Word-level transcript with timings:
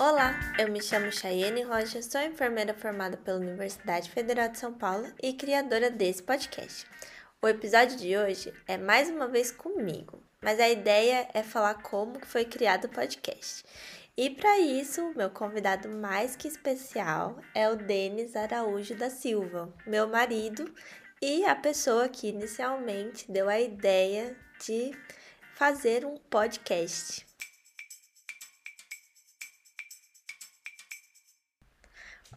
Olá, 0.00 0.32
eu 0.58 0.72
me 0.72 0.82
chamo 0.82 1.12
Chayenne 1.12 1.62
Rocha, 1.62 2.00
sou 2.00 2.22
enfermeira 2.22 2.72
formada 2.72 3.18
pela 3.18 3.36
Universidade 3.36 4.10
Federal 4.10 4.48
de 4.48 4.58
São 4.58 4.72
Paulo 4.72 5.06
e 5.22 5.34
criadora 5.34 5.90
desse 5.90 6.22
podcast. 6.22 6.86
O 7.42 7.46
episódio 7.46 7.98
de 7.98 8.16
hoje 8.16 8.50
é 8.66 8.78
mais 8.78 9.10
uma 9.10 9.28
vez 9.28 9.52
comigo, 9.52 10.18
mas 10.40 10.58
a 10.58 10.70
ideia 10.70 11.28
é 11.34 11.42
falar 11.42 11.82
como 11.82 12.18
foi 12.24 12.46
criado 12.46 12.86
o 12.86 12.88
podcast. 12.88 13.62
E 14.16 14.30
para 14.30 14.58
isso, 14.58 15.12
meu 15.14 15.28
convidado 15.28 15.90
mais 15.90 16.34
que 16.34 16.48
especial 16.48 17.38
é 17.54 17.68
o 17.68 17.76
Denis 17.76 18.34
Araújo 18.34 18.94
da 18.94 19.10
Silva, 19.10 19.70
meu 19.86 20.08
marido 20.08 20.74
e 21.20 21.44
a 21.44 21.54
pessoa 21.54 22.08
que 22.08 22.28
inicialmente 22.28 23.30
deu 23.30 23.50
a 23.50 23.60
ideia 23.60 24.34
de 24.64 24.92
fazer 25.52 26.06
um 26.06 26.16
podcast. 26.30 27.29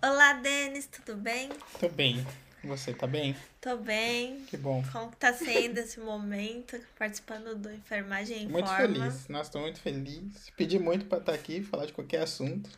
Olá, 0.05 0.33
Denis, 0.33 0.85
tudo 0.85 1.15
bem? 1.15 1.49
Tô 1.79 1.87
bem. 1.87 2.27
Você 2.61 2.93
tá 2.93 3.07
bem? 3.07 3.33
Tô 3.61 3.77
bem. 3.77 4.43
Que 4.47 4.57
bom. 4.57 4.83
Como 4.91 5.15
tá 5.15 5.31
sendo 5.31 5.77
esse 5.77 5.97
momento 5.97 6.77
participando 6.99 7.55
do 7.55 7.71
Enfermagem 7.71 8.43
em 8.43 8.47
Muito 8.49 8.67
Forma? 8.67 8.81
feliz. 8.85 9.29
Nossa, 9.29 9.49
tô 9.49 9.61
muito 9.61 9.79
feliz. 9.79 10.49
Pedi 10.57 10.77
muito 10.77 11.05
pra 11.05 11.19
estar 11.19 11.33
aqui, 11.33 11.63
falar 11.63 11.85
de 11.85 11.93
qualquer 11.93 12.23
assunto. 12.23 12.69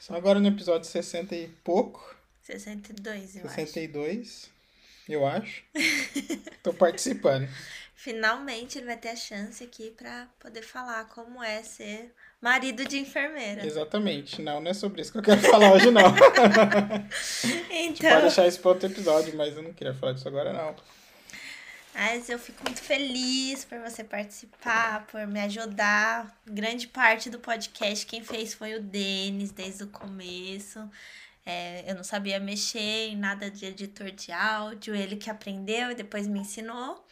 Só 0.00 0.14
agora 0.14 0.40
no 0.40 0.48
episódio 0.48 0.88
60 0.88 1.36
e 1.36 1.48
pouco. 1.62 2.16
62, 2.40 3.36
eu 3.36 3.42
62, 3.42 4.50
eu 5.06 5.26
acho. 5.26 5.62
tô 6.64 6.72
participando. 6.72 7.46
Finalmente 7.94 8.78
ele 8.78 8.86
vai 8.86 8.96
ter 8.96 9.10
a 9.10 9.16
chance 9.16 9.62
aqui 9.62 9.90
pra 9.90 10.30
poder 10.40 10.62
falar 10.62 11.04
como 11.10 11.42
é 11.42 11.62
ser 11.62 12.14
marido 12.44 12.84
de 12.84 12.98
enfermeira. 12.98 13.66
Exatamente. 13.66 14.42
Não, 14.42 14.60
não 14.60 14.70
é 14.70 14.74
sobre 14.74 15.00
isso 15.00 15.10
que 15.10 15.16
eu 15.16 15.22
quero 15.22 15.40
falar 15.40 15.72
hoje, 15.72 15.90
não. 15.90 16.02
Então, 17.70 18.10
Pode 18.10 18.22
deixar 18.22 18.46
isso 18.46 18.60
para 18.60 18.70
outro 18.70 18.86
episódio, 18.86 19.34
mas 19.36 19.56
eu 19.56 19.62
não 19.62 19.72
queria 19.72 19.94
falar 19.94 20.12
disso 20.12 20.28
agora, 20.28 20.52
não. 20.52 20.74
mas 21.94 22.28
eu 22.28 22.38
fico 22.38 22.62
muito 22.64 22.82
feliz 22.82 23.64
por 23.64 23.78
você 23.78 24.04
participar, 24.04 25.06
por 25.06 25.26
me 25.26 25.40
ajudar. 25.40 26.36
Grande 26.46 26.86
parte 26.86 27.30
do 27.30 27.38
podcast 27.38 28.04
quem 28.04 28.22
fez 28.22 28.52
foi 28.52 28.74
o 28.74 28.82
Denis 28.82 29.50
desde 29.50 29.84
o 29.84 29.88
começo. 29.88 30.88
É, 31.46 31.84
eu 31.90 31.94
não 31.94 32.04
sabia 32.04 32.38
mexer 32.38 33.08
em 33.08 33.16
nada 33.16 33.50
de 33.50 33.64
editor 33.66 34.10
de 34.10 34.32
áudio, 34.32 34.94
ele 34.94 35.16
que 35.16 35.30
aprendeu 35.30 35.90
e 35.90 35.94
depois 35.94 36.26
me 36.26 36.40
ensinou. 36.40 37.04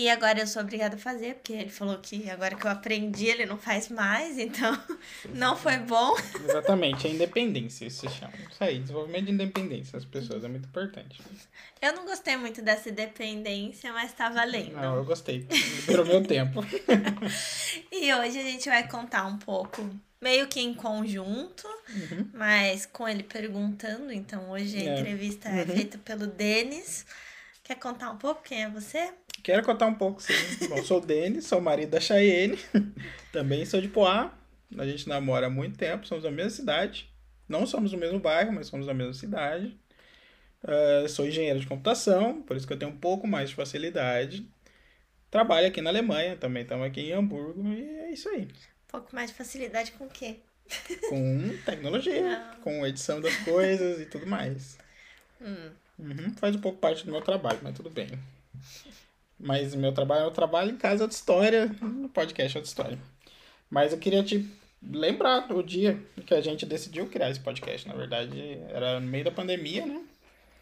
E 0.00 0.08
agora 0.08 0.38
eu 0.38 0.46
sou 0.46 0.62
obrigada 0.62 0.94
a 0.94 0.98
fazer, 0.98 1.34
porque 1.34 1.52
ele 1.52 1.70
falou 1.70 1.98
que 1.98 2.30
agora 2.30 2.54
que 2.54 2.64
eu 2.64 2.70
aprendi 2.70 3.26
ele 3.26 3.44
não 3.46 3.58
faz 3.58 3.88
mais, 3.88 4.38
então 4.38 4.80
não 5.34 5.56
foi 5.56 5.76
bom. 5.78 6.14
Exatamente, 6.48 7.08
é 7.08 7.10
independência, 7.10 7.84
isso 7.84 8.06
se 8.08 8.14
chama. 8.16 8.32
Isso 8.48 8.62
aí, 8.62 8.78
desenvolvimento 8.78 9.24
de 9.26 9.32
independência 9.32 9.94
das 9.94 10.04
pessoas 10.04 10.44
é 10.44 10.48
muito 10.48 10.66
importante. 10.68 11.20
Eu 11.82 11.94
não 11.94 12.04
gostei 12.04 12.36
muito 12.36 12.62
dessa 12.62 12.90
independência, 12.90 13.92
mas 13.92 14.12
tá 14.12 14.28
valendo. 14.28 14.74
Não, 14.76 14.98
eu 14.98 15.04
gostei. 15.04 15.44
Liberou 15.80 16.04
meu 16.06 16.22
tempo. 16.22 16.60
E 17.90 18.14
hoje 18.14 18.38
a 18.38 18.42
gente 18.42 18.68
vai 18.68 18.86
contar 18.86 19.26
um 19.26 19.36
pouco, 19.38 19.90
meio 20.20 20.46
que 20.46 20.60
em 20.60 20.72
conjunto, 20.74 21.66
Uhum. 21.88 22.30
mas 22.34 22.86
com 22.86 23.08
ele 23.08 23.24
perguntando. 23.24 24.12
Então 24.12 24.50
hoje 24.50 24.76
a 24.78 24.82
É. 24.92 25.00
entrevista 25.00 25.48
é 25.48 25.62
Uhum. 25.62 25.66
feita 25.74 25.98
pelo 25.98 26.26
Denis. 26.28 27.04
Quer 27.64 27.74
contar 27.74 28.10
um 28.12 28.16
pouco 28.16 28.42
quem 28.44 28.62
é 28.62 28.68
você? 28.70 29.10
Quero 29.42 29.62
contar 29.64 29.86
um 29.86 29.94
pouco, 29.94 30.20
sim. 30.22 30.32
Bom, 30.68 30.82
sou 30.84 30.98
o 30.98 31.06
Denis, 31.06 31.46
sou 31.46 31.58
o 31.58 31.62
marido 31.62 31.90
da 31.90 32.00
Chayenne. 32.00 32.58
Também 33.32 33.64
sou 33.64 33.80
de 33.80 33.88
Poá. 33.88 34.32
A 34.76 34.84
gente 34.86 35.08
namora 35.08 35.46
há 35.46 35.50
muito 35.50 35.78
tempo, 35.78 36.06
somos 36.06 36.24
da 36.24 36.30
mesma 36.30 36.50
cidade. 36.50 37.10
Não 37.48 37.66
somos 37.66 37.90
do 37.92 37.96
mesmo 37.96 38.18
bairro, 38.20 38.52
mas 38.52 38.66
somos 38.66 38.86
da 38.86 38.92
mesma 38.92 39.14
cidade. 39.14 39.74
Ah, 40.62 41.06
sou 41.08 41.26
engenheiro 41.26 41.60
de 41.60 41.66
computação, 41.66 42.42
por 42.42 42.56
isso 42.56 42.66
que 42.66 42.72
eu 42.72 42.78
tenho 42.78 42.90
um 42.92 42.96
pouco 42.98 43.26
mais 43.26 43.48
de 43.50 43.54
facilidade. 43.54 44.46
Trabalho 45.30 45.66
aqui 45.68 45.80
na 45.80 45.90
Alemanha, 45.90 46.36
também 46.36 46.62
estamos 46.62 46.86
aqui 46.86 47.00
em 47.02 47.12
Hamburgo, 47.12 47.66
e 47.72 47.82
é 47.82 48.10
isso 48.10 48.28
aí. 48.28 48.42
Um 48.42 48.90
pouco 48.90 49.14
mais 49.14 49.30
de 49.30 49.36
facilidade 49.36 49.92
com 49.92 50.04
o 50.04 50.08
quê? 50.10 50.36
Com 51.08 51.50
tecnologia, 51.64 52.38
Ah. 52.38 52.56
com 52.62 52.86
edição 52.86 53.20
das 53.20 53.34
coisas 53.38 54.00
e 54.00 54.06
tudo 54.06 54.26
mais. 54.26 54.78
Hum, 55.40 55.70
Uhum, 55.98 56.32
faz 56.36 56.54
um 56.54 56.60
pouco 56.60 56.78
parte 56.78 57.04
do 57.04 57.10
meu 57.10 57.20
trabalho, 57.20 57.58
mas 57.62 57.74
tudo 57.74 57.90
bem. 57.90 58.08
Mas 59.38 59.74
meu 59.74 59.92
trabalho 59.92 60.24
é 60.24 60.26
o 60.26 60.30
trabalho 60.32 60.70
em 60.72 60.76
casa 60.76 61.02
é 61.02 61.04
outra 61.04 61.16
história, 61.16 61.66
no 61.80 62.08
podcast 62.08 62.56
é 62.56 62.58
outra 62.60 62.68
história. 62.68 62.98
Mas 63.70 63.92
eu 63.92 63.98
queria 63.98 64.22
te 64.22 64.48
lembrar 64.82 65.50
o 65.52 65.62
dia 65.62 65.98
que 66.26 66.34
a 66.34 66.40
gente 66.40 66.64
decidiu 66.66 67.06
criar 67.08 67.30
esse 67.30 67.40
podcast. 67.40 67.86
Na 67.86 67.94
verdade, 67.94 68.58
era 68.68 68.98
no 69.00 69.06
meio 69.06 69.24
da 69.24 69.30
pandemia, 69.30 69.84
né? 69.86 70.00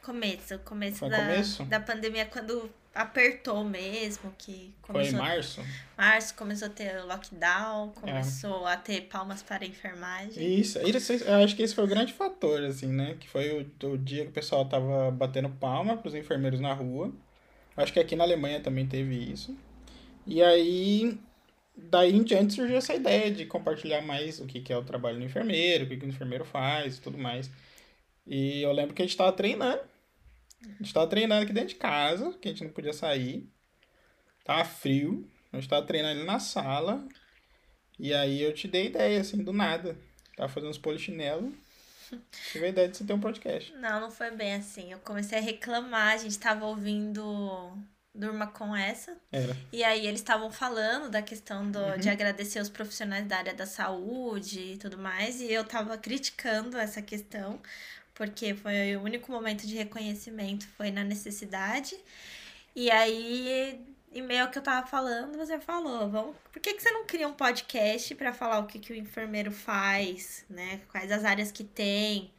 começo, 0.03 0.57
começo 0.61 0.99
Foi 1.01 1.11
da, 1.11 1.17
começo? 1.19 1.65
da 1.65 1.81
pandemia, 1.81 2.25
quando 2.27 2.71
apertou 2.95 3.65
mesmo, 3.65 4.33
que 4.39 4.73
Foi 4.83 5.03
em 5.03 5.11
começou 5.11 5.19
março. 5.19 5.61
março, 5.99 6.35
começou 6.35 6.69
a 6.69 6.71
ter 6.71 7.03
lockdown, 7.05 7.93
É. 7.97 8.01
começou 8.01 8.67
a 8.67 8.77
ter 8.77 9.03
palmas 9.03 9.43
para 9.43 9.65
a 9.65 9.67
enfermagem. 9.69 10.61
Isso, 10.61 10.79
isso, 10.87 11.13
eu 11.13 11.35
acho 11.45 11.57
que 11.57 11.63
esse 11.63 11.75
foi 11.75 11.83
o 11.85 11.89
grande 11.89 12.13
fator, 12.13 12.63
assim, 12.63 12.87
né? 12.87 13.17
Que 13.19 13.29
foi 13.29 13.69
o, 13.83 13.87
o 13.89 13.99
dia 13.99 14.23
que 14.23 14.31
o 14.31 14.33
pessoal 14.33 14.65
tava 14.69 15.11
batendo 15.11 15.49
palma 15.51 15.97
pros 15.97 16.15
enfermeiros 16.15 16.61
na 16.61 16.73
rua. 16.73 17.13
Acho 17.77 17.93
que 17.93 18.01
aqui 18.01 18.17
na 18.17 18.25
Alemanha 18.25 18.61
também 18.61 18.87
teve 18.87 19.15
isso. 19.15 19.57
E 20.27 20.43
aí, 20.43 21.19
daí 21.77 22.15
em 22.15 22.23
diante 22.23 22.55
surgiu 22.55 22.77
essa 22.77 22.95
ideia 22.95 23.31
de 23.31 23.45
compartilhar 23.47 24.01
mais 24.01 24.41
o 24.41 24.47
que, 24.47 24.61
que 24.61 24.73
é 24.73 24.77
o 24.77 24.85
trabalho 24.85 25.19
do 25.19 25.25
enfermeiro, 25.25 25.85
o 25.85 25.89
que, 25.89 25.97
que 25.97 26.07
o 26.07 26.09
enfermeiro 26.09 26.45
faz 26.45 26.97
e 26.97 27.01
tudo 27.01 27.19
mais. 27.19 27.51
E 28.27 28.63
eu 28.63 28.73
lembro 28.73 28.95
que 28.95 29.03
a 29.03 29.07
gente 29.07 29.17
tava 29.17 29.33
treinando. 29.33 29.83
A 30.63 30.83
gente 30.83 30.93
tava 30.93 31.07
treinando 31.07 31.45
aqui 31.45 31.53
dentro 31.53 31.69
de 31.69 31.75
casa, 31.77 32.33
que 32.41 32.49
a 32.49 32.51
gente 32.51 32.65
não 32.65 32.71
podia 32.71 32.93
sair. 32.93 33.49
Tava 34.45 34.65
frio. 34.65 35.29
A 35.53 35.57
gente 35.57 35.69
tava 35.69 35.87
treinando 35.87 36.21
ali 36.21 36.27
na 36.27 36.39
sala. 36.41 37.07
E 37.99 38.13
aí 38.13 38.43
eu 38.43 38.53
te 38.53 38.67
dei 38.67 38.87
ideia, 38.87 39.21
assim, 39.21 39.43
do 39.43 39.53
nada. 39.53 39.97
Tava 40.37 40.49
fazendo 40.49 40.71
uns 40.71 40.79
polichinelo. 40.79 41.53
Tive 42.53 42.67
a 42.67 42.69
ideia 42.69 42.89
de 42.89 42.97
você 42.97 43.05
ter 43.05 43.13
um 43.13 43.21
podcast. 43.21 43.73
Não, 43.75 44.01
não 44.01 44.11
foi 44.11 44.31
bem 44.31 44.55
assim. 44.55 44.93
Eu 44.93 44.99
comecei 45.01 45.39
a 45.39 45.43
reclamar, 45.43 46.15
a 46.15 46.17
gente 46.17 46.39
tava 46.39 46.65
ouvindo 46.67 47.73
Durma 48.15 48.47
com 48.47 48.75
essa. 48.75 49.17
Era. 49.31 49.55
E 49.73 49.85
aí 49.85 50.07
eles 50.07 50.21
estavam 50.21 50.51
falando 50.51 51.11
da 51.11 51.21
questão 51.21 51.71
do, 51.71 51.79
Uhum. 51.79 51.99
de 51.99 52.09
agradecer 52.09 52.61
os 52.61 52.71
profissionais 52.71 53.27
da 53.27 53.37
área 53.37 53.53
da 53.55 53.67
saúde 53.67 54.61
e 54.61 54.77
tudo 54.79 54.97
mais. 54.97 55.41
E 55.41 55.53
eu 55.53 55.65
tava 55.65 55.99
criticando 55.99 56.79
essa 56.79 57.03
questão, 57.03 57.61
porque 58.15 58.55
foi 58.55 58.97
o 58.97 59.03
único 59.03 59.31
momento 59.31 59.67
de 59.67 59.75
reconhecimento, 59.77 60.67
foi 60.79 60.91
na 60.91 61.05
necessidade. 61.05 61.95
E 62.75 62.91
aí, 62.91 63.79
em 64.17 64.23
meio 64.23 64.45
ao 64.45 64.51
que 64.51 64.59
eu 64.59 64.63
tava 64.63 64.87
falando, 64.87 65.37
você 65.37 65.61
falou, 65.61 66.09
vamos, 66.11 66.37
por 66.53 66.61
que, 66.61 66.75
que 66.75 66.83
você 66.83 66.91
não 66.91 67.05
cria 67.05 67.29
um 67.29 67.35
podcast 67.35 68.15
pra 68.15 68.33
falar 68.33 68.59
o 68.61 68.67
que, 68.67 68.79
que 68.79 68.93
o 68.93 68.97
enfermeiro 68.97 69.51
faz, 69.53 70.45
né? 70.49 70.81
Quais 70.91 71.13
as 71.13 71.25
áreas 71.25 71.53
que 71.53 71.63
tem. 71.65 72.33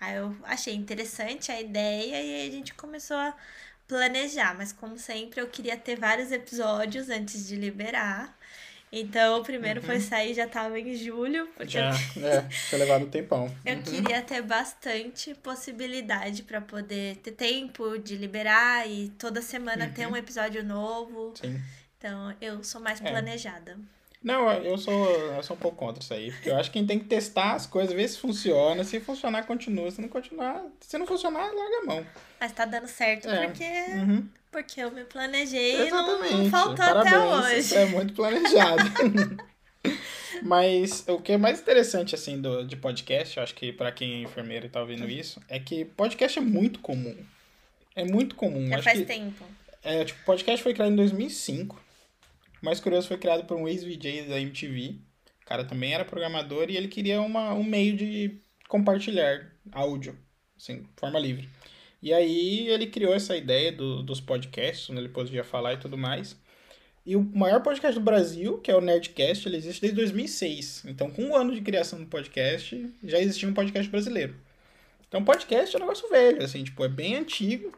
Aí 0.00 0.16
eu 0.16 0.36
achei 0.44 0.74
interessante 0.74 1.50
a 1.50 1.60
ideia 1.60 2.22
e 2.22 2.32
aí 2.42 2.48
a 2.48 2.50
gente 2.52 2.74
começou 2.74 3.16
a 3.16 3.34
planejar, 3.88 4.54
mas 4.56 4.72
como 4.72 4.98
sempre 4.98 5.40
eu 5.40 5.48
queria 5.48 5.76
ter 5.76 5.96
vários 5.98 6.30
episódios 6.32 7.08
antes 7.08 7.46
de 7.46 7.56
liberar. 7.56 8.36
Então 8.92 9.40
o 9.40 9.42
primeiro 9.42 9.82
foi 9.82 9.98
sair 10.00 10.32
já 10.32 10.46
tava 10.46 10.78
em 10.78 10.94
julho, 10.94 11.48
porque 11.56 11.72
Já, 11.72 11.90
é, 12.22 12.42
tinha 12.68 12.78
levado 12.78 13.04
um 13.04 13.10
tempão. 13.10 13.52
eu 13.64 13.76
Uhum. 13.76 13.82
queria 13.82 14.22
ter 14.22 14.40
bastante 14.42 15.34
possibilidade 15.34 16.42
pra 16.44 16.60
poder 16.60 17.16
ter 17.16 17.32
tempo 17.32 17.98
de 17.98 18.16
liberar 18.16 18.88
e 18.88 19.08
toda 19.18 19.42
semana 19.42 19.88
ter 19.94 20.06
Uhum. 20.06 20.12
um 20.12 20.16
episódio 20.16 20.64
novo. 20.64 21.34
Sim. 21.40 21.60
Então 21.98 22.34
eu 22.40 22.62
sou 22.62 22.80
mais 22.80 23.00
É. 23.00 23.10
planejada. 23.10 23.76
Não, 24.22 24.50
eu 24.52 24.76
sou, 24.78 25.08
eu 25.34 25.42
sou 25.42 25.56
um 25.56 25.58
pouco 25.58 25.76
contra 25.76 26.02
isso 26.02 26.12
aí. 26.12 26.32
Porque 26.32 26.50
eu 26.50 26.56
acho 26.56 26.70
que 26.70 26.78
a 26.78 26.80
gente 26.80 26.88
tem 26.88 26.98
que 26.98 27.04
testar 27.04 27.52
as 27.54 27.64
coisas, 27.66 27.94
ver 27.94 28.08
se 28.08 28.18
funciona. 28.18 28.82
Se 28.82 28.98
funcionar, 28.98 29.44
continua. 29.46 29.88
Se 29.90 30.00
não 30.00 30.08
continuar, 30.08 30.64
se 30.80 30.98
não 30.98 31.06
funcionar, 31.06 31.44
larga 31.52 31.78
a 31.82 31.84
mão. 31.86 32.06
Mas 32.40 32.50
tá 32.52 32.64
dando 32.64 32.88
certo 32.88 33.28
É. 33.28 33.46
porque, 33.46 33.64
Uhum. 33.64 34.28
Porque 34.56 34.80
eu 34.80 34.90
me 34.90 35.04
planejei 35.04 35.86
e 35.86 35.90
não, 35.90 36.06
não 36.06 36.24
Exatamente. 36.24 36.50
faltou 36.50 36.76
Parabéns. 36.76 37.12
até 37.12 37.18
hoje. 37.18 37.74
É 37.76 37.86
muito 37.86 38.14
planejado. 38.14 38.82
Mas 40.42 41.04
o 41.06 41.20
que 41.20 41.32
é 41.32 41.36
mais 41.36 41.60
interessante, 41.60 42.14
assim, 42.14 42.40
do, 42.40 42.66
de 42.66 42.74
podcast, 42.74 43.36
eu 43.36 43.42
acho 43.42 43.54
que 43.54 43.70
pra 43.70 43.92
quem 43.92 44.14
é 44.14 44.22
enfermeiro 44.22 44.64
e 44.64 44.70
tá 44.70 44.80
ouvindo 44.80 45.08
isso, 45.08 45.42
é 45.46 45.58
que 45.58 45.84
podcast 45.84 46.38
é 46.38 46.42
muito 46.42 46.80
comum. 46.80 47.14
É 47.94 48.04
muito 48.04 48.34
comum. 48.34 48.66
Já 48.66 48.76
acho 48.76 48.84
faz 48.84 48.98
que, 48.98 49.04
tempo. 49.04 49.44
é, 49.82 50.04
tipo, 50.06 50.24
podcast 50.24 50.62
foi 50.62 50.72
criado 50.72 50.92
em 50.92 50.96
2005. 50.96 51.76
O 52.62 52.64
mais 52.64 52.80
curioso 52.80 53.08
foi 53.08 53.18
criado 53.18 53.44
por 53.44 53.58
um 53.58 53.68
ex-VJ 53.68 54.22
da 54.22 54.40
MTV. 54.40 54.96
O 55.42 55.46
cara 55.46 55.64
também 55.64 55.92
era 55.92 56.04
programador 56.04 56.70
e 56.70 56.78
ele 56.78 56.88
queria 56.88 57.20
uma, 57.20 57.52
um 57.52 57.62
meio 57.62 57.94
de 57.94 58.40
compartilhar 58.68 59.52
áudio, 59.72 60.18
assim, 60.56 60.80
de 60.80 60.88
forma 60.96 61.18
livre. 61.18 61.46
E 62.06 62.12
aí 62.14 62.68
ele 62.68 62.86
criou 62.86 63.12
essa 63.12 63.36
ideia 63.36 63.72
do, 63.72 64.00
dos 64.00 64.20
podcasts, 64.20 64.88
onde 64.88 65.00
ele 65.00 65.08
podia 65.08 65.42
falar 65.42 65.72
e 65.72 65.76
tudo 65.76 65.98
mais. 65.98 66.36
E 67.04 67.16
o 67.16 67.20
maior 67.20 67.60
podcast 67.60 67.98
do 67.98 68.04
Brasil, 68.04 68.58
que 68.58 68.70
é 68.70 68.76
o 68.76 68.80
Nerdcast, 68.80 69.48
ele 69.48 69.56
existe 69.56 69.80
desde 69.80 69.96
2006. 69.96 70.84
Então, 70.86 71.10
com 71.10 71.24
um 71.24 71.34
ano 71.34 71.52
de 71.52 71.60
criação 71.60 71.98
do 71.98 72.06
podcast, 72.06 72.88
já 73.02 73.18
existia 73.18 73.48
um 73.48 73.52
podcast 73.52 73.90
brasileiro. 73.90 74.36
Então, 75.08 75.24
podcast 75.24 75.74
é 75.74 75.78
um 75.78 75.82
negócio 75.82 76.08
velho, 76.08 76.44
assim, 76.44 76.62
tipo, 76.62 76.84
é 76.84 76.88
bem 76.88 77.16
antigo. 77.16 77.76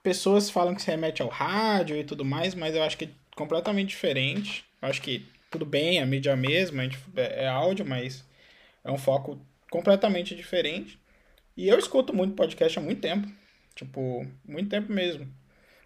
Pessoas 0.00 0.48
falam 0.48 0.72
que 0.72 0.82
se 0.82 0.88
remete 0.88 1.20
ao 1.20 1.28
rádio 1.28 1.96
e 1.96 2.04
tudo 2.04 2.24
mais, 2.24 2.54
mas 2.54 2.76
eu 2.76 2.84
acho 2.84 2.96
que 2.96 3.06
é 3.06 3.10
completamente 3.34 3.88
diferente. 3.88 4.64
Eu 4.80 4.88
acho 4.90 5.02
que 5.02 5.26
tudo 5.50 5.66
bem, 5.66 6.00
a 6.00 6.06
mídia 6.06 6.30
é 6.30 6.34
a 6.34 6.36
mesma, 6.36 6.84
é, 6.84 7.46
é 7.46 7.48
áudio, 7.48 7.84
mas 7.84 8.24
é 8.84 8.92
um 8.92 8.98
foco 8.98 9.44
completamente 9.68 10.36
diferente. 10.36 11.00
E 11.56 11.68
eu 11.68 11.76
escuto 11.80 12.14
muito 12.14 12.36
podcast 12.36 12.78
há 12.78 12.80
muito 12.82 13.00
tempo. 13.00 13.39
Tipo, 13.80 14.26
muito 14.46 14.68
tempo 14.68 14.92
mesmo. 14.92 15.26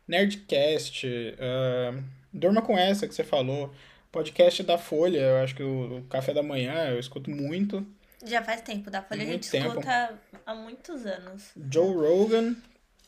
Nerdcast, 0.08 1.06
uh, 1.06 2.04
Durma 2.32 2.60
com 2.60 2.76
essa 2.76 3.06
que 3.06 3.14
você 3.14 3.22
falou. 3.22 3.72
Podcast 4.10 4.64
da 4.64 4.76
Folha, 4.76 5.20
eu 5.20 5.36
acho 5.36 5.54
que 5.54 5.62
o, 5.62 6.04
Café 6.10 6.34
da 6.34 6.42
Manhã 6.42 6.88
eu 6.88 6.98
escuto 6.98 7.30
muito. 7.30 7.86
Já 8.24 8.42
faz 8.42 8.62
tempo, 8.62 8.90
da 8.90 9.00
Folha 9.00 9.24
muito 9.24 9.30
a 9.30 9.34
gente 9.34 9.50
tempo. 9.50 9.68
escuta 9.68 10.18
há 10.44 10.54
muitos 10.56 11.06
anos. 11.06 11.52
Joe 11.72 11.94
Rogan 11.94 12.56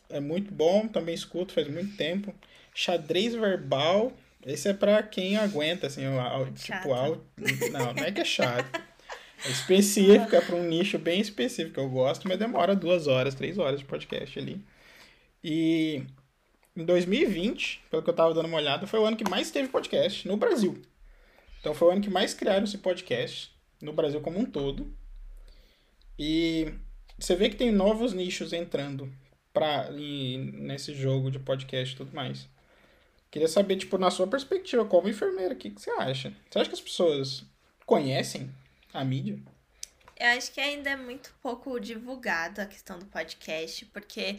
é 0.09 0.21
muito 0.21 0.55
bom, 0.55 0.87
também 0.87 1.17
escuto 1.17 1.53
faz 1.53 1.67
muito 1.67 1.97
tempo. 1.97 2.33
Xadrez 2.73 3.35
Verbal, 3.35 4.13
esse 4.45 4.69
é 4.69 4.73
pra 4.73 5.03
quem 5.03 5.37
aguenta, 5.37 5.89
assim, 5.89 6.07
o, 6.07 6.43
o 6.43 6.53
tipo, 6.53 6.93
ao, 6.93 7.21
não, 7.73 7.93
não 7.93 8.05
é 8.05 8.13
que 8.13 8.21
é 8.21 8.25
chato. 8.25 8.81
É 9.45 9.51
específico, 9.51 10.37
é 10.37 10.41
pra 10.41 10.55
um 10.55 10.63
nicho 10.63 10.97
bem 10.97 11.21
específico. 11.21 11.81
Eu 11.81 11.89
gosto, 11.89 12.29
mas 12.29 12.39
demora 12.39 12.77
duas 12.77 13.09
horas, 13.09 13.35
três 13.35 13.59
horas 13.59 13.81
de 13.81 13.87
podcast 13.87 14.39
ali. 14.39 14.65
E 15.43 16.03
em 16.77 16.85
2020, 16.85 17.85
pelo 17.91 18.03
que 18.03 18.11
eu 18.11 18.15
tava 18.15 18.35
dando 18.35 18.47
uma 18.47 18.59
olhada, 18.59 18.87
foi 18.87 19.01
o 19.01 19.05
ano 19.05 19.17
que 19.17 19.29
mais 19.29 19.51
teve 19.51 19.69
podcast 19.69 20.27
no 20.27 20.37
Brasil. 20.37 20.81
Então 21.61 21.75
foi 21.75 21.89
o 21.89 21.91
ano 21.91 22.01
que 22.01 22.11
mais 22.11 22.35
criaram 22.35 22.65
esse 22.65 22.79
podcast 22.79 23.51
no 23.81 23.93
Brasil 23.93 24.21
como 24.21 24.39
um 24.39 24.45
todo. 24.45 24.93
E 26.19 26.73
você 27.19 27.35
vê 27.35 27.49
que 27.49 27.57
tem 27.57 27.73
novos 27.73 28.13
nichos 28.13 28.53
entrando 28.53 29.13
pra, 29.53 29.91
e, 29.93 30.37
nesse 30.37 30.95
jogo 30.95 31.31
de 31.31 31.39
podcast 31.39 31.95
e 31.95 31.97
tudo 31.97 32.15
mais. 32.15 32.49
Queria 33.31 33.49
saber, 33.49 33.77
tipo, 33.77 33.99
na 33.99 34.11
sua 34.11 34.27
perspectiva, 34.27 34.85
como 34.85 35.09
enfermeira, 35.09 35.55
o 35.55 35.57
que, 35.57 35.71
que 35.71 35.81
você 35.81 35.91
acha? 35.91 36.33
Você 36.51 36.59
acha 36.59 36.71
que 36.71 36.77
as 36.77 36.81
pessoas 36.81 37.45
conhecem 37.85 38.51
a 38.93 39.05
mídia? 39.05 39.39
Eu 40.19 40.29
acho 40.29 40.53
que 40.53 40.61
ainda 40.61 40.89
é 40.89 40.97
muito 40.97 41.35
pouco 41.43 41.79
divulgado 41.79 42.61
a 42.61 42.67
questão 42.67 42.99
do 42.99 43.05
podcast, 43.07 43.85
porque 43.87 44.39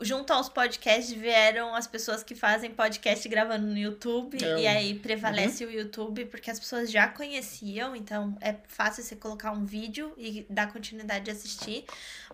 junto 0.00 0.32
aos 0.32 0.48
podcasts 0.48 1.12
vieram 1.12 1.74
as 1.74 1.86
pessoas 1.86 2.22
que 2.22 2.34
fazem 2.34 2.70
podcast 2.70 3.28
gravando 3.28 3.66
no 3.66 3.76
YouTube, 3.76 4.42
é, 4.42 4.60
e 4.60 4.66
aí 4.66 4.94
prevalece 4.94 5.64
uhum. 5.64 5.70
o 5.70 5.74
YouTube, 5.74 6.26
porque 6.26 6.50
as 6.50 6.58
pessoas 6.58 6.90
já 6.90 7.08
conheciam, 7.08 7.94
então 7.96 8.36
é 8.40 8.54
fácil 8.68 9.02
você 9.02 9.16
colocar 9.16 9.52
um 9.52 9.64
vídeo 9.64 10.12
e 10.16 10.46
dar 10.48 10.72
continuidade 10.72 11.26
de 11.26 11.30
assistir. 11.30 11.84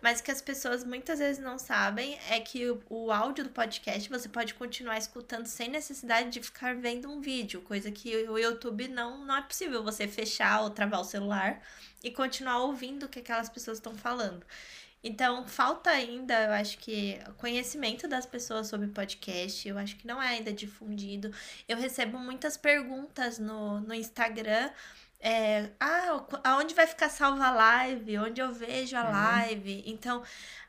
Mas 0.02 0.20
o 0.20 0.22
que 0.22 0.30
as 0.30 0.40
pessoas 0.40 0.84
muitas 0.84 1.18
vezes 1.18 1.42
não 1.42 1.58
sabem 1.58 2.18
é 2.28 2.40
que 2.40 2.68
o, 2.68 2.82
o 2.90 3.12
áudio 3.12 3.44
do 3.44 3.50
podcast 3.50 4.08
você 4.08 4.28
pode 4.28 4.54
continuar 4.54 4.98
escutando 4.98 5.46
sem 5.46 5.68
necessidade 5.68 6.30
de 6.30 6.42
ficar 6.42 6.74
vendo 6.74 7.10
um 7.10 7.20
vídeo, 7.20 7.60
coisa 7.62 7.90
que 7.90 8.14
o 8.28 8.38
YouTube 8.38 8.88
não, 8.88 9.24
não 9.24 9.36
é 9.36 9.42
possível 9.42 9.82
você 9.82 10.06
fechar 10.06 10.62
ou 10.62 10.70
travar 10.70 11.00
o 11.00 11.04
celular 11.04 11.60
e 12.02 12.10
continuar 12.10 12.58
ouvindo 12.58 13.06
o 13.06 13.08
que 13.08 13.20
aquelas 13.20 13.48
pessoas 13.48 13.78
estão 13.78 13.94
falando. 13.94 14.44
Então, 15.06 15.46
falta 15.46 15.90
ainda, 15.90 16.32
eu 16.44 16.52
acho 16.52 16.78
que, 16.78 17.20
conhecimento 17.36 18.08
das 18.08 18.24
pessoas 18.24 18.68
sobre 18.68 18.86
podcast. 18.88 19.68
Eu 19.68 19.76
acho 19.76 19.96
que 19.96 20.06
não 20.06 20.20
é 20.20 20.28
ainda 20.28 20.50
difundido. 20.50 21.30
Eu 21.68 21.76
recebo 21.76 22.18
muitas 22.18 22.56
perguntas 22.56 23.38
no, 23.38 23.80
no 23.80 23.92
Instagram. 23.92 24.70
É, 25.20 25.68
ah, 25.78 26.24
aonde 26.42 26.74
vai 26.74 26.86
ficar 26.86 27.10
salva 27.10 27.48
a 27.48 27.50
live? 27.50 28.18
Onde 28.18 28.40
eu 28.40 28.50
vejo 28.50 28.96
a 28.96 29.04
uhum. 29.04 29.12
live? 29.12 29.82
Então, 29.86 30.22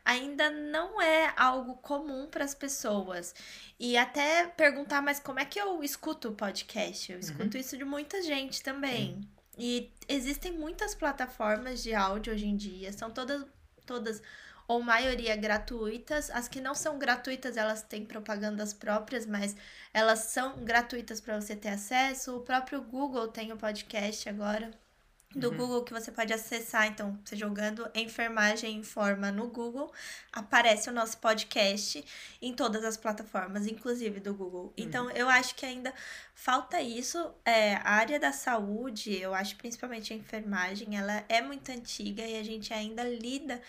ainda 0.04 0.50
não 0.50 1.00
é 1.00 1.32
algo 1.34 1.76
comum 1.76 2.26
para 2.26 2.44
as 2.44 2.54
pessoas. 2.54 3.34
E 3.80 3.96
até 3.96 4.46
perguntar, 4.48 5.00
mas 5.00 5.18
como 5.18 5.40
é 5.40 5.46
que 5.46 5.58
eu 5.58 5.82
escuto 5.82 6.28
o 6.28 6.34
podcast? 6.34 7.10
Eu 7.10 7.18
escuto 7.18 7.56
uhum. 7.56 7.60
isso 7.60 7.74
de 7.78 7.86
muita 7.86 8.20
gente 8.22 8.62
também. 8.62 9.26
E 9.58 9.90
existem 10.06 10.52
muitas 10.52 10.94
plataformas 10.94 11.82
de 11.82 11.94
áudio 11.94 12.34
hoje 12.34 12.46
em 12.46 12.54
dia, 12.54 12.92
são 12.92 13.10
todas, 13.10 13.42
todas 13.86 14.22
ou 14.68 14.82
maioria 14.82 15.36
gratuitas. 15.36 16.30
As 16.30 16.48
que 16.48 16.60
não 16.60 16.74
são 16.74 16.98
gratuitas, 16.98 17.56
elas 17.56 17.82
têm 17.82 18.04
propagandas 18.04 18.74
próprias, 18.74 19.26
mas 19.26 19.56
elas 19.94 20.20
são 20.20 20.64
gratuitas 20.64 21.20
para 21.20 21.40
você 21.40 21.56
ter 21.56 21.68
acesso. 21.70 22.36
O 22.36 22.40
próprio 22.40 22.82
Google 22.82 23.28
tem 23.28 23.52
o 23.52 23.56
podcast 23.56 24.28
agora 24.28 24.70
do 25.34 25.50
uhum. 25.50 25.56
Google 25.56 25.84
que 25.84 25.92
você 25.92 26.10
pode 26.10 26.32
acessar. 26.32 26.86
Então, 26.86 27.18
você 27.24 27.36
jogando 27.36 27.88
Enfermagem 27.94 28.76
em 28.76 28.82
Forma 28.82 29.30
no 29.30 29.48
Google, 29.48 29.92
aparece 30.32 30.88
o 30.88 30.92
nosso 30.92 31.18
podcast 31.18 32.04
em 32.40 32.54
todas 32.54 32.84
as 32.84 32.96
plataformas, 32.96 33.66
inclusive 33.66 34.20
do 34.20 34.34
Google. 34.34 34.72
Então, 34.76 35.06
uhum. 35.06 35.10
eu 35.12 35.28
acho 35.28 35.54
que 35.54 35.66
ainda 35.66 35.92
falta 36.34 36.80
isso. 36.80 37.32
É, 37.44 37.74
a 37.76 37.90
área 37.92 38.18
da 38.18 38.32
saúde, 38.32 39.14
eu 39.14 39.34
acho 39.34 39.56
principalmente 39.56 40.12
a 40.12 40.16
enfermagem, 40.16 40.96
ela 40.96 41.24
é 41.28 41.42
muito 41.42 41.70
antiga 41.70 42.22
e 42.22 42.38
a 42.38 42.42
gente 42.42 42.72
ainda 42.72 43.02
lida 43.02 43.60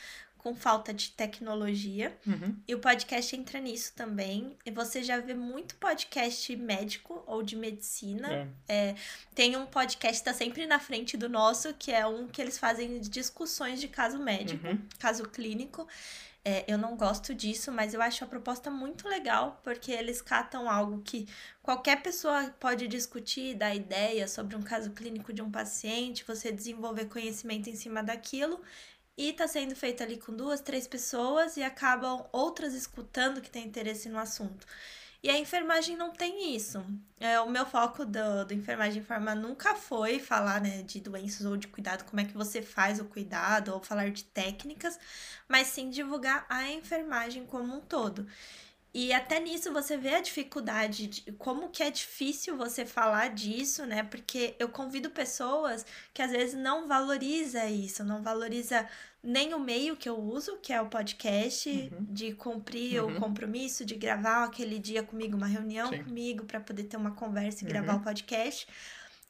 com 0.48 0.56
falta 0.56 0.94
de 0.94 1.12
tecnologia. 1.12 2.18
Uhum. 2.26 2.56
E 2.66 2.74
o 2.74 2.80
podcast 2.80 3.36
entra 3.36 3.60
nisso 3.60 3.92
também. 3.94 4.56
E 4.66 4.72
você 4.72 5.04
já 5.04 5.20
vê 5.20 5.34
muito 5.34 5.76
podcast 5.76 6.56
médico 6.56 7.22
ou 7.28 7.44
de 7.44 7.58
medicina. 7.58 8.50
É. 8.66 8.90
É, 8.90 8.96
tem 9.36 9.58
um 9.58 9.66
podcast 9.66 10.20
que 10.20 10.26
tá 10.26 10.34
sempre 10.34 10.66
na 10.66 10.80
frente 10.80 11.18
do 11.18 11.28
nosso, 11.28 11.74
que 11.74 11.92
é 11.92 12.08
um 12.08 12.28
que 12.28 12.42
eles 12.42 12.58
fazem 12.58 13.02
discussões 13.02 13.82
de 13.82 13.90
caso 13.90 14.18
médico, 14.20 14.66
uhum. 14.66 14.80
caso 14.98 15.28
clínico. 15.28 15.86
É, 16.46 16.64
eu 16.66 16.78
não 16.78 16.96
gosto 16.96 17.36
disso, 17.36 17.70
mas 17.74 17.94
eu 17.94 18.02
acho 18.02 18.24
a 18.24 18.28
proposta 18.28 18.72
muito 18.72 19.06
legal, 19.06 19.60
porque 19.66 19.92
eles 19.92 20.22
catam 20.22 20.70
algo 20.70 21.02
que 21.04 21.28
qualquer 21.62 22.02
pessoa 22.02 22.56
pode 22.58 22.88
discutir, 22.88 23.54
dar 23.54 23.76
ideia 23.76 24.30
sobre 24.30 24.56
um 24.56 24.62
caso 24.62 24.92
clínico 24.92 25.34
de 25.34 25.42
um 25.42 25.52
paciente, 25.52 26.24
você 26.26 26.50
desenvolver 26.50 27.08
conhecimento 27.08 27.70
em 27.70 27.76
cima 27.76 28.02
daquilo 28.02 28.62
e 29.18 29.34
tá 29.34 29.48
sendo 29.48 29.76
feito 29.76 30.04
ali 30.04 30.18
com 30.18 30.36
duas, 30.36 30.62
três 30.62 30.88
pessoas 30.88 31.58
e 31.58 31.64
acabam 31.64 32.26
outras 32.32 32.74
escutando 32.74 33.42
que 33.42 33.50
têm 33.50 33.66
interesse 33.66 34.08
no 34.10 34.20
assunto. 34.20 34.66
E 35.24 35.30
a 35.30 35.38
enfermagem 35.38 35.98
não 35.98 36.12
tem 36.12 36.56
isso. 36.56 36.86
É, 37.20 37.40
o 37.40 37.50
meu 37.50 37.66
foco 37.66 38.06
do, 38.06 38.46
do 38.46 38.54
Enfermagem 38.54 39.04
Forma 39.04 39.34
nunca 39.34 39.74
foi 39.76 40.20
falar 40.20 40.62
né, 40.62 40.84
de 40.84 41.00
doenças 41.00 41.46
ou 41.46 41.58
de 41.58 41.68
cuidado, 41.68 42.06
como 42.06 42.22
é 42.22 42.26
que 42.26 42.38
você 42.38 42.62
faz 42.62 43.00
o 43.00 43.06
cuidado, 43.06 43.74
ou 43.74 43.82
falar 43.82 44.12
de 44.12 44.24
técnicas, 44.24 45.00
mas 45.48 45.68
sim 45.68 45.90
divulgar 45.90 46.46
a 46.48 46.72
enfermagem 46.72 47.46
como 47.46 47.76
um 47.76 47.82
todo. 47.82 48.28
E 49.00 49.14
até 49.14 49.40
nisso 49.40 49.72
você 49.72 49.96
vê 49.96 50.16
a 50.16 50.22
dificuldade 50.22 51.06
de 51.06 51.32
como 51.34 51.70
que 51.70 51.84
é 51.84 51.92
difícil 51.92 52.58
você 52.58 52.84
falar 52.84 53.30
disso, 53.30 53.86
né? 53.86 54.02
Porque 54.02 54.56
eu 54.58 54.70
convido 54.70 55.12
pessoas 55.12 55.86
que 56.12 56.20
às 56.20 56.32
vezes 56.32 56.56
não 56.56 56.88
valoriza 56.88 57.64
isso, 57.68 58.04
não 58.04 58.24
valoriza 58.24 58.90
nem 59.22 59.54
o 59.54 59.60
meio 59.60 59.96
que 59.96 60.10
eu 60.10 60.18
uso, 60.18 60.58
que 60.58 60.74
é 60.74 60.82
o 60.82 60.88
podcast, 60.88 61.70
uhum. 61.70 62.08
de 62.10 62.34
cumprir 62.34 63.04
uhum. 63.04 63.16
o 63.16 63.20
compromisso 63.20 63.86
de 63.86 63.94
gravar 63.94 64.46
aquele 64.46 64.80
dia 64.80 65.04
comigo, 65.04 65.38
uma 65.38 65.46
reunião 65.46 65.90
Sim. 65.90 66.04
comigo 66.04 66.46
para 66.46 66.60
poder 66.60 66.86
ter 66.86 66.98
uma 66.98 67.12
conversa 67.12 67.64
e 67.64 67.68
uhum. 67.68 67.74
gravar 67.74 67.98
o 67.98 68.04
podcast 68.04 68.68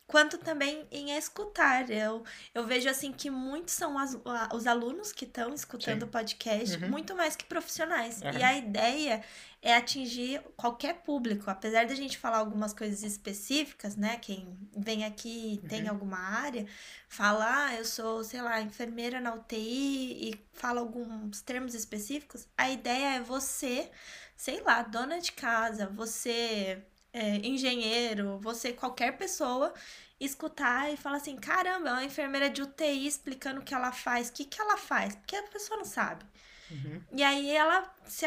quanto 0.07 0.37
também 0.37 0.87
em 0.89 1.15
escutar. 1.15 1.89
Eu, 1.91 2.23
eu 2.55 2.65
vejo 2.65 2.89
assim 2.89 3.11
que 3.11 3.29
muitos 3.29 3.73
são 3.73 3.99
as, 3.99 4.17
os 4.53 4.65
alunos 4.65 5.11
que 5.11 5.25
estão 5.25 5.53
escutando 5.53 6.03
o 6.03 6.07
podcast, 6.07 6.77
uhum. 6.77 6.89
muito 6.89 7.13
mais 7.13 7.35
que 7.35 7.43
profissionais. 7.43 8.21
Uhum. 8.21 8.31
E 8.31 8.41
a 8.41 8.57
ideia 8.57 9.21
é 9.61 9.75
atingir 9.75 10.41
qualquer 10.55 11.01
público. 11.01 11.49
Apesar 11.49 11.85
da 11.85 11.93
gente 11.93 12.17
falar 12.17 12.37
algumas 12.37 12.73
coisas 12.73 13.03
específicas, 13.03 13.97
né? 13.97 14.17
Quem 14.17 14.57
vem 14.75 15.03
aqui 15.03 15.55
e 15.55 15.67
tem 15.67 15.83
uhum. 15.83 15.89
alguma 15.89 16.17
área, 16.17 16.65
fala, 17.09 17.65
ah, 17.65 17.75
eu 17.75 17.83
sou, 17.83 18.23
sei 18.23 18.41
lá, 18.41 18.61
enfermeira 18.61 19.19
na 19.19 19.35
UTI 19.35 20.29
e 20.29 20.45
fala 20.53 20.79
alguns 20.79 21.41
termos 21.41 21.75
específicos. 21.75 22.47
A 22.57 22.69
ideia 22.69 23.15
é 23.15 23.19
você, 23.19 23.91
sei 24.37 24.61
lá, 24.61 24.83
dona 24.83 25.19
de 25.19 25.33
casa, 25.33 25.87
você 25.87 26.81
é, 27.17 27.37
engenheiro, 27.47 28.37
você, 28.39 28.71
qualquer 28.73 29.17
pessoa, 29.17 29.73
escutar 30.19 30.91
e 30.91 30.97
falar 30.97 31.17
assim: 31.17 31.35
caramba, 31.37 31.89
é 31.89 31.93
uma 31.93 32.03
enfermeira 32.05 32.49
de 32.49 32.61
UTI 32.61 33.07
explicando 33.07 33.61
o 33.61 33.63
que 33.63 33.73
ela 33.73 33.91
faz, 33.91 34.29
o 34.29 34.33
que, 34.33 34.45
que 34.45 34.61
ela 34.61 34.77
faz, 34.77 35.15
porque 35.15 35.35
a 35.35 35.43
pessoa 35.43 35.77
não 35.77 35.85
sabe. 35.85 36.23
Uhum. 36.69 37.01
E 37.13 37.23
aí 37.23 37.49
ela 37.55 37.89
se, 38.05 38.25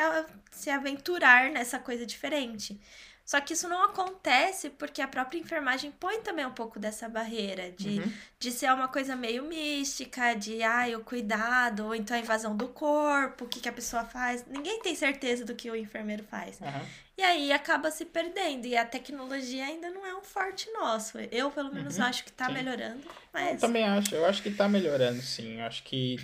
se 0.50 0.70
aventurar 0.70 1.50
nessa 1.50 1.78
coisa 1.78 2.06
diferente. 2.06 2.80
Só 3.24 3.40
que 3.40 3.52
isso 3.52 3.68
não 3.68 3.84
acontece 3.84 4.70
porque 4.70 5.00
a 5.00 5.06
própria 5.06 5.38
enfermagem 5.38 5.92
põe 5.92 6.20
também 6.20 6.44
um 6.44 6.50
pouco 6.52 6.80
dessa 6.80 7.08
barreira 7.08 7.70
de, 7.70 8.00
Uhum. 8.00 8.12
de 8.40 8.50
ser 8.50 8.72
uma 8.72 8.88
coisa 8.88 9.14
meio 9.14 9.44
mística, 9.44 10.34
de 10.34 10.62
ai, 10.64 10.96
o 10.96 11.04
cuidado, 11.04 11.84
ou 11.86 11.94
então 11.94 12.16
a 12.16 12.20
invasão 12.20 12.56
do 12.56 12.68
corpo, 12.68 13.44
o 13.44 13.48
que, 13.48 13.60
que 13.60 13.68
a 13.68 13.72
pessoa 13.72 14.04
faz. 14.04 14.44
Ninguém 14.48 14.80
tem 14.82 14.96
certeza 14.96 15.44
do 15.44 15.54
que 15.54 15.70
o 15.70 15.76
enfermeiro 15.76 16.24
faz. 16.24 16.60
Aham. 16.60 16.84
E 17.20 17.22
aí 17.22 17.52
acaba 17.52 17.90
se 17.90 18.06
perdendo. 18.06 18.64
E 18.66 18.74
a 18.74 18.82
tecnologia 18.86 19.66
ainda 19.66 19.90
não 19.90 20.06
é 20.06 20.14
um 20.16 20.22
forte 20.22 20.70
nosso. 20.72 21.18
Eu, 21.30 21.50
pelo 21.50 21.70
menos, 21.70 21.98
Uhum, 21.98 22.04
acho 22.04 22.24
que 22.24 22.32
tá 22.32 22.46
sim. 22.46 22.54
melhorando. 22.54 23.02
Eu 23.04 23.12
Mas. 23.30 23.60
também 23.60 23.84
acho. 23.84 24.14
Eu 24.14 24.24
acho 24.24 24.42
que 24.42 24.50
tá 24.50 24.66
melhorando, 24.66 25.20
sim. 25.20 25.60
Eu 25.60 25.66
acho 25.66 25.82
que 25.82 26.16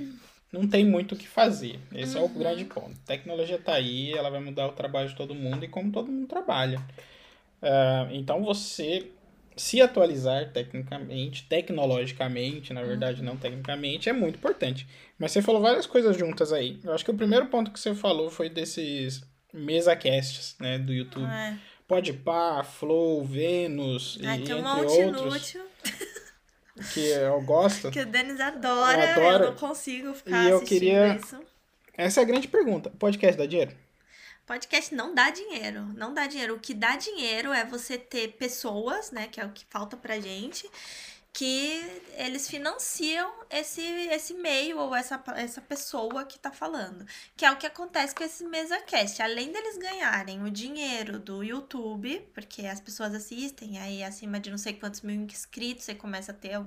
não 0.51 0.67
tem 0.67 0.87
muito 0.87 1.15
o 1.15 1.19
que 1.19 1.29
fazer. 1.29 1.79
Esse 1.95 2.17
é 2.17 2.21
o 2.21 2.25
Uhum. 2.25 2.39
grande 2.39 2.65
ponto. 2.65 2.99
A 3.03 3.07
tecnologia 3.07 3.59
tá 3.59 3.75
aí, 3.75 4.15
ela 4.15 4.31
vai 4.31 4.41
mudar 4.41 4.69
o 4.69 4.73
trabalho 4.73 5.09
de 5.11 5.15
todo 5.17 5.35
mundo 5.35 5.67
e 5.67 5.69
como 5.69 5.93
todo 5.93 6.11
mundo 6.11 6.27
trabalha. 6.27 6.81
Ah, 7.61 8.09
então 8.11 8.43
você 8.43 9.11
se 9.57 9.81
atualizar 9.83 10.51
tecnicamente, 10.53 11.45
tecnologicamente, 11.49 12.73
na 12.73 12.83
verdade, 12.83 13.23
não 13.23 13.37
tecnicamente, 13.37 14.09
é 14.09 14.13
muito 14.15 14.37
importante. 14.37 14.87
Mas 15.19 15.33
você 15.33 15.43
falou 15.43 15.61
várias 15.63 15.87
coisas 15.87 16.17
juntas 16.17 16.53
aí. 16.53 16.79
Eu 16.85 16.93
acho 16.95 17.05
que 17.05 17.11
o 17.11 17.17
primeiro 17.17 17.47
ponto 17.47 17.71
que 17.71 17.81
você 17.81 17.95
falou 17.95 18.31
foi 18.31 18.49
desses 18.49 19.23
mesa-casts, 19.57 20.57
né, 20.61 20.79
do 20.79 20.93
YouTube. 20.93 21.25
É. 21.27 21.57
Podpah, 21.89 22.65
Flow, 22.65 23.25
Vênus 23.25 24.17
e 24.17 24.21
tem 24.21 24.29
um 24.29 24.35
entre 24.35 24.55
monte 24.63 24.93
outros 24.93 24.97
inútil 24.97 25.65
que 26.93 27.01
eu 27.09 27.41
gosto. 27.43 27.91
que 27.91 28.01
o 28.01 28.07
Denis 28.07 28.41
adora. 28.41 29.05
Eu 29.05 29.11
adoro. 29.13 29.45
Eu 29.45 29.51
não 29.51 29.57
consigo 29.57 30.13
ficar 30.15 30.45
E 30.45 30.51
eu 30.51 30.57
assistindo 30.57 30.79
queria- 30.81 31.17
isso. 31.17 31.39
Essa 31.97 32.21
é 32.21 32.23
a 32.23 32.27
grande 32.27 32.49
pergunta. 32.49 32.91
Podcast 32.99 33.39
dá 33.39 33.47
dinheiro? 33.47 33.73
Podcast 34.47 34.95
não 34.95 35.15
dá 35.15 35.31
dinheiro, 35.31 35.83
não 35.97 36.13
dá 36.15 36.27
dinheiro. 36.27 36.55
O 36.55 36.61
que 36.61 36.73
dá 36.75 36.95
dinheiro 36.97 37.53
é 37.53 37.65
você 37.65 37.97
ter 37.99 38.29
pessoas, 38.33 39.11
né, 39.11 39.27
que 39.27 39.41
é 39.41 39.45
o 39.45 39.51
que 39.51 39.65
falta 39.71 39.97
pra 39.97 40.21
gente, 40.21 40.69
que 41.37 42.03
eles 42.17 42.49
financiam 42.49 43.31
esse, 43.51 43.83
esse 43.83 44.33
meio 44.33 44.79
ou 44.79 44.95
essa, 44.95 45.23
essa 45.35 45.61
pessoa 45.61 46.25
que 46.25 46.39
tá 46.39 46.51
falando. 46.51 47.05
Que 47.37 47.45
é 47.45 47.53
o 47.53 47.59
que 47.59 47.67
acontece 47.67 48.15
com 48.15 48.25
esse 48.25 48.43
MesaCast. 48.43 49.21
Além 49.21 49.53
deles 49.53 49.77
ganharem 49.77 50.43
o 50.43 50.51
dinheiro 50.51 51.19
do 51.19 51.43
YouTube, 51.43 52.27
porque 52.33 52.67
as 52.67 52.81
pessoas 52.81 53.15
assistem, 53.15 53.79
aí 53.79 54.03
acima 54.03 54.41
de 54.41 54.51
não 54.51 54.57
sei 54.57 54.73
quantos 54.73 55.03
mil 55.03 55.15
inscritos 55.15 55.85
você 55.85 55.95
começa 55.95 56.33
a 56.33 56.35
ter 56.35 56.59
um, 56.59 56.67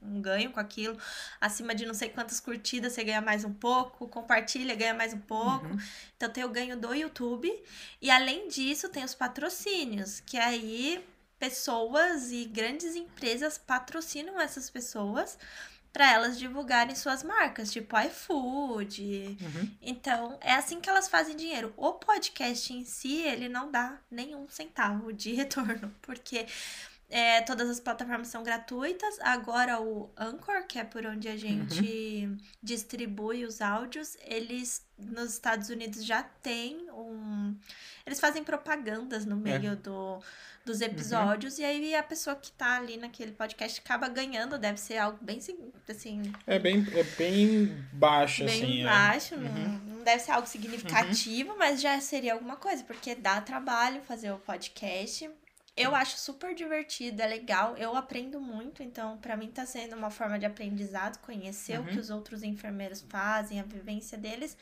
um 0.00 0.22
ganho 0.22 0.52
com 0.52 0.60
aquilo. 0.60 0.96
Acima 1.40 1.74
de 1.74 1.84
não 1.84 1.92
sei 1.92 2.08
quantas 2.08 2.38
curtidas 2.38 2.92
você 2.92 3.02
ganha 3.02 3.20
mais 3.20 3.44
um 3.44 3.52
pouco, 3.52 4.06
compartilha, 4.06 4.76
ganha 4.76 4.94
mais 4.94 5.12
um 5.12 5.20
pouco. 5.20 5.66
Uhum. 5.66 5.78
Então 6.16 6.30
tem 6.30 6.44
o 6.44 6.50
ganho 6.50 6.76
do 6.76 6.94
YouTube. 6.94 7.52
E 8.00 8.12
além 8.12 8.46
disso, 8.46 8.88
tem 8.88 9.02
os 9.02 9.12
patrocínios, 9.12 10.20
que 10.20 10.36
aí 10.36 11.04
pessoas 11.38 12.30
e 12.30 12.44
grandes 12.44 12.94
empresas 12.96 13.58
patrocinam 13.58 14.40
essas 14.40 14.70
pessoas 14.70 15.38
para 15.94 16.12
elas 16.12 16.36
divulgarem 16.36 16.96
suas 16.96 17.22
marcas, 17.22 17.70
tipo 17.70 17.96
iFood. 17.96 19.38
Uhum. 19.40 19.76
Então, 19.80 20.36
é 20.40 20.52
assim 20.52 20.80
que 20.80 20.90
elas 20.90 21.08
fazem 21.08 21.36
dinheiro. 21.36 21.72
O 21.76 21.92
podcast 21.92 22.72
em 22.72 22.84
si, 22.84 23.22
ele 23.22 23.48
não 23.48 23.70
dá 23.70 23.96
nenhum 24.10 24.48
centavo 24.48 25.12
de 25.12 25.34
retorno, 25.34 25.94
porque 26.02 26.46
é, 27.16 27.40
todas 27.42 27.70
as 27.70 27.78
plataformas 27.78 28.26
são 28.26 28.42
gratuitas. 28.42 29.20
Agora 29.20 29.80
o 29.80 30.10
Anchor, 30.16 30.66
que 30.66 30.80
é 30.80 30.84
por 30.84 31.06
onde 31.06 31.28
a 31.28 31.36
gente 31.36 32.28
distribui 32.60 33.44
os 33.44 33.60
áudios, 33.60 34.16
eles 34.24 34.84
nos 34.98 35.32
Estados 35.34 35.68
Unidos 35.70 36.04
já 36.04 36.24
tem 36.24 36.90
um. 36.90 37.54
Eles 38.04 38.18
fazem 38.18 38.42
propagandas 38.42 39.24
no 39.24 39.36
meio 39.36 39.76
do, 39.76 40.18
dos 40.64 40.80
episódios, 40.80 41.58
e 41.60 41.64
aí 41.64 41.94
a 41.94 42.02
pessoa 42.02 42.34
que 42.34 42.50
tá 42.50 42.78
ali 42.78 42.96
naquele 42.96 43.30
podcast 43.32 43.80
acaba 43.80 44.08
ganhando, 44.08 44.58
deve 44.58 44.78
ser 44.80 44.98
algo 44.98 45.18
bem 45.22 45.38
assim, 45.88 46.32
É 46.48 46.58
bem, 46.58 46.84
é 46.94 47.02
bem 47.16 47.66
baixo, 47.92 48.44
bem 48.44 48.54
assim. 48.62 48.80
é. 48.80 48.84
baixo, 48.84 49.34
Uhum. 49.36 49.40
não, 49.42 49.94
não 49.96 50.04
deve 50.04 50.20
ser 50.20 50.32
algo 50.32 50.48
significativo, 50.48 51.54
mas 51.56 51.80
já 51.80 52.00
seria 52.00 52.32
alguma 52.32 52.56
coisa, 52.56 52.82
porque 52.82 53.14
dá 53.14 53.40
trabalho 53.40 54.00
fazer 54.02 54.32
o 54.32 54.38
podcast. 54.38 55.30
Eu 55.76 55.94
acho 55.94 56.18
super 56.18 56.54
divertido, 56.54 57.20
é 57.20 57.26
legal, 57.26 57.76
eu 57.76 57.96
aprendo 57.96 58.40
muito, 58.40 58.80
então 58.82 59.18
pra 59.18 59.36
mim 59.36 59.50
tá 59.50 59.66
sendo 59.66 59.96
uma 59.96 60.08
forma 60.10 60.38
de 60.38 60.46
aprendizado, 60.46 61.18
conhecer 61.18 61.78
o 61.78 61.82
Uhum. 61.82 61.88
que 61.88 61.98
os 61.98 62.10
outros 62.10 62.44
enfermeiros 62.44 63.04
fazem, 63.08 63.58
a 63.58 63.64
vivência 63.64 64.16
deles. 64.16 64.56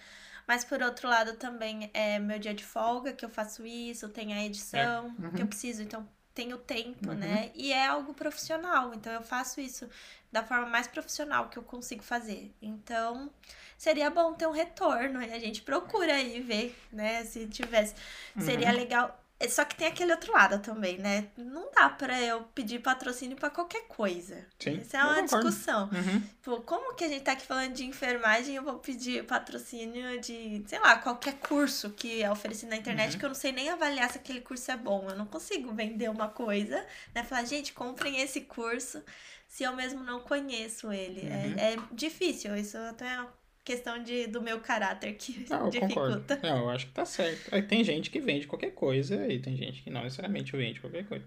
Mas 0.48 0.64
por 0.64 0.82
outro 0.82 1.08
lado 1.08 1.34
também 1.36 1.90
é 1.92 2.18
meu 2.18 2.38
dia 2.38 2.54
de 2.54 2.64
folga 2.64 3.12
que 3.12 3.24
eu 3.24 3.28
faço 3.28 3.64
isso, 3.66 4.08
tem 4.08 4.32
a 4.32 4.42
edição 4.44 5.14
Uhum. 5.18 5.32
que 5.32 5.42
eu 5.42 5.46
preciso, 5.46 5.82
então 5.82 6.08
tenho 6.34 6.56
tempo, 6.56 7.10
Uhum. 7.10 7.14
né? 7.18 7.50
E 7.54 7.72
é 7.74 7.86
algo 7.86 8.14
profissional, 8.14 8.94
então 8.94 9.12
eu 9.12 9.22
faço 9.22 9.60
isso 9.60 9.86
da 10.32 10.42
forma 10.42 10.66
mais 10.66 10.86
profissional 10.86 11.50
que 11.50 11.58
eu 11.58 11.62
consigo 11.62 12.02
fazer. 12.02 12.50
Então, 12.62 13.30
seria 13.76 14.08
bom 14.08 14.32
ter 14.32 14.46
um 14.46 14.50
retorno. 14.50 15.22
E 15.22 15.30
a 15.30 15.38
gente 15.38 15.60
procura 15.60 16.14
aí 16.14 16.40
ver, 16.40 16.74
né? 16.90 17.22
Se 17.26 17.46
tivesse. 17.48 17.94
Seria 18.40 18.70
Uhum. 18.70 18.76
legal. 18.76 19.21
É, 19.42 19.48
Só 19.48 19.64
que 19.64 19.74
tem 19.76 19.88
aquele 19.88 20.12
outro 20.12 20.32
lado 20.32 20.58
também, 20.60 20.98
né? 20.98 21.28
Não 21.36 21.70
dá 21.72 21.88
pra 21.88 22.20
eu 22.20 22.42
pedir 22.54 22.78
patrocínio 22.80 23.36
pra 23.36 23.50
qualquer 23.50 23.86
coisa. 23.88 24.46
Sim, 24.58 24.78
Isso 24.78 24.96
é 24.96 25.02
uma 25.04 25.22
discussão. 25.22 25.90
Uhum. 25.92 26.22
Pô, 26.42 26.60
como 26.60 26.94
que 26.94 27.04
a 27.04 27.08
gente 27.08 27.22
tá 27.22 27.32
aqui 27.32 27.44
falando 27.46 27.72
de 27.72 27.84
enfermagem 27.84 28.54
eu 28.56 28.62
vou 28.62 28.78
pedir 28.78 29.24
patrocínio 29.24 30.20
de, 30.20 30.62
sei 30.66 30.78
lá, 30.78 30.96
qualquer 30.98 31.34
curso 31.34 31.90
que 31.90 32.22
é 32.22 32.30
oferecido 32.30 32.70
na 32.70 32.76
internet 32.76 33.12
Uhum. 33.14 33.18
que 33.18 33.24
eu 33.24 33.28
não 33.30 33.34
sei 33.34 33.52
nem 33.52 33.68
avaliar 33.68 34.10
se 34.10 34.18
aquele 34.18 34.40
curso 34.40 34.70
é 34.70 34.76
bom. 34.76 35.06
Eu 35.08 35.16
não 35.16 35.26
consigo 35.26 35.72
vender 35.74 36.08
uma 36.08 36.28
coisa, 36.28 36.84
né? 37.14 37.24
Falar, 37.24 37.44
gente, 37.44 37.72
comprem 37.72 38.20
esse 38.20 38.42
curso 38.42 39.02
se 39.48 39.64
eu 39.64 39.74
mesmo 39.76 40.02
não 40.02 40.20
conheço 40.20 40.90
ele. 40.92 41.22
Uhum. 41.22 41.54
É, 41.58 41.74
é 41.74 41.78
difícil, 41.92 42.56
isso 42.56 42.78
até 42.78 43.06
é 43.06 43.26
questão 43.64 44.02
de, 44.02 44.26
do 44.26 44.42
meu 44.42 44.60
caráter 44.60 45.14
que 45.14 45.46
Não, 45.48 45.66
eu 45.66 45.80
concordo. 45.80 46.20
dificulta. 46.20 46.40
Não, 46.42 46.58
eu 46.62 46.70
acho 46.70 46.86
que 46.86 46.92
tá 46.92 47.04
certo. 47.04 47.54
Aí 47.54 47.62
tem 47.62 47.84
gente 47.84 48.10
que 48.10 48.20
vende 48.20 48.46
qualquer 48.46 48.72
coisa 48.72 49.26
e 49.32 49.38
tem 49.38 49.56
gente 49.56 49.82
que 49.82 49.90
não 49.90 50.02
necessariamente 50.02 50.56
vende 50.56 50.80
qualquer 50.80 51.06
coisa. 51.06 51.24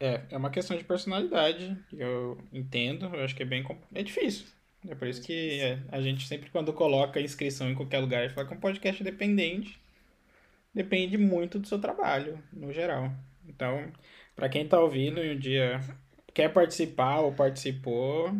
É, 0.00 0.22
é 0.30 0.36
uma 0.36 0.50
questão 0.50 0.76
de 0.76 0.84
personalidade, 0.84 1.76
eu 1.92 2.38
entendo, 2.52 3.06
eu 3.06 3.24
acho 3.24 3.34
que 3.34 3.42
é 3.42 3.46
bem... 3.46 3.64
É 3.94 4.02
difícil. 4.02 4.46
É 4.86 4.94
por 4.94 5.08
isso 5.08 5.22
que 5.22 5.60
é, 5.60 5.80
a 5.90 6.00
gente 6.00 6.26
sempre, 6.28 6.50
quando 6.50 6.72
coloca 6.72 7.20
inscrição 7.20 7.68
em 7.68 7.74
qualquer 7.74 7.98
lugar, 7.98 8.30
fala 8.30 8.46
que 8.46 8.52
é 8.52 8.56
um 8.56 8.60
podcast 8.60 9.02
independente. 9.02 9.80
Depende 10.72 11.18
muito 11.18 11.58
do 11.58 11.66
seu 11.66 11.80
trabalho, 11.80 12.42
no 12.52 12.72
geral. 12.72 13.12
Então, 13.46 13.90
pra 14.36 14.48
quem 14.48 14.68
tá 14.68 14.78
ouvindo 14.78 15.24
e 15.24 15.34
um 15.34 15.38
dia 15.38 15.80
quer 16.32 16.52
participar 16.52 17.20
ou 17.20 17.32
participou, 17.34 18.32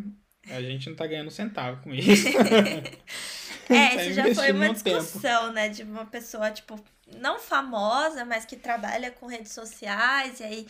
a 0.51 0.61
gente 0.63 0.89
não 0.89 0.97
tá 0.97 1.07
ganhando 1.07 1.31
centavo 1.31 1.83
com 1.83 1.93
isso. 1.95 2.29
É, 3.71 3.89
Tá 3.97 4.05
isso 4.05 4.13
já 4.15 4.35
foi 4.35 4.53
uma 4.53 4.69
no 4.69 4.75
tempo. 4.75 4.99
discussão, 5.01 5.53
né? 5.53 5.69
De 5.69 5.83
uma 5.83 6.07
pessoa, 6.07 6.51
tipo, 6.51 6.83
não 7.17 7.39
famosa, 7.39 8.25
mas 8.25 8.45
que 8.45 8.57
trabalha 8.57 9.11
com 9.11 9.27
redes 9.27 9.53
sociais. 9.53 10.41
E 10.41 10.45
aí, 10.45 10.67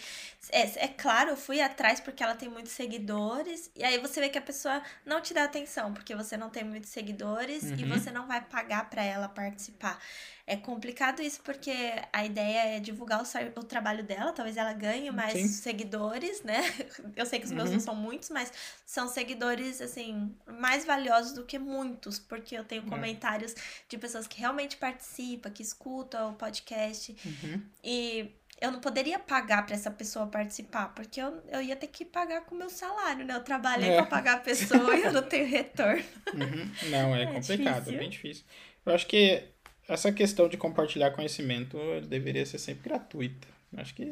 é, 0.50 0.84
é 0.84 0.88
claro, 0.88 1.30
eu 1.30 1.36
fui 1.36 1.60
atrás 1.60 2.00
porque 2.00 2.22
ela 2.22 2.34
tem 2.34 2.48
muitos 2.48 2.72
seguidores. 2.72 3.70
E 3.74 3.82
aí 3.84 3.98
você 3.98 4.20
vê 4.20 4.28
que 4.28 4.38
a 4.38 4.42
pessoa 4.42 4.82
não 5.04 5.20
te 5.20 5.34
dá 5.34 5.44
atenção 5.44 5.92
porque 5.92 6.14
você 6.14 6.36
não 6.36 6.50
tem 6.50 6.64
muitos 6.64 6.90
seguidores 6.90 7.64
e 7.76 7.82
Uhum. 7.84 7.88
você 7.98 8.10
não 8.10 8.26
vai 8.26 8.40
pagar 8.40 8.88
pra 8.88 9.02
ela 9.02 9.28
participar. 9.28 9.98
É 10.46 10.56
complicado 10.56 11.20
isso 11.20 11.40
porque 11.42 11.70
a 12.10 12.24
ideia 12.24 12.76
é 12.76 12.80
divulgar 12.80 13.22
o, 13.22 13.60
o 13.60 13.62
trabalho 13.62 14.02
dela, 14.02 14.32
talvez 14.32 14.56
ela 14.56 14.72
ganhe 14.72 15.10
mais 15.10 15.34
Sim. 15.34 15.46
seguidores, 15.48 16.42
né? 16.42 16.56
Eu 17.14 17.26
sei 17.26 17.38
que 17.38 17.44
os 17.44 17.52
meus 17.52 17.68
Uhum. 17.68 17.74
não 17.74 17.80
são 17.80 17.94
muitos, 17.94 18.30
mas 18.30 18.50
são 18.86 19.06
seguidores, 19.08 19.80
assim, 19.82 20.34
mais 20.46 20.86
valiosos 20.86 21.32
do 21.32 21.44
que 21.44 21.58
muitos, 21.58 22.18
porque 22.18 22.56
eu 22.56 22.64
tenho 22.64 22.82
É. 22.82 22.86
comentários 22.88 23.54
de 23.88 23.98
pessoas 23.98 24.26
que 24.26 24.40
realmente 24.40 24.78
participam, 24.78 25.50
que 25.50 25.62
escutam 25.62 26.27
o 26.30 26.34
podcast, 26.34 27.14
Uhum. 27.24 27.62
e 27.82 28.30
eu 28.60 28.72
não 28.72 28.80
poderia 28.80 29.18
pagar 29.20 29.64
pra 29.64 29.74
essa 29.74 29.90
pessoa 29.90 30.26
participar, 30.26 30.88
porque 30.94 31.20
eu, 31.20 31.40
eu 31.48 31.62
ia 31.62 31.76
ter 31.76 31.86
que 31.86 32.04
pagar 32.04 32.40
com 32.42 32.54
o 32.54 32.58
meu 32.58 32.68
salário, 32.68 33.24
né? 33.24 33.34
Eu 33.34 33.44
trabalhei 33.44 33.90
É. 33.90 33.96
pra 33.96 34.06
pagar 34.06 34.34
a 34.34 34.40
pessoa 34.40 34.96
e 34.96 35.02
eu 35.04 35.12
não 35.12 35.22
tenho 35.22 35.46
retorno. 35.46 36.02
Uhum. 36.34 36.90
Não, 36.90 37.14
é, 37.14 37.22
É 37.22 37.26
complicado, 37.26 37.74
difícil. 37.84 37.94
é 37.94 37.98
bem 37.98 38.10
difícil. 38.10 38.44
Eu 38.84 38.94
acho 38.94 39.06
que 39.06 39.44
essa 39.88 40.10
questão 40.12 40.48
de 40.48 40.56
compartilhar 40.56 41.12
conhecimento 41.12 41.78
deveria 42.08 42.44
ser 42.44 42.58
sempre 42.58 42.88
gratuita. 42.88 43.46
Acho 43.76 43.94
que 43.94 44.04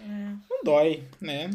não 0.00 0.62
dói, 0.64 1.02
né? 1.20 1.50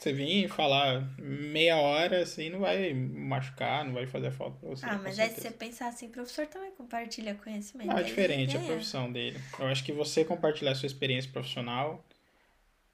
Você 0.00 0.14
vir 0.14 0.48
falar 0.48 1.06
meia 1.18 1.76
hora, 1.76 2.22
assim, 2.22 2.48
não 2.48 2.60
vai 2.60 2.94
machucar, 2.94 3.84
não 3.84 3.92
vai 3.92 4.06
fazer 4.06 4.30
falta 4.30 4.56
pra 4.58 4.70
você. 4.70 4.86
Ah, 4.86 4.98
mas 5.02 5.18
aí 5.18 5.28
se 5.28 5.42
você 5.42 5.50
pensar 5.50 5.88
assim, 5.88 6.06
o 6.06 6.10
professor 6.10 6.46
também 6.46 6.70
compartilha 6.70 7.34
conhecimento. 7.34 7.90
Ah, 7.90 8.00
é 8.00 8.02
diferente 8.02 8.56
a 8.56 8.60
ganha. 8.60 8.72
profissão 8.72 9.12
dele. 9.12 9.38
Eu 9.58 9.66
acho 9.66 9.84
que 9.84 9.92
você 9.92 10.24
compartilhar 10.24 10.74
sua 10.74 10.86
experiência 10.86 11.30
profissional 11.30 12.02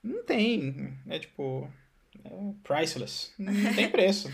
não 0.03 0.25
tem, 0.25 0.93
é 1.09 1.19
tipo, 1.21 1.71
é 2.25 2.31
priceless. 2.65 3.33
Não 3.39 3.73
tem 3.75 3.89
preço. 3.91 4.29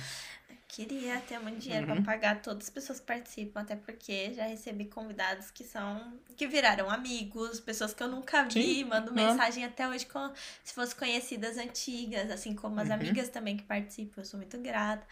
Queria 0.73 1.21
ter 1.21 1.39
muito 1.39 1.59
dinheiro 1.61 1.87
Uhum. 1.87 2.03
pra 2.03 2.03
pagar 2.15 2.41
todas 2.43 2.65
as 2.65 2.71
pessoas 2.71 2.99
que 2.99 3.07
participam, 3.07 3.61
até 3.61 3.77
porque 3.77 4.33
já 4.33 4.45
recebi 4.47 4.87
convidados 4.87 5.51
que 5.51 5.65
são 5.65 6.19
que 6.37 6.47
viraram 6.47 6.91
amigos, 6.91 7.61
pessoas 7.61 7.93
que 7.93 8.03
eu 8.03 8.09
nunca 8.09 8.43
vi, 8.45 8.83
Sim, 8.83 8.85
mando 8.85 9.13
mensagem 9.13 9.65
até 9.67 9.87
hoje 9.87 10.07
com 10.07 10.33
se 10.65 10.73
fosse 10.75 10.95
conhecidas 10.97 11.59
antigas, 11.59 12.31
assim 12.31 12.55
como 12.55 12.81
as 12.81 12.89
Uhum. 12.89 12.95
amigas 12.95 13.29
também 13.29 13.57
que 13.57 13.65
participam, 13.65 14.23
eu 14.23 14.25
sou 14.25 14.39
muito 14.39 14.59
grata. 14.59 15.07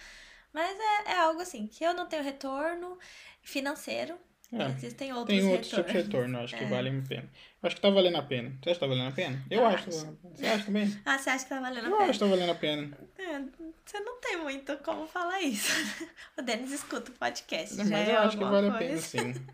Mas 0.52 0.78
é, 1.06 1.12
é 1.12 1.18
algo 1.20 1.40
assim, 1.42 1.66
que 1.66 1.84
eu 1.84 1.94
não 1.94 2.06
tenho 2.06 2.22
retorno 2.22 2.98
financeiro, 3.42 4.18
É. 4.52 4.64
existem 4.66 5.12
outros 5.12 5.38
Tem 5.38 5.46
outros 5.48 5.68
tipos 5.68 5.86
de 5.86 5.92
retornos. 5.92 6.06
retorno, 6.30 6.44
acho 6.44 6.56
que 6.56 6.64
É. 6.64 6.68
valem 6.68 6.98
a 6.98 7.02
pena. 7.08 7.22
Eu 7.62 7.66
acho 7.66 7.76
que 7.76 7.82
tá 7.82 7.90
valendo 7.90 8.16
a 8.16 8.22
pena. 8.22 8.48
Você 8.62 8.70
acha 8.70 8.74
que 8.74 8.80
tá 8.80 8.86
valendo 8.86 9.08
a 9.08 9.12
pena? 9.12 9.44
Eu 9.50 9.60
Eu 9.60 9.66
acho. 9.66 9.84
que 9.84 9.90
acho. 9.90 10.06
a. 10.06 10.28
Você 10.36 10.46
acha 10.46 10.64
também? 10.64 11.00
Ah, 11.04 11.18
você 11.18 11.30
acha 11.30 11.44
que 11.44 11.50
tá 11.50 11.60
valendo 11.60 11.84
a 11.84 11.88
Eu 11.88 11.96
pena? 11.98 12.10
acho 12.10 12.12
que 12.18 12.24
tá 12.24 12.30
valendo 12.30 12.50
a 12.50 12.54
pena. 12.54 12.98
É, 13.18 13.40
você 13.86 14.00
não 14.00 14.20
tem 14.20 14.36
muito 14.38 14.76
como 14.78 15.06
falar 15.06 15.40
isso. 15.42 15.70
O 16.38 16.42
Denis 16.42 16.72
escuta 16.72 17.10
o 17.10 17.14
podcast. 17.14 17.76
Mas 17.76 17.90
eu 17.90 17.96
é 17.96 18.16
acho 18.16 18.38
que 18.38 18.44
vale 18.44 18.68
a 18.68 18.72
pena, 18.72 18.90
coisa. 18.92 19.02
sim. 19.06 19.34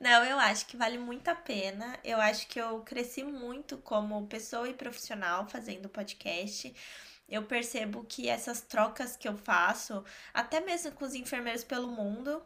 Não, 0.00 0.24
eu 0.24 0.38
acho 0.40 0.66
que 0.66 0.76
vale 0.76 0.98
muito 0.98 1.28
a 1.28 1.34
pena. 1.36 1.96
Eu 2.02 2.20
acho 2.20 2.48
que 2.48 2.60
eu 2.60 2.80
cresci 2.80 3.22
muito 3.22 3.78
como 3.78 4.26
pessoa 4.26 4.68
e 4.68 4.74
profissional 4.74 5.46
fazendo 5.46 5.88
podcast. 5.88 6.74
Eu 7.28 7.44
percebo 7.44 8.04
que 8.06 8.28
essas 8.28 8.60
trocas 8.60 9.16
que 9.16 9.26
eu 9.28 9.36
faço, 9.38 10.04
até 10.34 10.60
mesmo 10.60 10.90
com 10.92 11.04
os 11.04 11.14
enfermeiros 11.14 11.62
pelo 11.62 11.86
mundo, 11.86 12.42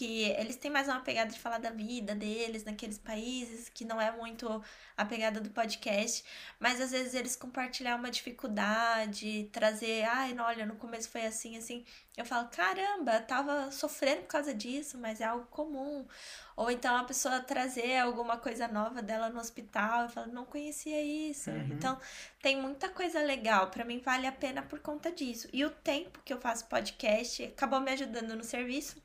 que 0.00 0.22
eles 0.30 0.56
têm 0.56 0.70
mais 0.70 0.88
uma 0.88 1.00
pegada 1.00 1.30
de 1.30 1.38
falar 1.38 1.58
da 1.58 1.68
vida 1.68 2.14
deles 2.14 2.64
naqueles 2.64 2.96
países, 2.96 3.68
que 3.68 3.84
não 3.84 4.00
é 4.00 4.10
muito 4.10 4.64
a 4.96 5.04
pegada 5.04 5.42
do 5.42 5.50
podcast, 5.50 6.24
mas 6.58 6.80
às 6.80 6.90
vezes 6.90 7.12
eles 7.12 7.36
compartilhar 7.36 7.96
uma 7.96 8.10
dificuldade, 8.10 9.50
trazer, 9.52 10.04
ai, 10.04 10.32
não, 10.32 10.46
olha, 10.46 10.64
no 10.64 10.76
começo 10.76 11.10
foi 11.10 11.26
assim, 11.26 11.58
assim. 11.58 11.84
Eu 12.16 12.24
falo, 12.24 12.48
caramba, 12.48 13.20
tava 13.20 13.70
sofrendo 13.70 14.22
por 14.22 14.28
causa 14.28 14.54
disso, 14.54 14.96
mas 14.96 15.20
é 15.20 15.24
algo 15.24 15.44
comum. 15.50 16.06
Ou 16.56 16.70
então 16.70 16.96
a 16.96 17.04
pessoa 17.04 17.38
trazer 17.40 17.98
alguma 17.98 18.38
coisa 18.38 18.66
nova 18.68 19.02
dela 19.02 19.28
no 19.28 19.38
hospital 19.38 20.06
e 20.06 20.08
fala, 20.08 20.28
não 20.28 20.46
conhecia 20.46 21.02
isso. 21.02 21.50
Uhum. 21.50 21.72
Então, 21.72 22.00
tem 22.40 22.58
muita 22.58 22.88
coisa 22.88 23.20
legal. 23.20 23.68
Pra 23.68 23.84
mim, 23.84 24.00
vale 24.02 24.26
a 24.26 24.32
pena 24.32 24.62
por 24.62 24.78
conta 24.78 25.12
disso. 25.12 25.46
E 25.52 25.62
o 25.62 25.68
tempo 25.68 26.20
que 26.24 26.32
eu 26.32 26.40
faço 26.40 26.66
podcast 26.68 27.44
acabou 27.44 27.80
me 27.80 27.90
ajudando 27.90 28.34
no 28.34 28.44
serviço, 28.44 28.96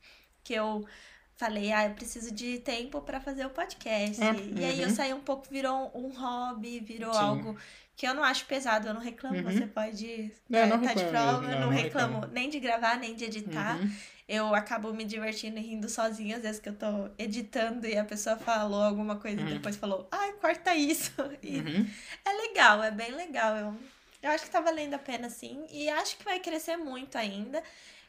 que 0.46 0.54
eu 0.54 0.88
falei, 1.36 1.74
ah, 1.74 1.88
eu 1.88 1.94
preciso 1.96 2.32
de 2.34 2.60
tempo 2.60 3.02
pra 3.02 3.20
fazer 3.20 3.46
o 3.46 3.50
podcast. 3.50 4.24
Ah, 4.24 4.34
E 4.56 4.64
aí 4.64 4.82
eu 4.82 4.88
uhum. 4.88 4.96
saí 4.96 5.14
um 5.14 5.20
pouco, 5.20 5.46
virou 5.52 5.92
um 5.94 6.08
hobby, 6.18 6.80
virou 6.80 7.14
Sim. 7.14 7.20
algo 7.20 7.58
que 7.98 8.08
eu 8.08 8.14
não 8.14 8.24
acho 8.24 8.46
pesado, 8.46 8.88
eu 8.88 8.94
não 8.94 9.02
reclamo. 9.02 9.36
Uhum. 9.38 9.44
Você 9.44 9.66
pode 9.68 10.32
É, 10.52 10.60
é, 10.60 10.66
não 10.66 10.80
tá 10.82 10.94
de 10.94 11.04
prova, 11.06 11.42
mesmo, 11.42 11.46
eu 11.54 11.60
não, 11.60 11.60
não 11.62 11.68
não 11.68 11.70
reclamo 11.70 12.14
reclamo. 12.16 12.34
nem 12.34 12.50
de 12.50 12.60
gravar, 12.62 12.98
nem 12.98 13.16
de 13.16 13.26
editar. 13.26 13.78
Uhum. 13.78 13.92
Eu 14.28 14.56
acabo 14.56 14.92
me 14.94 15.04
divertindo 15.06 15.60
e 15.60 15.62
rindo 15.62 15.88
sozinha, 15.88 16.38
às 16.38 16.42
vezes 16.42 16.60
que 16.60 16.70
eu 16.70 16.76
tô 16.76 17.10
editando 17.18 17.86
e 17.86 17.98
a 17.98 18.04
pessoa 18.06 18.38
falou 18.38 18.82
alguma 18.82 19.18
coisa 19.18 19.42
Uhum. 19.42 19.50
e 19.50 19.54
depois 19.54 19.76
falou, 19.76 20.08
ai, 20.12 20.34
corta 20.34 20.74
isso. 20.76 21.12
Uhum. 21.44 21.88
é 22.26 22.34
legal, 22.48 22.82
é 22.84 22.92
bem 22.92 23.12
legal. 23.12 23.56
Eu, 23.56 23.78
eu 24.24 24.32
acho 24.32 24.46
que 24.46 24.50
tá 24.50 24.62
valendo 24.62 24.94
a 24.96 25.00
pena 25.00 25.30
sim. 25.30 25.66
E 25.70 25.88
acho 25.90 26.18
que 26.18 26.24
vai 26.26 26.40
crescer 26.40 26.78
muito 26.78 27.18
ainda. 27.18 27.62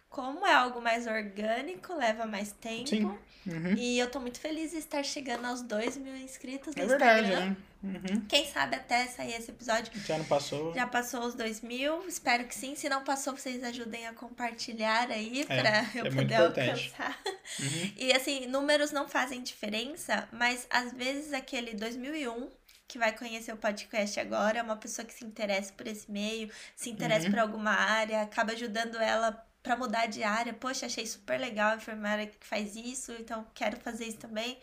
Como 0.09 0.47
é 0.47 0.53
algo 0.55 0.81
mais 0.81 1.07
orgânico, 1.07 1.95
leva 1.95 2.27
mais 2.27 2.53
tempo. 2.53 2.89
Sim. 2.89 3.05
Uhum. 3.47 3.75
E 3.77 3.99
eu 3.99 4.11
tô 4.11 4.19
muito 4.19 4.41
feliz 4.41 4.73
de 4.73 4.79
estar 4.79 5.05
chegando 5.05 5.45
aos 5.45 5.63
2 5.63 5.97
mil 5.99 6.17
inscritos 6.17 6.75
no 6.75 6.83
É 6.83 6.87
verdade, 6.87 7.29
Instagram. 7.29 7.51
né? 7.51 7.57
Uhum. 7.85 8.21
Quem 8.29 8.45
sabe 8.47 8.75
até 8.75 9.07
sair 9.07 9.35
esse 9.35 9.51
episódio 9.53 9.93
Já 10.05 10.19
não 10.19 10.25
passou. 10.25 10.75
já 10.75 10.87
passou 10.87 11.21
os 11.25 11.35
2 11.35 11.61
mil. 11.61 12.05
Espero 12.09 12.45
que 12.47 12.55
sim. 12.55 12.75
Se 12.75 12.89
não 12.89 13.05
passou, 13.05 13.37
vocês 13.37 13.63
ajudem 13.63 14.07
a 14.09 14.13
compartilhar 14.15 15.11
aí 15.11 15.43
É, 15.43 15.45
pra 15.61 15.91
eu 15.95 16.07
é 16.07 16.11
poder 16.11 16.35
alcançar. 16.35 17.17
Uhum. 17.61 17.93
E 17.97 18.13
assim, 18.13 18.47
números 18.47 18.91
não 18.91 19.09
fazem 19.09 19.41
diferença, 19.43 20.29
mas 20.33 20.67
às 20.69 20.93
vezes 20.93 21.33
aquele 21.33 21.75
2001 21.75 22.51
que 22.89 22.99
vai 22.99 23.17
conhecer 23.17 23.53
o 23.53 23.57
podcast 23.57 24.19
agora 24.19 24.59
é 24.61 24.63
uma 24.63 24.77
pessoa 24.77 25.05
que 25.07 25.13
se 25.15 25.25
interessa 25.25 25.73
por 25.73 25.87
esse 25.87 26.11
meio, 26.11 26.51
se 26.75 26.89
interessa 26.91 27.27
Uhum. 27.27 27.33
por 27.33 27.39
alguma 27.41 27.73
área, 27.73 28.23
acaba 28.23 28.53
ajudando 28.53 28.97
ela 28.97 29.46
pra 29.67 29.77
mudar 29.77 30.07
de 30.07 30.23
área. 30.23 30.53
Poxa, 30.55 30.87
achei 30.87 31.05
super 31.07 31.39
legal 31.41 31.73
a 31.73 31.77
enfermeira 31.77 32.27
que 32.27 32.47
faz 32.47 32.77
isso, 32.77 33.13
então 33.19 33.45
quero 33.53 33.77
fazer 33.79 34.07
isso 34.07 34.19
também. 34.19 34.57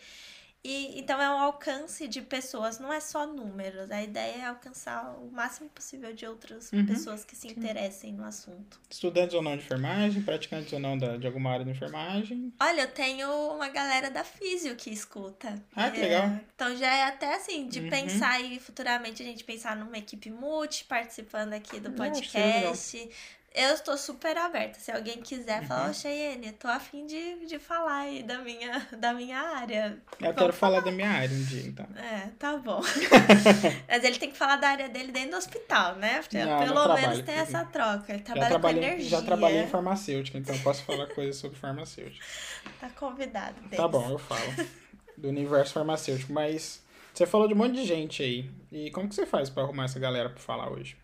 E 0.66 0.98
então 0.98 1.20
é 1.20 1.28
um 1.28 1.38
alcance 1.38 2.08
de 2.08 2.22
pessoas, 2.22 2.78
não 2.78 2.90
é 2.90 2.98
só 2.98 3.26
números. 3.26 3.90
A 3.90 4.02
ideia 4.02 4.36
é 4.38 4.44
alcançar 4.46 5.14
o 5.18 5.30
máximo 5.30 5.68
possível 5.68 6.14
de 6.14 6.24
outras 6.26 6.72
Uhum. 6.72 6.86
pessoas 6.86 7.22
que 7.22 7.36
se 7.36 7.48
interessem 7.48 8.14
no 8.14 8.24
assunto. 8.24 8.80
Estudantes 8.90 9.34
ou 9.34 9.42
não 9.42 9.54
de 9.58 9.62
enfermagem, 9.62 10.22
praticantes 10.22 10.72
ou 10.72 10.80
não 10.80 10.96
da, 10.96 11.18
de 11.18 11.26
alguma 11.26 11.50
área 11.50 11.66
de 11.66 11.70
enfermagem. 11.70 12.50
Olha, 12.58 12.80
eu 12.82 12.90
tenho 12.90 13.28
uma 13.54 13.68
galera 13.68 14.10
da 14.10 14.24
Físio 14.24 14.74
que 14.74 14.88
escuta. 14.90 15.62
Ah, 15.76 15.90
que 15.90 16.00
É, 16.00 16.02
legal. 16.04 16.30
Então 16.54 16.74
já 16.76 16.90
é 16.94 17.02
até 17.04 17.34
assim, 17.34 17.68
de 17.68 17.80
Uhum. 17.80 17.90
pensar 17.90 18.30
aí 18.30 18.58
futuramente 18.58 19.22
a 19.22 19.26
gente 19.26 19.44
pensar 19.44 19.76
numa 19.76 19.98
equipe 19.98 20.30
multi 20.30 20.84
participando 20.86 21.52
aqui 21.52 21.78
do 21.78 21.90
Ah, 21.90 21.92
Eu 23.54 23.72
estou 23.72 23.96
super 23.96 24.36
aberta. 24.36 24.80
Se 24.80 24.90
alguém 24.90 25.22
quiser 25.22 25.64
falar, 25.64 25.84
Uhum. 25.84 25.90
ô 25.90 25.94
Cheyenne, 25.94 26.50
tô 26.52 26.66
afim 26.66 27.06
de, 27.06 27.46
de 27.46 27.56
falar 27.60 27.98
aí 27.98 28.24
da 28.24 28.38
minha, 28.38 28.84
da 28.98 29.14
minha 29.14 29.38
área. 29.38 29.96
Eu 30.14 30.18
quero 30.18 30.34
Vamos 30.34 30.56
falar 30.56 30.80
da 30.80 30.90
minha 30.90 31.08
área 31.08 31.36
um 31.36 31.44
dia, 31.44 31.62
então. 31.68 31.86
É, 31.96 32.30
tá 32.36 32.56
bom. 32.56 32.80
Mas 33.88 34.02
ele 34.02 34.18
tem 34.18 34.32
que 34.32 34.36
falar 34.36 34.56
da 34.56 34.70
área 34.70 34.88
dele 34.88 35.12
dentro 35.12 35.30
do 35.30 35.36
hospital, 35.36 35.94
né? 35.96 36.20
Não, 36.32 36.64
pelo 36.66 36.94
menos 36.94 37.22
tem 37.22 37.36
essa 37.36 37.64
troca. 37.64 38.12
Ele 38.12 38.22
trabalha 38.22 38.58
com 38.58 38.68
energia. 38.70 39.08
já 39.08 39.22
trabalhei 39.22 39.62
em 39.62 39.68
farmacêutica, 39.68 40.36
então 40.36 40.52
eu 40.52 40.60
posso 40.60 40.82
falar 40.82 41.06
coisas 41.14 41.36
sobre 41.36 41.56
farmacêutica. 41.56 42.24
Tá 42.80 42.90
convidado. 42.90 43.54
Tá 43.70 43.86
bom, 43.86 44.10
eu 44.10 44.18
falo. 44.18 44.52
Do 45.16 45.28
universo 45.28 45.74
farmacêutico. 45.74 46.32
Mas 46.32 46.82
você 47.12 47.24
falou 47.24 47.46
de 47.46 47.54
um 47.54 47.56
monte 47.56 47.74
de 47.74 47.84
gente 47.84 48.20
aí. 48.20 48.50
E 48.72 48.90
como 48.90 49.08
que 49.08 49.14
você 49.14 49.24
faz 49.24 49.48
pra 49.48 49.62
arrumar 49.62 49.84
essa 49.84 50.00
galera 50.00 50.28
pra 50.28 50.40
falar 50.40 50.72
hoje? 50.72 50.96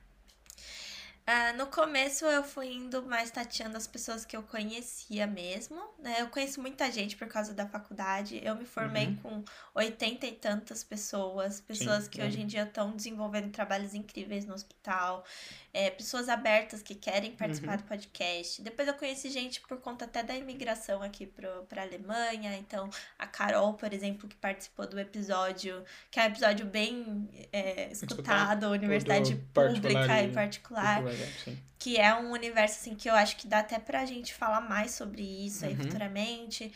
Ah, 1.26 1.52
no 1.52 1.66
começo 1.68 2.24
eu 2.24 2.42
fui 2.42 2.72
indo 2.72 3.02
mais 3.04 3.30
tateando 3.30 3.76
as 3.76 3.86
pessoas 3.86 4.24
que 4.24 4.36
eu 4.36 4.42
conhecia 4.42 5.28
mesmo, 5.28 5.80
né? 6.00 6.16
Eu 6.18 6.26
conheço 6.28 6.60
muita 6.60 6.90
gente 6.90 7.14
por 7.16 7.28
causa 7.28 7.54
da 7.54 7.68
faculdade. 7.68 8.40
Eu 8.42 8.56
me 8.56 8.64
formei 8.64 9.06
Uhum. 9.06 9.16
com 9.16 9.44
80 9.74 10.26
e 10.26 10.32
tantas 10.32 10.82
pessoas, 10.82 11.60
pessoas 11.60 12.08
que 12.08 12.20
é. 12.20 12.26
hoje 12.26 12.40
em 12.40 12.46
dia 12.46 12.64
estão 12.64 12.90
desenvolvendo 12.96 13.48
trabalhos 13.52 13.94
incríveis 13.94 14.44
no 14.44 14.54
hospital, 14.54 15.24
é, 15.72 15.88
pessoas 15.90 16.28
abertas 16.28 16.82
que 16.82 16.96
querem 16.96 17.30
participar 17.36 17.72
Uhum. 17.72 17.76
do 17.76 17.84
podcast. 17.84 18.60
Depois 18.62 18.88
eu 18.88 18.94
conheci 18.94 19.30
gente 19.30 19.60
por 19.60 19.78
conta 19.80 20.06
até 20.06 20.24
da 20.24 20.34
imigração 20.34 21.00
aqui 21.00 21.26
pro, 21.28 21.64
pra 21.68 21.82
Alemanha. 21.82 22.56
Então, 22.56 22.90
a 23.16 23.26
Carol, 23.28 23.74
por 23.74 23.92
exemplo, 23.92 24.28
que 24.28 24.34
participou 24.34 24.84
do 24.88 24.98
episódio, 24.98 25.84
que 26.10 26.18
é 26.18 26.24
um 26.24 26.26
episódio 26.26 26.66
bem 26.66 27.28
é, 27.52 27.88
escutado, 27.92 28.68
universidade 28.68 29.36
particular 29.54 29.74
pública 29.80 30.22
e- 30.22 30.26
e 30.26 30.32
particular 30.32 31.02
Sim. 31.44 31.58
que 31.78 31.96
é 31.98 32.14
um 32.14 32.30
universo 32.32 32.78
assim 32.80 32.94
que 32.94 33.08
eu 33.08 33.14
acho 33.14 33.36
que 33.36 33.46
dá 33.46 33.60
até 33.60 33.78
pra 33.78 34.04
gente 34.04 34.34
falar 34.34 34.60
mais 34.60 34.90
sobre 34.92 35.22
isso 35.22 35.64
aí 35.64 35.72
Uhum. 35.72 35.78
futuramente. 35.78 36.72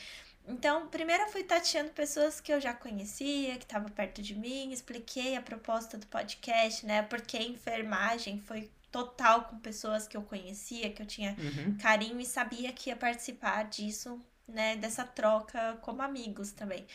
Então, 0.46 0.88
primeiro 0.88 1.22
eu 1.24 1.28
fui 1.30 1.42
tateando 1.42 1.90
pessoas 1.90 2.40
que 2.40 2.52
eu 2.52 2.60
já 2.60 2.72
conhecia, 2.74 3.56
que 3.56 3.64
estavam 3.64 3.88
perto 3.90 4.20
de 4.22 4.34
mim, 4.34 4.72
expliquei 4.72 5.36
a 5.36 5.42
proposta 5.42 5.96
do 5.96 6.06
podcast, 6.06 6.84
né? 6.86 7.02
Porque 7.02 7.38
enfermagem 7.38 8.38
foi 8.40 8.70
total 8.92 9.44
com 9.44 9.58
pessoas 9.58 10.06
que 10.06 10.16
eu 10.16 10.22
conhecia, 10.22 10.90
que 10.90 11.02
eu 11.02 11.06
tinha 11.06 11.34
Uhum. 11.38 11.76
carinho 11.78 12.20
e 12.20 12.26
sabia 12.26 12.72
que 12.72 12.90
ia 12.90 12.96
participar 12.96 13.64
disso, 13.64 14.20
né? 14.46 14.76
Dessa 14.76 15.04
troca 15.04 15.78
como 15.82 16.00
amigos 16.02 16.52
também. 16.52 16.86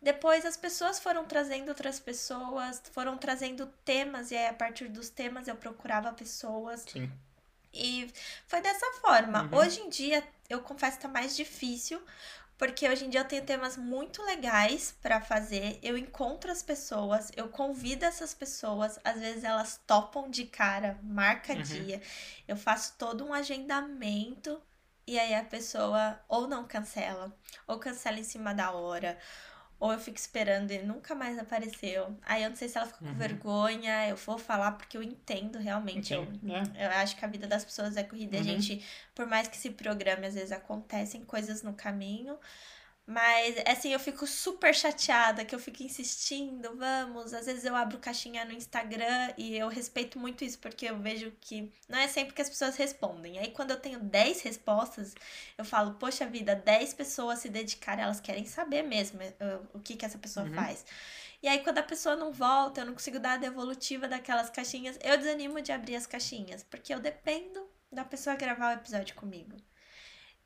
Depois 0.00 0.44
as 0.44 0.56
pessoas 0.56 1.00
foram 1.00 1.24
trazendo 1.24 1.68
outras 1.70 1.98
pessoas, 1.98 2.80
foram 2.92 3.18
trazendo 3.18 3.66
temas, 3.84 4.30
e 4.30 4.36
aí 4.36 4.46
a 4.46 4.54
partir 4.54 4.88
dos 4.88 5.10
temas 5.10 5.48
eu 5.48 5.56
procurava 5.56 6.12
pessoas. 6.12 6.84
Sim. 6.88 7.10
E 7.72 8.10
foi 8.46 8.60
dessa 8.60 8.86
forma. 9.00 9.42
Uhum. 9.44 9.58
Hoje 9.58 9.80
em 9.80 9.88
dia, 9.88 10.26
eu 10.48 10.60
confesso 10.62 10.96
que 10.96 11.02
tá 11.02 11.08
mais 11.08 11.36
difícil, 11.36 12.00
porque 12.56 12.88
hoje 12.88 13.04
em 13.04 13.10
dia 13.10 13.20
eu 13.20 13.24
tenho 13.24 13.44
temas 13.44 13.76
muito 13.76 14.22
legais 14.22 14.94
pra 15.02 15.20
fazer. 15.20 15.78
Eu 15.82 15.98
encontro 15.98 16.50
as 16.50 16.62
pessoas, 16.62 17.30
eu 17.36 17.48
convido 17.48 18.04
essas 18.04 18.32
pessoas, 18.34 18.98
às 19.04 19.20
vezes 19.20 19.44
elas 19.44 19.80
topam 19.86 20.30
de 20.30 20.44
cara, 20.44 20.98
marca 21.02 21.52
Uhum. 21.54 21.62
dia. 21.62 22.00
Eu 22.46 22.56
faço 22.56 22.94
todo 22.98 23.24
um 23.24 23.32
agendamento 23.34 24.60
e 25.06 25.18
aí 25.18 25.34
a 25.34 25.44
pessoa 25.44 26.18
ou 26.28 26.46
não 26.46 26.66
cancela, 26.66 27.36
ou 27.66 27.78
cancela 27.78 28.18
em 28.18 28.24
cima 28.24 28.54
da 28.54 28.70
hora. 28.72 29.18
Ou 29.80 29.92
eu 29.92 29.98
fico 30.00 30.16
esperando 30.16 30.72
e 30.72 30.78
nunca 30.82 31.14
mais 31.14 31.38
apareceu. 31.38 32.16
Aí 32.26 32.42
eu 32.42 32.50
não 32.50 32.56
sei 32.56 32.68
se 32.68 32.76
ela 32.76 32.86
ficou 32.86 33.06
Uhum. 33.06 33.14
com 33.14 33.18
vergonha. 33.20 34.08
Eu 34.08 34.16
vou 34.16 34.36
falar 34.36 34.72
porque 34.72 34.96
eu 34.96 35.02
entendo 35.02 35.58
realmente. 35.58 36.12
Eu, 36.12 36.24
Sim, 36.26 36.52
é. 36.74 36.86
eu 36.86 36.90
acho 36.98 37.16
que 37.16 37.24
a 37.24 37.28
vida 37.28 37.46
das 37.46 37.64
pessoas 37.64 37.96
é 37.96 38.02
corrida. 38.02 38.36
A 38.36 38.40
Uhum. 38.40 38.44
gente, 38.44 38.84
por 39.14 39.26
mais 39.26 39.46
que 39.46 39.56
se 39.56 39.70
programe, 39.70 40.26
às 40.26 40.34
vezes 40.34 40.50
acontecem 40.50 41.22
coisas 41.24 41.62
no 41.62 41.72
caminho. 41.74 42.36
Mas, 43.10 43.54
assim, 43.66 43.90
eu 43.90 43.98
fico 43.98 44.26
super 44.26 44.74
chateada, 44.74 45.42
que 45.42 45.54
eu 45.54 45.58
fico 45.58 45.82
insistindo, 45.82 46.76
vamos. 46.76 47.32
Às 47.32 47.46
vezes 47.46 47.64
eu 47.64 47.74
abro 47.74 47.96
caixinha 47.96 48.44
no 48.44 48.52
Instagram 48.52 49.32
e 49.38 49.56
eu 49.56 49.66
respeito 49.68 50.18
muito 50.18 50.44
isso, 50.44 50.58
porque 50.58 50.84
eu 50.84 50.98
vejo 50.98 51.32
que 51.40 51.72
não 51.88 51.98
é 51.98 52.06
sempre 52.06 52.34
que 52.34 52.42
as 52.42 52.50
pessoas 52.50 52.76
respondem. 52.76 53.38
Aí, 53.38 53.50
quando 53.50 53.70
eu 53.70 53.80
tenho 53.80 53.98
10 53.98 54.42
respostas, 54.42 55.14
eu 55.56 55.64
falo, 55.64 55.94
poxa 55.94 56.26
vida, 56.26 56.54
10 56.54 56.92
pessoas 56.92 57.38
se 57.38 57.48
dedicaram, 57.48 58.02
elas 58.02 58.20
querem 58.20 58.44
saber 58.44 58.82
mesmo 58.82 59.20
uh, 59.22 59.66
o 59.72 59.80
que, 59.80 59.96
que 59.96 60.04
essa 60.04 60.18
pessoa 60.18 60.44
uhum. 60.44 60.52
faz. 60.52 60.84
E 61.42 61.48
aí, 61.48 61.60
quando 61.60 61.78
a 61.78 61.82
pessoa 61.82 62.14
não 62.14 62.30
volta, 62.30 62.82
eu 62.82 62.84
não 62.84 62.92
consigo 62.92 63.18
dar 63.18 63.34
a 63.34 63.36
devolutiva 63.38 64.06
daquelas 64.06 64.50
caixinhas, 64.50 64.98
eu 65.02 65.16
desanimo 65.16 65.62
de 65.62 65.72
abrir 65.72 65.96
as 65.96 66.06
caixinhas, 66.06 66.62
porque 66.62 66.92
eu 66.92 67.00
dependo 67.00 67.66
da 67.90 68.04
pessoa 68.04 68.36
gravar 68.36 68.76
o 68.76 68.78
episódio 68.78 69.14
comigo. 69.14 69.56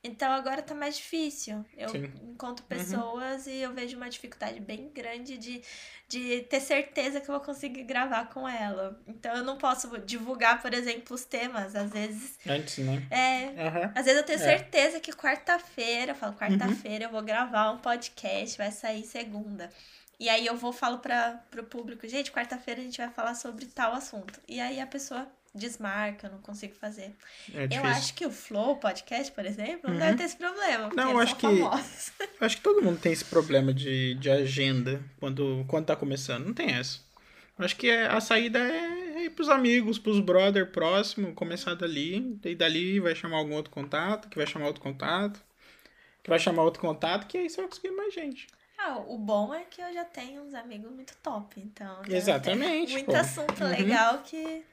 Então 0.04 0.32
agora 0.32 0.60
tá 0.60 0.74
mais 0.74 0.96
difícil. 0.96 1.64
Eu 1.76 1.88
Sim. 1.88 2.10
encontro 2.22 2.64
uhum. 2.64 2.76
pessoas 2.76 3.46
uhum. 3.46 3.52
e 3.52 3.62
eu 3.62 3.72
vejo 3.72 3.96
uma 3.96 4.10
dificuldade 4.10 4.58
bem 4.58 4.88
grande 4.88 5.38
de, 5.38 5.62
de 6.08 6.40
ter 6.42 6.60
certeza 6.60 7.20
que 7.20 7.30
eu 7.30 7.34
vou 7.36 7.44
conseguir 7.44 7.84
gravar 7.84 8.28
com 8.30 8.48
ela. 8.48 9.00
Então 9.06 9.36
eu 9.36 9.44
não 9.44 9.56
posso 9.56 9.96
divulgar, 10.00 10.60
por 10.60 10.74
exemplo, 10.74 11.14
os 11.14 11.24
temas. 11.24 11.76
Às 11.76 11.92
vezes. 11.92 12.36
Antes, 12.44 12.78
né? 12.84 13.06
É. 13.10 13.46
Uhum. 13.46 13.92
Às 13.94 14.06
vezes 14.06 14.20
eu 14.20 14.26
tenho 14.26 14.40
é. 14.40 14.42
certeza 14.42 14.98
que 14.98 15.12
quarta-feira, 15.12 16.12
eu 16.12 16.16
falo, 16.16 16.34
quarta-feira 16.34 17.04
uhum. 17.04 17.10
eu 17.10 17.12
vou 17.12 17.22
gravar 17.22 17.70
um 17.70 17.78
podcast, 17.78 18.58
vai 18.58 18.72
sair 18.72 19.04
segunda. 19.04 19.70
E 20.18 20.28
aí 20.28 20.46
eu 20.46 20.56
vou 20.56 20.72
falo 20.72 20.98
para 20.98 21.44
pro 21.50 21.64
público, 21.64 22.06
gente, 22.08 22.32
quarta-feira 22.32 22.80
a 22.80 22.84
gente 22.84 22.98
vai 22.98 23.10
falar 23.10 23.34
sobre 23.34 23.66
tal 23.66 23.92
assunto. 23.92 24.40
E 24.48 24.60
aí 24.60 24.80
a 24.80 24.86
pessoa 24.86 25.28
desmarca, 25.54 26.26
eu 26.26 26.32
não 26.32 26.38
consigo 26.38 26.74
fazer. 26.74 27.14
É 27.54 27.68
eu 27.70 27.84
acho 27.84 28.14
que 28.14 28.24
o 28.24 28.30
Flow 28.30 28.76
Podcast, 28.76 29.32
por 29.32 29.44
exemplo, 29.44 29.88
não 29.88 29.94
uhum. 29.94 30.00
deve 30.00 30.16
ter 30.16 30.24
esse 30.24 30.36
problema. 30.36 30.90
Não, 30.94 31.10
eu 31.10 31.18
acho 31.18 31.36
que. 31.36 31.46
Acho 32.40 32.56
que 32.56 32.62
todo 32.62 32.82
mundo 32.82 32.98
tem 32.98 33.12
esse 33.12 33.24
problema 33.24 33.72
de, 33.72 34.14
de 34.14 34.28
agenda 34.28 35.00
quando, 35.20 35.64
quando 35.68 35.86
tá 35.86 35.94
começando. 35.94 36.46
Não 36.46 36.54
tem 36.54 36.72
essa. 36.72 36.98
Acho 37.56 37.76
que 37.76 37.88
a 37.90 38.20
saída 38.20 38.58
é 38.58 39.24
ir 39.24 39.30
pros 39.30 39.48
amigos, 39.48 39.98
pros 39.98 40.18
brother 40.18 40.72
próximo, 40.72 41.34
começar 41.34 41.74
dali, 41.74 42.38
e 42.44 42.54
dali 42.54 42.98
vai 42.98 43.14
chamar 43.14 43.36
algum 43.36 43.54
outro 43.54 43.70
contato, 43.70 44.28
que 44.28 44.36
vai 44.36 44.46
chamar 44.46 44.66
outro 44.66 44.82
contato, 44.82 45.40
que 46.22 46.30
vai 46.30 46.38
chamar 46.38 46.64
outro 46.64 46.80
contato, 46.80 47.26
que 47.28 47.38
aí 47.38 47.48
você 47.48 47.60
vai 47.60 47.68
conseguir 47.68 47.92
mais 47.92 48.12
gente. 48.12 48.48
Ah, 48.76 48.98
o 49.06 49.16
bom 49.16 49.54
é 49.54 49.62
que 49.62 49.80
eu 49.80 49.92
já 49.92 50.04
tenho 50.04 50.42
uns 50.42 50.54
amigos 50.54 50.90
muito 50.90 51.14
top, 51.22 51.60
então. 51.60 52.02
Exatamente. 52.08 52.92
Muito 52.94 53.06
pô. 53.06 53.14
assunto 53.14 53.62
uhum. 53.62 53.70
legal 53.70 54.18
que 54.24 54.64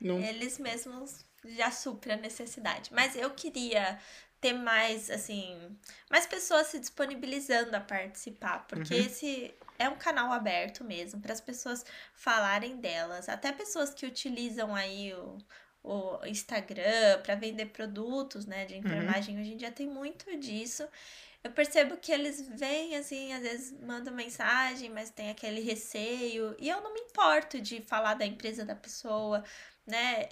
não. 0.00 0.20
Eles 0.20 0.58
mesmos 0.58 1.24
já 1.44 1.70
suprem 1.70 2.16
a 2.16 2.18
necessidade. 2.18 2.92
Mas 2.92 3.16
eu 3.16 3.30
queria 3.30 3.98
ter 4.40 4.54
mais, 4.54 5.10
assim, 5.10 5.76
mais 6.10 6.26
pessoas 6.26 6.68
se 6.68 6.78
disponibilizando 6.78 7.76
a 7.76 7.80
participar, 7.80 8.66
porque 8.66 8.94
uhum. 8.94 9.00
esse 9.00 9.54
é 9.78 9.88
um 9.88 9.96
canal 9.96 10.32
aberto 10.32 10.82
mesmo 10.82 11.20
para 11.20 11.32
as 11.32 11.40
pessoas 11.40 11.84
falarem 12.14 12.76
delas, 12.76 13.28
até 13.28 13.52
pessoas 13.52 13.92
que 13.92 14.06
utilizam 14.06 14.74
aí 14.74 15.12
o, 15.12 15.38
o 15.82 16.26
Instagram 16.26 17.20
para 17.22 17.34
vender 17.34 17.66
produtos, 17.66 18.46
né, 18.46 18.64
de 18.64 18.74
uhum. 18.74 18.80
enfermagem, 18.80 19.34
uhum. 19.34 19.42
hoje 19.42 19.52
em 19.52 19.56
dia 19.56 19.70
tem 19.70 19.86
muito 19.86 20.34
disso. 20.38 20.88
Eu 21.42 21.50
percebo 21.52 21.96
que 21.96 22.12
eles 22.12 22.46
vêm 22.48 22.96
assim, 22.96 23.32
às 23.32 23.42
vezes 23.42 23.78
mandam 23.80 24.12
mensagem, 24.14 24.90
mas 24.90 25.10
tem 25.10 25.30
aquele 25.30 25.60
receio, 25.60 26.54
e 26.58 26.68
eu 26.68 26.82
não 26.82 26.92
me 26.92 27.00
importo 27.00 27.60
de 27.60 27.80
falar 27.82 28.14
da 28.14 28.26
empresa 28.26 28.64
da 28.64 28.74
pessoa, 28.74 29.42
né, 29.90 30.28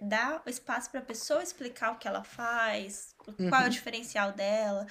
dar 0.00 0.42
espaço 0.46 0.90
para 0.90 1.00
a 1.00 1.04
pessoa 1.04 1.42
explicar 1.42 1.92
o 1.92 1.98
que 1.98 2.08
ela 2.08 2.24
faz, 2.24 3.14
uhum. 3.26 3.48
qual 3.48 3.60
é 3.60 3.64
o 3.64 3.66
uhum. 3.66 3.70
diferencial 3.70 4.32
dela. 4.32 4.86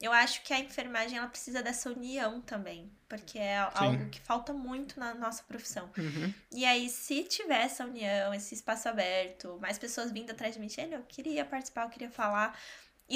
Eu 0.00 0.12
acho 0.12 0.42
que 0.42 0.52
a 0.52 0.58
enfermagem 0.58 1.16
ela 1.16 1.28
precisa 1.28 1.62
dessa 1.62 1.88
união 1.88 2.40
também, 2.40 2.90
porque 3.08 3.38
é 3.38 3.64
Sim. 3.70 3.84
algo 3.84 4.10
que 4.10 4.20
falta 4.20 4.52
muito 4.52 4.98
na 4.98 5.14
nossa 5.14 5.44
profissão. 5.44 5.88
Uhum. 5.96 6.34
E 6.50 6.64
aí, 6.64 6.88
se 6.88 7.22
tiver 7.22 7.62
essa 7.62 7.84
união, 7.84 8.34
esse 8.34 8.52
espaço 8.52 8.88
aberto, 8.88 9.58
mais 9.60 9.78
pessoas 9.78 10.10
vindo 10.10 10.30
atrás 10.32 10.54
de 10.54 10.60
mim, 10.60 10.66
eu 10.90 11.02
queria 11.04 11.44
participar, 11.44 11.84
eu 11.84 11.90
queria 11.90 12.10
falar, 12.10 12.58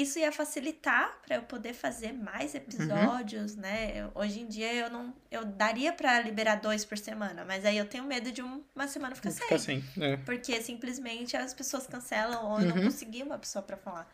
isso 0.01 0.19
ia 0.19 0.31
facilitar 0.31 1.17
para 1.25 1.37
eu 1.37 1.41
poder 1.41 1.73
fazer 1.73 2.13
mais 2.13 2.53
uhum. 2.53 2.59
episódios, 2.59 3.55
uhum. 3.55 3.61
né? 3.61 4.09
Hoje 4.13 4.41
em 4.41 4.47
dia 4.47 4.71
eu 4.73 4.89
não 4.89 5.13
eu 5.31 5.43
daria 5.43 5.91
para 5.91 6.19
liberar 6.21 6.55
dois 6.55 6.85
por 6.85 6.97
semana, 6.97 7.43
mas 7.43 7.65
aí 7.65 7.77
eu 7.77 7.85
tenho 7.85 8.03
medo 8.03 8.31
de 8.31 8.41
uma 8.41 8.87
semana 8.87 9.15
ficar 9.15 9.31
sem. 9.31 9.43
Ficar 9.43 9.59
sem, 9.59 9.83
é. 9.99 10.17
Porque 10.17 10.61
simplesmente 10.61 11.35
as 11.35 11.53
pessoas 11.53 11.87
cancelam 11.87 12.45
ou 12.45 12.59
eu 12.59 12.67
não 12.67 12.77
uhum. 12.77 12.83
consegui 12.83 13.23
uma 13.23 13.39
pessoa 13.39 13.63
para 13.63 13.75
falar. 13.75 14.07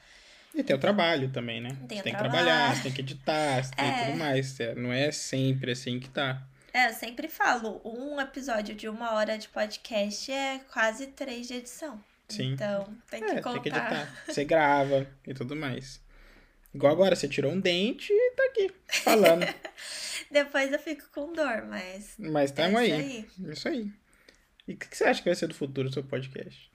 E 0.56 0.64
tem 0.64 0.76
o 0.76 0.80
trabalho 0.80 1.30
também, 1.32 1.60
né? 1.60 1.70
Tem 1.88 1.98
você 1.98 2.04
tem 2.04 2.14
trabalho. 2.14 2.32
que 2.32 2.44
trabalhar, 2.44 2.76
você 2.76 2.84
tem 2.84 2.92
que 2.92 3.02
editar, 3.02 3.64
você 3.64 3.72
tem 3.76 3.86
é. 3.86 4.06
tudo 4.06 4.18
mais. 4.18 4.60
É, 4.60 4.76
não 4.76 4.94
é 4.94 5.12
sempre 5.12 5.72
assim 5.72 6.00
que 6.00 6.10
tá. 6.10 6.42
É, 6.72 6.90
eu 6.90 6.94
sempre 6.94 7.28
falo, 7.28 7.82
um 7.84 8.20
episódio 8.22 8.74
de 8.74 8.88
uma 8.88 9.14
hora 9.14 9.38
de 9.38 9.48
podcast 9.50 10.32
é 10.32 10.60
quase 10.72 11.08
três 11.08 11.48
de 11.48 11.56
edição. 11.56 12.00
Sim. 12.34 12.54
Então, 12.54 12.96
tem 13.10 13.24
que 13.24 13.32
é, 13.32 13.42
contar. 13.42 13.52
Tem 13.54 13.62
que 13.62 13.70
editar. 13.70 14.24
Você 14.28 14.44
grava 14.44 15.08
e 15.28 15.34
tudo 15.34 15.56
mais. 15.56 16.02
Igual 16.74 16.92
agora, 16.92 17.16
você 17.16 17.28
tirou 17.28 17.52
um 17.52 17.60
dente 17.60 18.12
e 18.12 18.32
tá 18.32 18.44
aqui, 18.46 18.74
falando. 19.04 19.46
Depois 20.32 20.72
eu 20.72 20.80
fico 20.80 21.08
com 21.12 21.32
dor, 21.32 21.66
mas. 21.68 22.16
Mas 22.18 22.52
é 22.58 22.64
aí. 22.64 22.92
aí. 22.92 23.30
Isso 23.52 23.68
aí. 23.68 23.92
E 24.68 24.74
o 24.74 24.78
que, 24.78 24.88
que 24.88 24.98
você 24.98 25.04
acha 25.04 25.22
que 25.22 25.30
vai 25.30 25.36
ser 25.36 25.48
do 25.48 25.54
futuro 25.54 25.90
do 25.90 25.94
seu 25.94 26.04
podcast? 26.04 26.72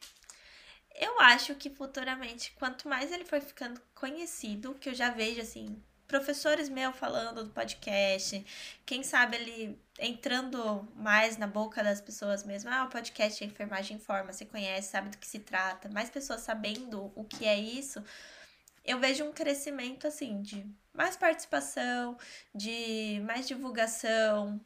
Eu 1.01 1.21
acho 1.21 1.55
que 1.55 1.71
futuramente, 1.71 2.53
quanto 2.57 2.89
mais 2.89 3.11
ele 3.11 3.25
for 3.25 3.41
ficando 3.41 3.81
conhecido, 3.95 4.75
que 4.75 4.89
eu 4.89 4.95
já 4.95 5.11
vejo 5.11 5.41
assim, 5.41 5.83
professores 6.09 6.71
meus 6.71 6.97
falando 6.97 7.45
do 7.45 7.51
podcast, 7.51 8.45
quem 8.87 9.03
sabe 9.03 9.37
ele 9.37 9.79
entrando 9.99 10.89
mais 10.97 11.37
na 11.37 11.47
boca 11.47 11.85
das 11.85 12.01
pessoas 12.01 12.43
mesmo. 12.43 12.71
Ah, 12.71 12.85
o 12.85 12.89
podcast 12.89 13.45
é 13.45 13.47
Enfermagem 13.47 13.99
Informa, 13.99 14.33
você 14.33 14.47
conhece, 14.47 14.91
sabe 14.91 15.11
do 15.11 15.19
que 15.19 15.27
se 15.27 15.39
trata, 15.39 15.89
mais 15.91 16.09
pessoas 16.09 16.41
sabendo 16.41 17.13
o 17.15 17.25
que 17.25 17.45
é 17.45 17.59
isso. 17.59 18.03
Eu 18.85 18.99
vejo 18.99 19.23
um 19.23 19.33
crescimento 19.33 20.07
assim 20.07 20.41
de 20.41 20.65
mais 20.95 21.15
participação, 21.15 22.17
de 22.55 23.21
mais 23.27 23.47
divulgação, 23.47 24.59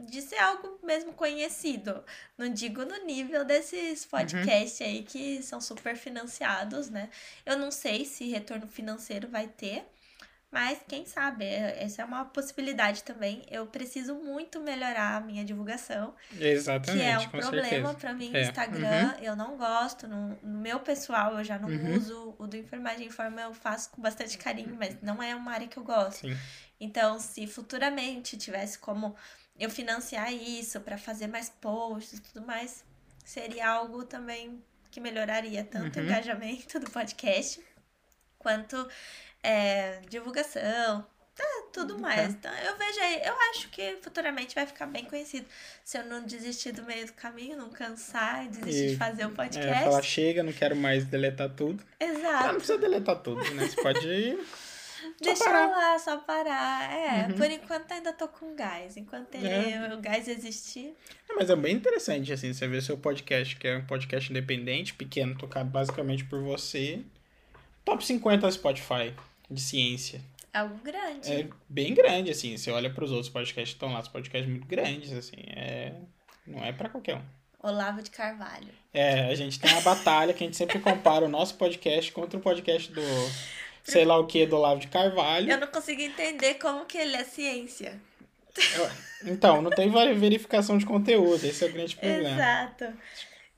de 0.00 0.20
ser 0.20 0.38
algo 0.38 0.80
mesmo 0.82 1.12
conhecido. 1.12 2.04
Não 2.36 2.48
digo 2.48 2.84
no 2.84 3.04
nível 3.04 3.44
desses 3.44 4.04
podcasts 4.04 4.80
uhum. 4.80 4.86
aí 4.86 5.02
que 5.04 5.42
são 5.44 5.60
super 5.60 5.96
financiados, 5.96 6.90
né? 6.90 7.08
Eu 7.46 7.56
não 7.56 7.70
sei 7.70 8.04
se 8.04 8.28
retorno 8.28 8.66
financeiro 8.66 9.28
vai 9.28 9.46
ter, 9.46 9.86
mas 10.50 10.78
quem 10.88 11.04
sabe, 11.04 11.44
é, 11.44 11.82
essa 11.82 12.00
é 12.00 12.04
uma 12.04 12.24
possibilidade 12.24 13.02
também. 13.02 13.44
Eu 13.50 13.66
preciso 13.66 14.14
muito 14.14 14.60
melhorar 14.60 15.16
a 15.16 15.20
minha 15.20 15.44
divulgação. 15.44 16.14
Exatamente. 16.40 17.04
Que 17.04 17.04
é 17.04 17.18
um 17.18 17.28
problema 17.28 17.94
para 17.94 18.14
mim 18.14 18.30
no 18.30 18.36
é. 18.38 18.42
Instagram. 18.42 19.14
Uhum. 19.18 19.24
Eu 19.24 19.36
não 19.36 19.58
gosto. 19.58 20.08
No, 20.08 20.38
no, 20.42 20.58
meu 20.60 20.80
pessoal, 20.80 21.36
eu 21.36 21.44
já 21.44 21.58
não 21.58 21.68
uhum. 21.68 21.96
uso. 21.96 22.34
O 22.38 22.46
do 22.46 22.56
Enfermagem 22.56 23.08
Informa 23.08 23.42
eu 23.42 23.52
faço 23.52 23.90
com 23.90 24.00
bastante 24.00 24.38
carinho, 24.38 24.74
mas 24.78 24.96
não 25.02 25.22
é 25.22 25.34
uma 25.34 25.52
área 25.52 25.68
que 25.68 25.76
eu 25.76 25.84
gosto. 25.84 26.20
Sim. 26.20 26.36
Então, 26.80 27.20
se 27.20 27.46
futuramente 27.46 28.38
tivesse 28.38 28.78
como 28.78 29.14
eu 29.58 29.68
financiar 29.68 30.32
isso 30.32 30.80
para 30.80 30.96
fazer 30.96 31.26
mais 31.26 31.50
posts 31.50 32.20
e 32.20 32.22
tudo 32.22 32.46
mais, 32.46 32.84
seria 33.22 33.68
algo 33.68 34.02
também 34.04 34.62
que 34.90 34.98
melhoraria 34.98 35.62
tanto 35.62 35.98
uhum. 35.98 36.04
o 36.04 36.08
engajamento 36.08 36.80
do 36.80 36.90
podcast 36.90 37.62
quanto 38.38 38.88
é, 39.42 40.00
divulgação, 40.08 41.06
tá, 41.38 41.44
tudo 41.72 41.94
uhum. 41.94 42.00
mais. 42.00 42.34
Então, 42.34 42.52
eu 42.52 42.76
vejo 42.76 43.00
aí, 43.00 43.22
eu 43.24 43.34
acho 43.50 43.68
que 43.70 43.96
futuramente 44.02 44.54
vai 44.54 44.66
ficar 44.66 44.86
bem 44.86 45.04
conhecido. 45.04 45.46
Se 45.84 45.98
eu 45.98 46.04
não 46.04 46.24
desistir 46.24 46.72
do 46.72 46.82
meio 46.82 47.06
do 47.06 47.12
caminho, 47.12 47.56
não 47.56 47.70
cansar 47.70 48.44
e 48.44 48.48
desistir 48.48 48.86
e, 48.86 48.90
de 48.90 48.96
fazer 48.96 49.24
o 49.24 49.28
um 49.28 49.34
podcast. 49.34 49.68
É, 49.68 49.84
falar, 49.84 50.02
chega, 50.02 50.42
não 50.42 50.52
quero 50.52 50.76
mais 50.76 51.04
deletar 51.04 51.48
tudo. 51.50 51.82
Exato. 52.00 52.26
Ah, 52.26 52.46
não 52.48 52.56
precisa 52.56 52.78
deletar 52.78 53.16
tudo, 53.20 53.42
né? 53.54 53.66
Você 53.66 53.80
pode. 53.80 54.38
Deixa 55.20 55.44
parar. 55.44 55.68
lá, 55.68 55.98
só 55.98 56.16
parar. 56.18 56.92
É, 56.92 57.26
uhum. 57.28 57.34
por 57.36 57.50
enquanto 57.50 57.92
ainda 57.92 58.12
tô 58.12 58.26
com 58.28 58.54
gás. 58.54 58.96
Enquanto 58.96 59.34
ele, 59.36 59.48
é. 59.48 59.94
o 59.94 60.00
gás 60.00 60.26
existir. 60.26 60.92
É, 61.28 61.34
mas 61.34 61.48
é 61.48 61.56
bem 61.56 61.76
interessante, 61.76 62.32
assim, 62.32 62.52
você 62.52 62.66
ver 62.66 62.82
seu 62.82 62.98
podcast, 62.98 63.56
que 63.56 63.68
é 63.68 63.78
um 63.78 63.86
podcast 63.86 64.30
independente, 64.30 64.94
pequeno, 64.94 65.36
tocado 65.36 65.70
basicamente 65.70 66.24
por 66.24 66.40
você. 66.40 67.00
Top 67.84 68.04
50 68.04 68.50
Spotify 68.50 69.14
de 69.50 69.60
ciência. 69.60 70.20
É 70.52 70.58
algo 70.58 70.78
grande. 70.78 71.32
É 71.32 71.48
bem 71.68 71.94
grande, 71.94 72.30
assim. 72.30 72.56
Você 72.56 72.70
olha 72.70 72.90
para 72.90 73.04
os 73.04 73.10
outros 73.10 73.28
podcasts 73.28 73.70
que 73.70 73.76
estão 73.76 73.92
lá, 73.92 74.00
os 74.00 74.08
podcasts 74.08 74.48
muito 74.48 74.66
grandes, 74.66 75.12
assim. 75.12 75.36
É... 75.48 75.92
Não 76.46 76.64
é 76.64 76.72
para 76.72 76.88
qualquer 76.88 77.16
um. 77.16 77.22
Olavo 77.62 78.02
de 78.02 78.10
Carvalho. 78.10 78.68
É, 78.92 79.26
a 79.26 79.34
gente 79.34 79.58
tem 79.58 79.70
uma 79.72 79.80
batalha 79.80 80.32
que 80.32 80.42
a 80.42 80.46
gente 80.46 80.56
sempre 80.56 80.78
compara 80.78 81.24
o 81.24 81.28
nosso 81.28 81.56
podcast 81.56 82.10
contra 82.12 82.38
o 82.38 82.42
podcast 82.42 82.90
do 82.92 83.02
sei 83.82 84.04
lá 84.04 84.18
o 84.18 84.26
que 84.26 84.46
do 84.46 84.56
Olavo 84.56 84.80
de 84.80 84.88
Carvalho. 84.88 85.50
Eu 85.50 85.58
não 85.58 85.66
consigo 85.66 86.00
entender 86.00 86.54
como 86.54 86.84
que 86.84 86.98
ele 86.98 87.16
é 87.16 87.24
ciência. 87.24 88.00
Então, 89.24 89.62
não 89.62 89.70
tem 89.70 89.90
verificação 89.90 90.78
de 90.78 90.86
conteúdo, 90.86 91.44
esse 91.44 91.64
é 91.64 91.68
o 91.68 91.72
grande 91.72 91.94
problema. 91.96 92.30
Exato. 92.30 92.84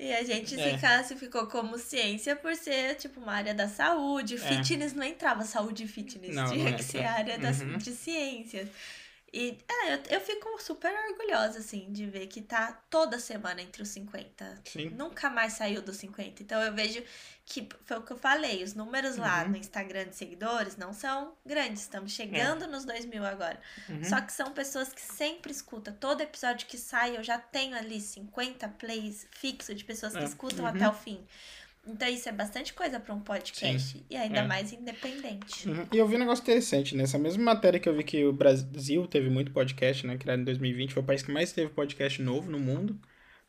E 0.03 0.15
a 0.15 0.25
gente 0.25 0.59
É. 0.59 0.73
se 0.73 0.79
classificou 0.81 1.47
como 1.47 1.77
ciência 1.77 2.35
por 2.35 2.55
ser, 2.57 2.95
tipo, 2.95 3.21
uma 3.21 3.35
área 3.35 3.53
da 3.53 3.69
saúde. 3.69 4.39
Fitness 4.39 4.95
não 4.95 5.05
entrava, 5.05 5.45
saúde 5.45 5.85
e 5.85 5.89
fitness. 5.89 6.35
Não, 6.35 6.51
tinha 6.51 6.71
não 6.71 6.77
que 6.77 6.83
ser 6.83 7.05
área 7.05 7.39
das, 7.39 7.61
Uhum. 7.61 7.77
de 7.77 7.93
ciências. 7.93 8.67
E 9.33 9.59
é, 9.69 9.95
eu, 9.95 10.01
eu 10.11 10.21
fico 10.21 10.61
super 10.61 10.91
orgulhosa, 11.11 11.59
assim, 11.61 11.93
de 11.93 12.07
ver 12.07 12.27
que 12.29 12.41
tá 12.41 12.83
toda 12.89 13.19
semana 13.19 13.61
entre 13.63 13.83
os 13.83 13.89
50. 13.91 14.59
Sim. 14.65 14.89
Nunca 14.89 15.29
mais 15.31 15.53
saiu 15.53 15.83
dos 15.83 15.99
50. 15.99 16.43
Então 16.43 16.61
eu 16.63 16.73
vejo 16.75 17.01
que 17.53 17.69
foi 17.85 17.99
o 17.99 18.03
que 18.03 18.13
eu 18.13 18.17
falei, 18.17 18.63
os 18.63 18.75
números 18.75 19.17
lá 19.17 19.43
Uhum. 19.43 19.51
no 19.51 19.57
Instagram 19.57 20.07
de 20.07 20.15
seguidores 20.15 20.77
não 20.77 20.93
são 20.93 21.33
grandes. 21.45 21.83
Estamos 21.83 22.13
chegando 22.13 22.69
nos 22.69 22.85
2 22.85 23.07
mil 23.07 23.25
agora. 23.27 23.59
Uhum. 23.89 24.05
Só 24.05 24.21
que 24.21 24.33
são 24.33 24.53
pessoas 24.53 24.93
que 24.93 25.01
sempre 25.01 25.51
escutam. 25.51 25.93
Todo 25.99 26.21
episódio 26.21 26.69
que 26.69 26.79
sai, 26.79 27.17
eu 27.17 27.25
já 27.25 27.39
tenho 27.39 27.75
ali 27.77 28.01
50 28.01 28.69
plays 28.69 29.27
fixo 29.33 29.75
de 29.75 29.83
pessoas 29.83 30.13
que 30.13 30.21
É, 30.23 30.25
escutam 30.25 30.65
uhum. 30.65 30.71
até 30.71 30.89
o 30.89 30.93
fim. 30.93 31.19
Então 31.85 32.07
isso 32.07 32.29
é 32.29 32.33
bastante 32.33 32.73
coisa 32.73 33.01
para 33.01 33.13
um 33.13 33.21
podcast. 33.21 34.05
E 34.09 34.17
ainda 34.17 34.41
é. 34.41 34.47
mais 34.47 34.73
independente. 34.73 35.69
Uhum. 35.69 35.89
E 35.93 35.99
eu 35.99 36.07
vi 36.07 36.15
um 36.15 36.19
negócio 36.21 36.43
interessante, 36.43 36.95
nessa 36.95 37.19
mesma 37.19 37.43
matéria 37.43 37.81
que 37.81 37.89
eu 37.89 37.97
vi 37.97 38.05
que 38.05 38.25
o 38.25 38.33
Brasil 38.33 39.09
teve 39.09 39.29
muito 39.29 39.51
podcast, 39.51 40.07
né? 40.07 40.17
Criado 40.17 40.41
em 40.41 40.45
2020, 40.45 40.93
foi 40.95 41.03
o 41.03 41.07
país 41.07 41.21
que 41.23 41.33
mais 41.33 41.51
teve 41.53 41.73
podcast 41.73 42.23
novo 42.23 42.49
no 42.49 42.61
mundo. 42.61 42.97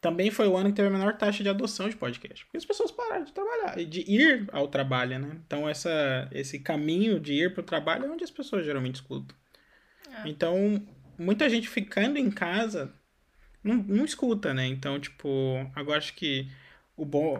Também 0.01 0.31
foi 0.31 0.47
o 0.47 0.57
ano 0.57 0.69
que 0.69 0.75
teve 0.75 0.87
a 0.87 0.91
menor 0.91 1.15
taxa 1.15 1.43
de 1.43 1.49
adoção 1.49 1.87
de 1.87 1.95
podcast. 1.95 2.43
Porque 2.45 2.57
as 2.57 2.65
pessoas 2.65 2.89
pararam 2.89 3.23
de 3.23 3.31
trabalhar, 3.31 3.79
e 3.79 3.85
de 3.85 4.01
ir 4.11 4.49
ao 4.51 4.67
trabalho, 4.67 5.19
né? 5.19 5.39
Então 5.45 5.69
essa, 5.69 6.27
esse 6.31 6.57
caminho 6.59 7.19
de 7.19 7.33
ir 7.33 7.53
pro 7.53 7.61
trabalho 7.61 8.05
é 8.05 8.09
onde 8.09 8.23
as 8.23 8.31
pessoas 8.31 8.65
geralmente 8.65 8.95
escutam. 8.95 9.35
Ah. 10.11 10.23
Então, 10.27 10.81
muita 11.17 11.47
gente 11.47 11.69
ficando 11.69 12.17
em 12.17 12.31
casa 12.31 12.91
não, 13.63 13.75
não 13.75 14.03
escuta, 14.03 14.53
né? 14.55 14.65
Então, 14.65 14.99
tipo, 14.99 15.29
agora 15.75 15.99
acho 15.99 16.15
que 16.15 16.47
o 16.97 17.05
bom, 17.05 17.39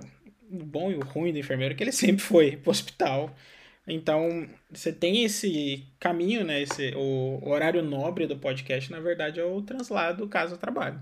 o 0.50 0.63
bom 0.63 0.91
e 0.91 0.95
o 0.95 1.02
ruim 1.02 1.34
do 1.34 1.39
enfermeiro 1.39 1.74
é 1.74 1.78
que 1.78 1.84
ele 1.84 1.91
sempre 1.91 2.21
foi 2.21 2.58
pro 2.58 2.69
hospital. 2.69 3.36
Então, 3.88 4.47
você 4.69 4.93
tem 4.93 5.24
esse 5.24 5.88
caminho, 6.00 6.43
né? 6.43 6.62
Esse, 6.62 6.93
o, 6.95 7.39
o 7.41 7.50
horário 7.50 7.82
nobre 7.82 8.28
do 8.28 8.38
podcast, 8.38 8.91
na 8.91 9.00
verdade, 9.00 9.39
é 9.39 9.43
o 9.43 9.62
translado 9.63 10.28
casa-trabalho. 10.28 11.02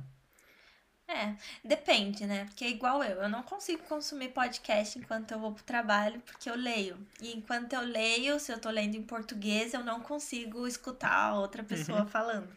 É, 1.12 1.34
depende, 1.64 2.28
né? 2.28 2.46
Porque 2.46 2.64
é 2.64 2.70
igual 2.70 3.04
eu, 3.04 3.24
eu 3.24 3.30
não 3.30 3.42
consigo 3.42 3.82
consumir 3.86 4.30
podcast 4.30 5.00
enquanto 5.00 5.32
eu 5.32 5.40
vou 5.40 5.52
pro 5.52 5.64
trabalho, 5.64 6.22
porque 6.22 6.48
eu 6.48 6.56
leio. 6.56 6.96
E 7.20 7.36
enquanto 7.36 7.74
eu 7.74 7.82
leio, 7.82 8.40
se 8.40 8.52
eu 8.52 8.60
tô 8.60 8.70
lendo 8.70 8.96
em 8.96 9.02
português, 9.02 9.74
eu 9.74 9.84
não 9.84 10.02
consigo 10.02 10.68
escutar 10.68 11.12
a 11.12 11.40
outra 11.40 11.64
pessoa 11.64 12.06
falando. 12.06 12.48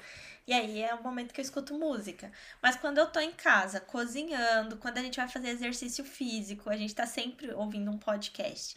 E 0.46 0.52
aí 0.52 0.82
é 0.82 0.94
o 0.94 1.02
momento 1.02 1.32
que 1.32 1.40
eu 1.40 1.44
escuto 1.44 1.78
música. 1.78 2.30
Mas 2.60 2.76
quando 2.76 2.98
eu 2.98 3.06
tô 3.06 3.20
em 3.20 3.32
casa, 3.32 3.80
cozinhando, 3.80 4.76
quando 4.76 4.98
a 4.98 5.02
gente 5.02 5.16
vai 5.16 5.28
fazer 5.28 5.48
exercício 5.48 6.04
físico, 6.04 6.68
a 6.68 6.76
gente 6.76 6.94
tá 6.94 7.06
sempre 7.06 7.52
ouvindo 7.54 7.90
um 7.90 7.96
podcast. 7.96 8.74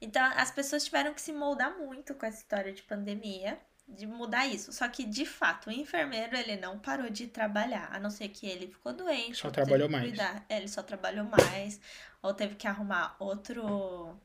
Então, 0.00 0.24
as 0.34 0.50
pessoas 0.50 0.84
tiveram 0.84 1.12
que 1.12 1.20
se 1.20 1.32
moldar 1.32 1.76
muito 1.76 2.14
com 2.14 2.24
essa 2.24 2.38
história 2.38 2.72
de 2.72 2.82
pandemia, 2.82 3.60
de 3.90 4.06
mudar 4.06 4.46
isso. 4.46 4.72
Só 4.72 4.88
que, 4.88 5.04
de 5.04 5.26
fato, 5.26 5.68
o 5.68 5.72
enfermeiro, 5.72 6.36
ele 6.36 6.56
não 6.56 6.78
parou 6.78 7.10
de 7.10 7.26
trabalhar, 7.26 7.88
a 7.92 7.98
não 7.98 8.10
ser 8.10 8.28
que 8.28 8.46
ele 8.46 8.66
ficou 8.66 8.92
doente. 8.92 9.36
Só 9.36 9.48
ou 9.48 9.52
trabalhou 9.52 9.88
mais. 9.88 10.04
cuidar. 10.04 10.44
É, 10.48 10.56
ele 10.56 10.68
só 10.68 10.82
trabalhou 10.82 11.24
mais, 11.24 11.80
ou 12.22 12.32
teve 12.32 12.54
que 12.54 12.66
arrumar 12.66 13.16
outro... 13.18 14.16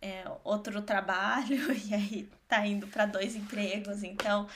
é, 0.00 0.24
outro 0.44 0.82
trabalho, 0.82 1.72
e 1.86 1.94
aí 1.94 2.28
tá 2.48 2.66
indo 2.66 2.86
para 2.86 3.06
dois 3.06 3.36
empregos. 3.36 4.02
Então, 4.02 4.48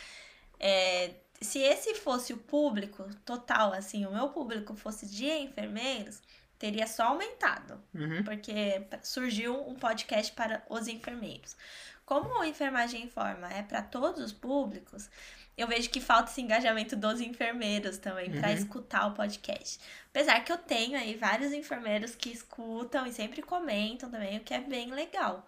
é, 0.58 1.14
se 1.40 1.58
esse 1.58 1.94
fosse 1.94 2.32
o 2.32 2.38
público 2.38 3.04
total, 3.24 3.72
assim, 3.72 4.06
o 4.06 4.12
meu 4.12 4.28
público 4.30 4.74
fosse 4.74 5.06
de 5.06 5.26
enfermeiros, 5.26 6.22
teria 6.58 6.86
só 6.86 7.08
aumentado 7.08 7.80
Uhum. 7.94 8.22
porque 8.24 8.82
surgiu 9.02 9.68
um 9.68 9.74
podcast 9.74 10.32
para 10.32 10.62
os 10.68 10.88
enfermeiros. 10.88 11.56
Como 12.04 12.28
o 12.38 12.44
Enfermagem 12.44 13.02
Informa 13.04 13.52
é 13.52 13.62
para 13.62 13.82
todos 13.82 14.22
os 14.22 14.32
públicos, 14.32 15.10
eu 15.58 15.66
vejo 15.66 15.90
que 15.90 16.00
falta 16.00 16.30
esse 16.30 16.40
engajamento 16.40 16.94
dos 16.94 17.20
enfermeiros 17.20 17.98
também 17.98 18.30
para 18.30 18.48
Uhum. 18.50 18.54
escutar 18.54 19.06
o 19.08 19.12
podcast. 19.14 19.80
Apesar 20.10 20.40
que 20.44 20.52
eu 20.52 20.58
tenho 20.58 20.96
aí 20.96 21.16
vários 21.16 21.52
enfermeiros 21.52 22.14
que 22.14 22.30
escutam 22.30 23.06
e 23.06 23.12
sempre 23.12 23.42
comentam 23.42 24.08
também, 24.10 24.36
o 24.38 24.40
que 24.40 24.54
é 24.54 24.60
bem 24.60 24.92
legal. 24.92 25.46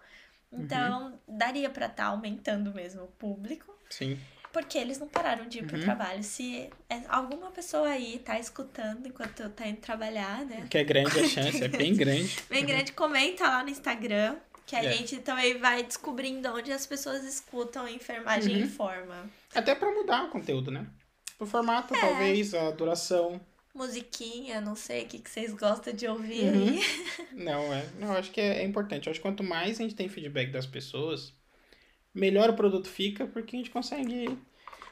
Então, 0.51 1.19
daria 1.27 1.69
para 1.69 1.85
estar 1.85 2.05
aumentando 2.07 2.73
mesmo 2.73 3.03
o 3.03 3.07
público, 3.07 3.73
Sim. 3.89 4.19
Porque 4.51 4.77
eles 4.77 4.97
não 4.99 5.07
pararam 5.07 5.47
de 5.47 5.59
ir 5.59 5.65
pro 5.65 5.77
Uhum. 5.77 5.83
trabalho. 5.83 6.23
Se 6.23 6.69
é- 6.89 7.01
alguma 7.07 7.51
pessoa 7.51 7.87
aí 7.89 8.19
tá 8.19 8.39
escutando 8.39 9.07
enquanto 9.07 9.47
tá 9.49 9.67
indo 9.67 9.79
trabalhar, 9.79 10.45
né? 10.45 10.65
Que 10.69 10.77
é 10.79 10.83
grande 10.83 11.19
a 11.19 11.27
chance, 11.27 11.63
é 11.63 11.67
bem 11.67 11.93
grande. 11.95 12.35
Bem 12.49 12.65
grande, 12.65 12.91
comenta 12.93 13.43
lá 13.45 13.63
no 13.63 13.69
Instagram, 13.69 14.35
que 14.65 14.75
a 14.75 14.83
É. 14.83 14.91
gente 14.91 15.17
também 15.17 15.57
vai 15.57 15.83
descobrindo 15.83 16.49
onde 16.53 16.71
as 16.71 16.85
pessoas 16.85 17.23
escutam 17.23 17.87
enfermagem 17.87 18.55
Uhum. 18.57 18.63
informa. 18.63 19.29
Até 19.53 19.73
pra 19.75 19.91
mudar 19.91 20.25
o 20.25 20.29
conteúdo, 20.29 20.71
né? 20.71 20.85
O 21.39 21.45
formato, 21.45 21.95
É. 21.95 21.99
talvez, 21.99 22.53
a 22.53 22.71
duração. 22.71 23.39
Musiquinha, 23.73 24.59
não 24.59 24.75
sei 24.75 25.03
o 25.03 25.07
que, 25.07 25.19
que 25.19 25.29
vocês 25.29 25.53
gostam 25.53 25.93
de 25.93 26.05
ouvir 26.07 26.43
Uhum. 26.53 26.67
aí. 26.69 26.79
Não, 27.33 27.73
é. 27.73 27.85
Não, 27.97 28.11
acho 28.13 28.29
que 28.31 28.41
é, 28.41 28.59
é 28.59 28.63
importante. 28.65 29.07
Eu 29.07 29.11
acho 29.11 29.19
que 29.19 29.25
quanto 29.27 29.43
mais 29.43 29.79
a 29.79 29.83
gente 29.83 29.95
tem 29.95 30.09
feedback 30.09 30.51
das 30.51 30.65
pessoas, 30.65 31.33
melhor 32.13 32.49
o 32.49 32.53
produto 32.53 32.87
fica, 32.89 33.25
porque 33.27 33.55
a 33.55 33.59
gente 33.59 33.69
consegue 33.71 34.37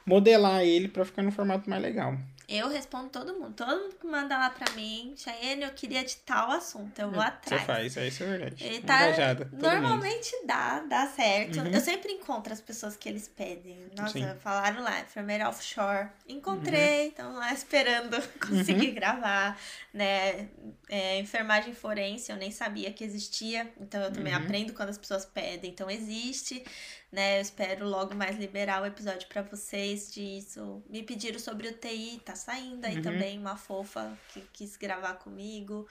modelar 0.06 0.62
ele 0.62 0.88
pra 0.88 1.04
ficar 1.04 1.22
num 1.22 1.30
formato 1.32 1.68
mais 1.68 1.82
legal. 1.82 2.16
Eu 2.48 2.66
respondo 2.70 3.10
todo 3.10 3.34
mundo. 3.38 3.52
Todo 3.54 3.68
mundo 3.76 3.94
que 4.00 4.06
manda 4.06 4.38
lá 4.38 4.48
pra 4.48 4.72
mim, 4.74 5.12
Chayenne, 5.18 5.64
eu 5.64 5.70
queria 5.72 6.02
de 6.02 6.16
tal 6.16 6.50
assunto, 6.50 6.98
eu 6.98 7.10
vou 7.10 7.20
atrás. 7.20 7.60
Você 7.60 7.66
faz, 7.66 7.96
é 7.98 8.08
isso 8.08 8.22
é 8.22 8.26
verdade. 8.26 8.64
Ele 8.64 8.80
tá, 8.80 9.02
Engajada, 9.06 9.44
todo 9.44 9.52
mundo. 9.52 9.62
normalmente 9.70 10.30
dá, 10.46 10.80
dá 10.80 11.06
certo. 11.08 11.58
Uhum. 11.60 11.66
Eu 11.66 11.78
sempre 11.82 12.10
encontro 12.10 12.50
as 12.50 12.60
pessoas 12.62 12.96
que 12.96 13.06
eles 13.06 13.28
pedem. 13.28 13.76
Nossa, 13.94 14.14
Sim. 14.14 14.24
Uhum. 14.24 14.34
falaram 14.38 14.82
lá, 14.82 14.98
enfermeira 15.00 15.46
offshore. 15.46 16.08
Encontrei, 16.26 17.08
estão 17.08 17.34
lá 17.34 17.52
esperando 17.52 18.16
conseguir 18.40 18.92
gravar, 18.92 19.60
né? 19.92 20.48
É, 20.88 21.18
enfermagem 21.18 21.74
forense, 21.74 22.32
eu 22.32 22.36
nem 22.38 22.50
sabia 22.50 22.90
que 22.94 23.04
existia. 23.04 23.70
Então 23.78 24.00
eu 24.00 24.10
também 24.10 24.34
Uhum. 24.34 24.42
aprendo 24.42 24.72
quando 24.72 24.88
as 24.88 24.96
pessoas 24.96 25.26
pedem. 25.26 25.70
Então 25.70 25.90
existe, 25.90 26.64
né? 27.10 27.38
Eu 27.38 27.42
espero 27.42 27.88
logo 27.88 28.14
mais 28.14 28.36
liberar 28.36 28.82
o 28.82 28.86
episódio 28.86 29.28
pra 29.28 29.42
vocês 29.42 30.12
disso. 30.12 30.82
Me 30.88 31.02
pediram 31.02 31.38
sobre 31.38 31.68
o 31.68 31.72
TI, 31.72 32.20
tá 32.24 32.34
saindo 32.34 32.84
aí 32.84 32.96
Uhum. 32.96 33.02
também 33.02 33.38
uma 33.38 33.56
fofa 33.56 34.16
que 34.28 34.40
quis 34.52 34.76
gravar 34.76 35.14
comigo. 35.14 35.86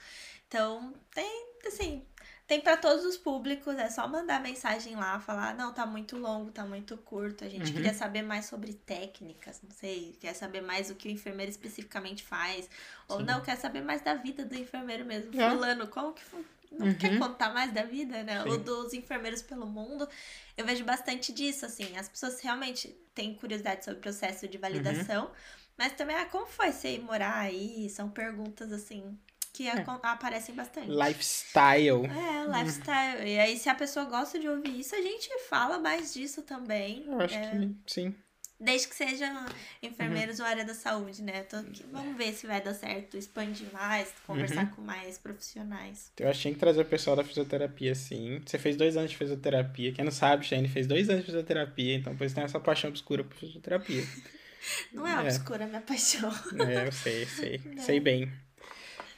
Então, 0.46 0.94
tem, 1.14 1.46
assim, 1.66 2.02
tem 2.46 2.60
para 2.60 2.76
todos 2.76 3.04
os 3.04 3.18
públicos, 3.18 3.76
é 3.76 3.90
só 3.90 4.08
mandar 4.08 4.40
mensagem 4.40 4.96
lá, 4.96 5.20
falar, 5.20 5.54
não, 5.54 5.74
tá 5.74 5.84
muito 5.84 6.16
longo, 6.16 6.50
tá 6.50 6.64
muito 6.64 6.96
curto, 6.96 7.44
a 7.44 7.48
gente 7.50 7.68
Uhum. 7.68 7.74
queria 7.74 7.92
saber 7.92 8.22
mais 8.22 8.46
sobre 8.46 8.72
técnicas, 8.72 9.60
não 9.62 9.70
sei, 9.70 10.16
quer 10.18 10.32
saber 10.34 10.62
mais 10.62 10.88
o 10.88 10.94
que 10.94 11.08
o 11.08 11.10
enfermeiro 11.10 11.50
especificamente 11.50 12.22
faz, 12.22 12.70
ou 13.08 13.18
Sim. 13.18 13.24
não, 13.26 13.42
quer 13.42 13.56
saber 13.56 13.82
mais 13.82 14.00
da 14.00 14.14
vida 14.14 14.44
do 14.46 14.54
enfermeiro 14.54 15.04
mesmo, 15.04 15.38
É. 15.38 15.50
fulano, 15.50 15.86
como 15.88 16.14
que 16.14 16.22
não 16.70 16.86
Uhum. 16.88 16.94
quer 16.94 17.18
contar 17.18 17.52
mais 17.52 17.72
da 17.72 17.82
vida, 17.84 18.22
né? 18.22 18.42
Sim. 18.42 18.48
Ou 18.50 18.58
dos 18.58 18.92
enfermeiros 18.92 19.42
pelo 19.42 19.66
mundo. 19.66 20.08
Eu 20.56 20.64
vejo 20.64 20.84
bastante 20.84 21.32
disso, 21.32 21.64
assim. 21.66 21.96
As 21.96 22.08
pessoas 22.08 22.40
realmente 22.40 22.88
têm 23.14 23.34
curiosidade 23.34 23.84
sobre 23.84 23.98
o 23.98 24.02
processo 24.02 24.46
de 24.48 24.58
validação, 24.58 25.26
Uhum. 25.26 25.30
mas 25.76 25.92
também, 25.92 26.16
ah, 26.16 26.26
como 26.26 26.46
foi 26.46 26.72
você 26.72 26.94
ir 26.96 27.00
morar 27.00 27.36
aí? 27.38 27.88
São 27.90 28.10
perguntas, 28.10 28.72
assim, 28.72 29.18
que 29.52 29.66
É. 29.68 29.84
aparecem 30.02 30.54
bastante. 30.54 30.88
Lifestyle. 30.90 32.06
É, 32.06 32.58
lifestyle. 32.58 33.28
E 33.28 33.38
aí, 33.38 33.58
se 33.58 33.68
a 33.68 33.74
pessoa 33.74 34.04
gosta 34.06 34.38
de 34.38 34.48
ouvir 34.48 34.78
isso, 34.80 34.94
a 34.94 35.02
gente 35.02 35.28
fala 35.48 35.78
mais 35.78 36.12
disso 36.14 36.42
também. 36.42 37.04
Eu 37.06 37.20
acho 37.20 37.34
É, 37.34 37.50
que 37.50 37.76
sim. 37.86 38.14
Desde 38.60 38.88
que 38.88 38.94
sejam 38.96 39.46
enfermeiros 39.80 40.38
Uhum. 40.40 40.44
ou 40.44 40.50
área 40.50 40.64
da 40.64 40.74
saúde, 40.74 41.22
né? 41.22 41.40
Aqui- 41.40 41.84
vamos 41.92 42.16
ver 42.16 42.32
se 42.32 42.44
vai 42.46 42.60
dar 42.60 42.74
certo, 42.74 43.16
expandir 43.16 43.68
mais, 43.72 44.12
conversar 44.26 44.64
Uhum. 44.64 44.70
com 44.70 44.82
mais 44.82 45.16
profissionais. 45.16 46.10
Eu 46.18 46.28
acho 46.28 46.42
que 46.48 46.54
trazer 46.56 46.80
o 46.82 46.84
pessoal 46.84 47.14
da 47.14 47.22
fisioterapia, 47.22 47.94
sim. 47.94 48.40
Você 48.44 48.58
fez 48.58 48.76
dois 48.76 48.96
anos 48.96 49.12
de 49.12 49.16
fisioterapia. 49.16 49.92
Quem 49.92 50.04
não 50.04 50.10
sabe, 50.10 50.44
Shane 50.44 50.68
fez 50.68 50.88
dois 50.88 51.08
anos 51.08 51.20
de 51.20 51.26
fisioterapia, 51.26 51.94
então 51.94 52.12
depois 52.12 52.32
tem 52.34 52.42
essa 52.42 52.58
paixão 52.58 52.90
obscura 52.90 53.22
por 53.22 53.36
fisioterapia. 53.36 54.02
Não 54.92 55.06
é 55.06 55.12
É. 55.12 55.20
obscura 55.20 55.64
minha 55.66 55.80
paixão. 55.80 56.28
É, 56.68 56.88
eu 56.88 56.92
sei, 56.92 57.24
sei. 57.26 57.60
Não. 57.64 57.78
Sei 57.82 58.00
bem. 58.00 58.30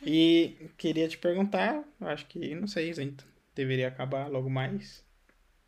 E 0.05 0.71
queria 0.77 1.09
te 1.09 1.17
perguntar, 1.19 1.83
acho 2.03 2.27
que, 2.27 2.55
não 2.55 2.69
sei, 2.69 2.91
a 2.91 2.95
gente 2.95 3.25
deveria 3.55 3.89
acabar 3.89 4.29
logo 4.29 4.49
mais, 4.51 5.03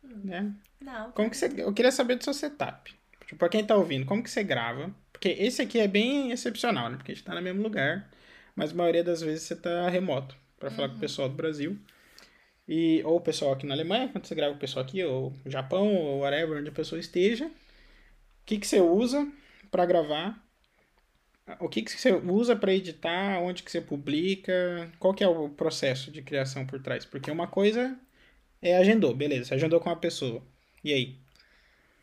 né? 0.03 0.53
Não. 0.79 1.11
Como 1.11 1.29
que 1.29 1.35
você... 1.35 1.51
Eu 1.57 1.73
queria 1.73 1.91
saber 1.91 2.15
do 2.15 2.23
seu 2.23 2.33
setup. 2.35 2.95
Tipo, 3.33 3.39
pra 3.39 3.49
quem 3.49 3.65
tá 3.65 3.75
ouvindo, 3.75 4.05
como 4.05 4.23
que 4.23 4.29
você 4.29 4.43
grava? 4.43 4.93
Porque 5.11 5.29
esse 5.29 5.61
aqui 5.61 5.79
é 5.79 5.87
bem 5.87 6.31
excepcional, 6.31 6.89
né? 6.89 6.97
Porque 6.97 7.11
a 7.11 7.15
gente 7.15 7.25
tá 7.25 7.33
no 7.33 7.41
mesmo 7.41 7.63
lugar, 7.63 8.09
mas 8.55 8.71
a 8.71 8.75
maioria 8.75 9.03
das 9.03 9.21
vezes 9.21 9.43
você 9.43 9.55
tá 9.55 9.89
remoto 9.89 10.35
pra 10.59 10.69
falar 10.69 10.89
com 10.89 10.97
o 10.97 10.99
pessoal 10.99 11.27
do 11.27 11.35
Brasil. 11.35 11.77
E, 12.67 13.01
ou 13.03 13.17
o 13.17 13.21
pessoal 13.21 13.53
aqui 13.53 13.65
na 13.65 13.73
Alemanha, 13.73 14.09
quando 14.09 14.25
você 14.25 14.35
grava 14.35 14.51
com 14.53 14.57
o 14.57 14.59
pessoal 14.59 14.85
aqui, 14.85 15.03
ou 15.03 15.33
no 15.43 15.51
Japão, 15.51 15.95
ou 15.95 16.19
whatever, 16.19 16.59
onde 16.59 16.69
a 16.69 16.71
pessoa 16.71 16.99
esteja. 16.99 17.47
O 17.47 17.51
que, 18.45 18.59
que 18.59 18.67
você 18.67 18.79
usa 18.79 19.27
pra 19.71 19.85
gravar? 19.85 20.41
o 21.59 21.67
que, 21.67 21.81
que 21.81 21.91
você 21.91 22.13
usa 22.13 22.55
para 22.55 22.73
editar, 22.73 23.39
onde 23.41 23.63
que 23.63 23.71
você 23.71 23.81
publica, 23.81 24.89
qual 24.97 25.13
que 25.13 25.23
é 25.23 25.27
o 25.27 25.49
processo 25.49 26.09
de 26.09 26.21
criação 26.21 26.65
por 26.65 26.81
trás? 26.81 27.05
Porque 27.05 27.29
uma 27.29 27.47
coisa 27.47 27.99
é 28.61 28.77
agendou, 28.77 29.13
beleza, 29.13 29.45
você 29.45 29.55
agendou 29.55 29.79
com 29.79 29.89
uma 29.89 29.95
pessoa. 29.97 30.41
E 30.83 30.93
aí? 30.93 31.22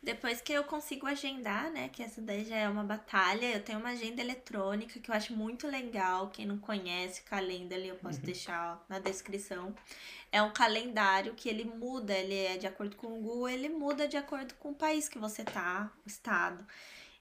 Depois 0.03 0.41
que 0.41 0.51
eu 0.51 0.63
consigo 0.63 1.05
agendar, 1.05 1.69
né? 1.69 1.87
Que 1.89 2.01
essa 2.01 2.19
daí 2.19 2.43
já 2.43 2.55
é 2.55 2.67
uma 2.67 2.83
batalha. 2.83 3.45
Eu 3.45 3.63
tenho 3.63 3.77
uma 3.77 3.89
agenda 3.89 4.19
eletrônica 4.19 4.99
que 4.99 5.11
eu 5.11 5.15
acho 5.15 5.33
muito 5.33 5.67
legal. 5.67 6.29
Quem 6.29 6.43
não 6.43 6.57
conhece, 6.57 7.21
calenda 7.21 7.75
ali, 7.75 7.89
eu 7.89 7.95
posso 7.95 8.17
uhum. 8.17 8.25
deixar 8.25 8.83
na 8.89 8.97
descrição. 8.97 9.75
É 10.31 10.41
um 10.41 10.51
calendário 10.51 11.35
que 11.35 11.47
ele 11.47 11.65
muda, 11.65 12.17
ele 12.17 12.35
é 12.35 12.57
de 12.57 12.65
acordo 12.65 12.95
com 12.95 13.19
o 13.19 13.21
Google, 13.21 13.49
ele 13.49 13.69
muda 13.69 14.07
de 14.07 14.17
acordo 14.17 14.55
com 14.55 14.71
o 14.71 14.75
país 14.75 15.07
que 15.07 15.19
você 15.19 15.43
tá, 15.43 15.91
o 16.03 16.07
estado. 16.07 16.65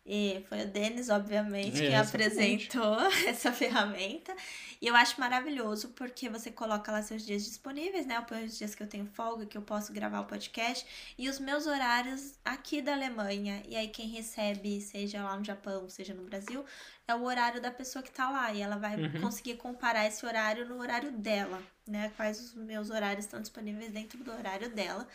E 0.04 0.44
foi 0.48 0.62
o 0.62 0.66
Denis, 0.66 1.10
obviamente, 1.10 1.84
é, 1.84 1.88
que 1.88 1.94
apresentou 1.94 2.98
essa 3.28 3.52
ferramenta. 3.52 4.34
E 4.80 4.86
eu 4.86 4.96
acho 4.96 5.20
maravilhoso 5.20 5.90
porque 5.90 6.28
você 6.28 6.50
coloca 6.50 6.90
lá 6.90 7.02
seus 7.02 7.24
dias 7.24 7.44
disponíveis, 7.44 8.06
né? 8.06 8.24
Os 8.44 8.56
dias 8.56 8.74
que 8.74 8.82
eu 8.82 8.86
tenho 8.86 9.04
folga, 9.06 9.44
que 9.44 9.56
eu 9.56 9.62
posso 9.62 9.92
gravar 9.92 10.20
o 10.20 10.24
podcast. 10.24 10.86
E 11.18 11.28
os 11.28 11.38
meus 11.38 11.66
horários 11.66 12.38
aqui 12.44 12.80
da 12.80 12.94
Alemanha. 12.94 13.62
E 13.68 13.76
aí 13.76 13.88
quem 13.88 14.08
recebe, 14.08 14.80
seja 14.80 15.22
lá 15.22 15.36
no 15.36 15.44
Japão, 15.44 15.88
seja 15.88 16.14
no 16.14 16.22
Brasil, 16.22 16.64
é 17.06 17.14
o 17.14 17.22
horário 17.22 17.60
da 17.60 17.70
pessoa 17.70 18.02
que 18.02 18.10
tá 18.10 18.30
lá. 18.30 18.52
E 18.52 18.62
ela 18.62 18.78
vai 18.78 18.96
uhum. 18.96 19.20
conseguir 19.20 19.56
comparar 19.56 20.06
esse 20.06 20.24
horário 20.24 20.66
no 20.66 20.80
horário 20.80 21.12
dela, 21.12 21.62
né? 21.86 22.10
Quais 22.16 22.40
os 22.40 22.54
meus 22.54 22.88
horários 22.88 23.26
estão 23.26 23.40
disponíveis 23.40 23.92
dentro 23.92 24.24
do 24.24 24.32
horário 24.32 24.70
dela. 24.70 25.06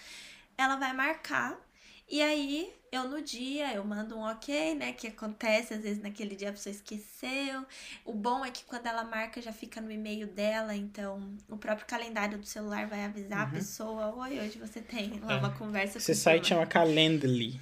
Ela 0.55 0.75
vai 0.75 0.93
marcar 0.93 1.59
e 2.07 2.21
aí, 2.21 2.71
eu 2.91 3.09
no 3.09 3.21
dia, 3.21 3.73
eu 3.73 3.83
mando 3.83 4.15
um 4.15 4.21
ok, 4.21 4.75
né? 4.75 4.93
Que 4.93 5.07
acontece, 5.07 5.73
às 5.73 5.81
vezes 5.81 6.01
naquele 6.01 6.35
dia 6.35 6.49
a 6.49 6.53
pessoa 6.53 6.73
esqueceu. 6.73 7.65
O 8.05 8.13
bom 8.13 8.45
é 8.45 8.51
que 8.51 8.63
quando 8.63 8.85
ela 8.85 9.03
marca, 9.03 9.41
já 9.41 9.51
fica 9.51 9.81
no 9.81 9.91
e-mail 9.91 10.27
dela, 10.27 10.75
então 10.75 11.35
o 11.49 11.57
próprio 11.57 11.87
calendário 11.87 12.37
do 12.37 12.45
celular 12.45 12.87
vai 12.87 13.03
avisar 13.03 13.39
uhum. 13.39 13.45
a 13.45 13.47
pessoa: 13.47 14.15
Oi, 14.15 14.39
hoje 14.39 14.59
você 14.59 14.81
tem 14.81 15.19
lá 15.19 15.33
é. 15.33 15.37
uma 15.37 15.51
conversa 15.51 15.97
Esse 15.97 16.15
site 16.15 16.47
chama 16.47 16.65
Calendly. 16.65 17.59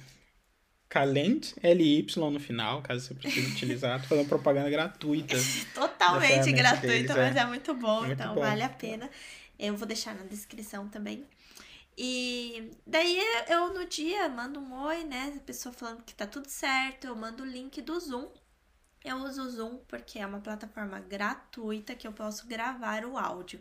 Calend, 0.94 1.54
L-Y 1.60 2.30
no 2.30 2.38
final, 2.38 2.80
caso 2.80 3.04
você 3.04 3.14
precise 3.14 3.50
utilizar. 3.50 4.00
Tô 4.00 4.06
fazendo 4.06 4.28
propaganda 4.28 4.70
gratuita. 4.70 5.34
Totalmente 5.74 6.52
gratuita, 6.52 6.86
deles, 6.86 7.10
mas 7.10 7.34
é. 7.34 7.40
é 7.40 7.46
muito 7.46 7.74
bom, 7.74 8.04
é 8.04 8.06
muito 8.06 8.12
então 8.12 8.34
bom. 8.34 8.40
vale 8.40 8.62
a 8.62 8.68
pena. 8.68 9.10
Eu 9.58 9.76
vou 9.76 9.88
deixar 9.88 10.14
na 10.14 10.22
descrição 10.24 10.86
também. 10.88 11.24
E 11.96 12.70
daí 12.86 13.18
eu 13.48 13.72
no 13.72 13.86
dia 13.86 14.28
mando 14.28 14.58
um 14.60 14.74
oi, 14.82 15.04
né? 15.04 15.34
A 15.36 15.40
pessoa 15.40 15.72
falando 15.72 16.02
que 16.02 16.14
tá 16.14 16.26
tudo 16.26 16.48
certo, 16.48 17.06
eu 17.06 17.14
mando 17.14 17.42
o 17.42 17.46
link 17.46 17.80
do 17.82 17.98
Zoom. 17.98 18.28
Eu 19.04 19.18
uso 19.18 19.42
o 19.42 19.50
Zoom 19.50 19.76
porque 19.86 20.18
é 20.18 20.26
uma 20.26 20.40
plataforma 20.40 20.98
gratuita 20.98 21.94
que 21.94 22.06
eu 22.06 22.12
posso 22.12 22.46
gravar 22.46 23.04
o 23.04 23.18
áudio. 23.18 23.60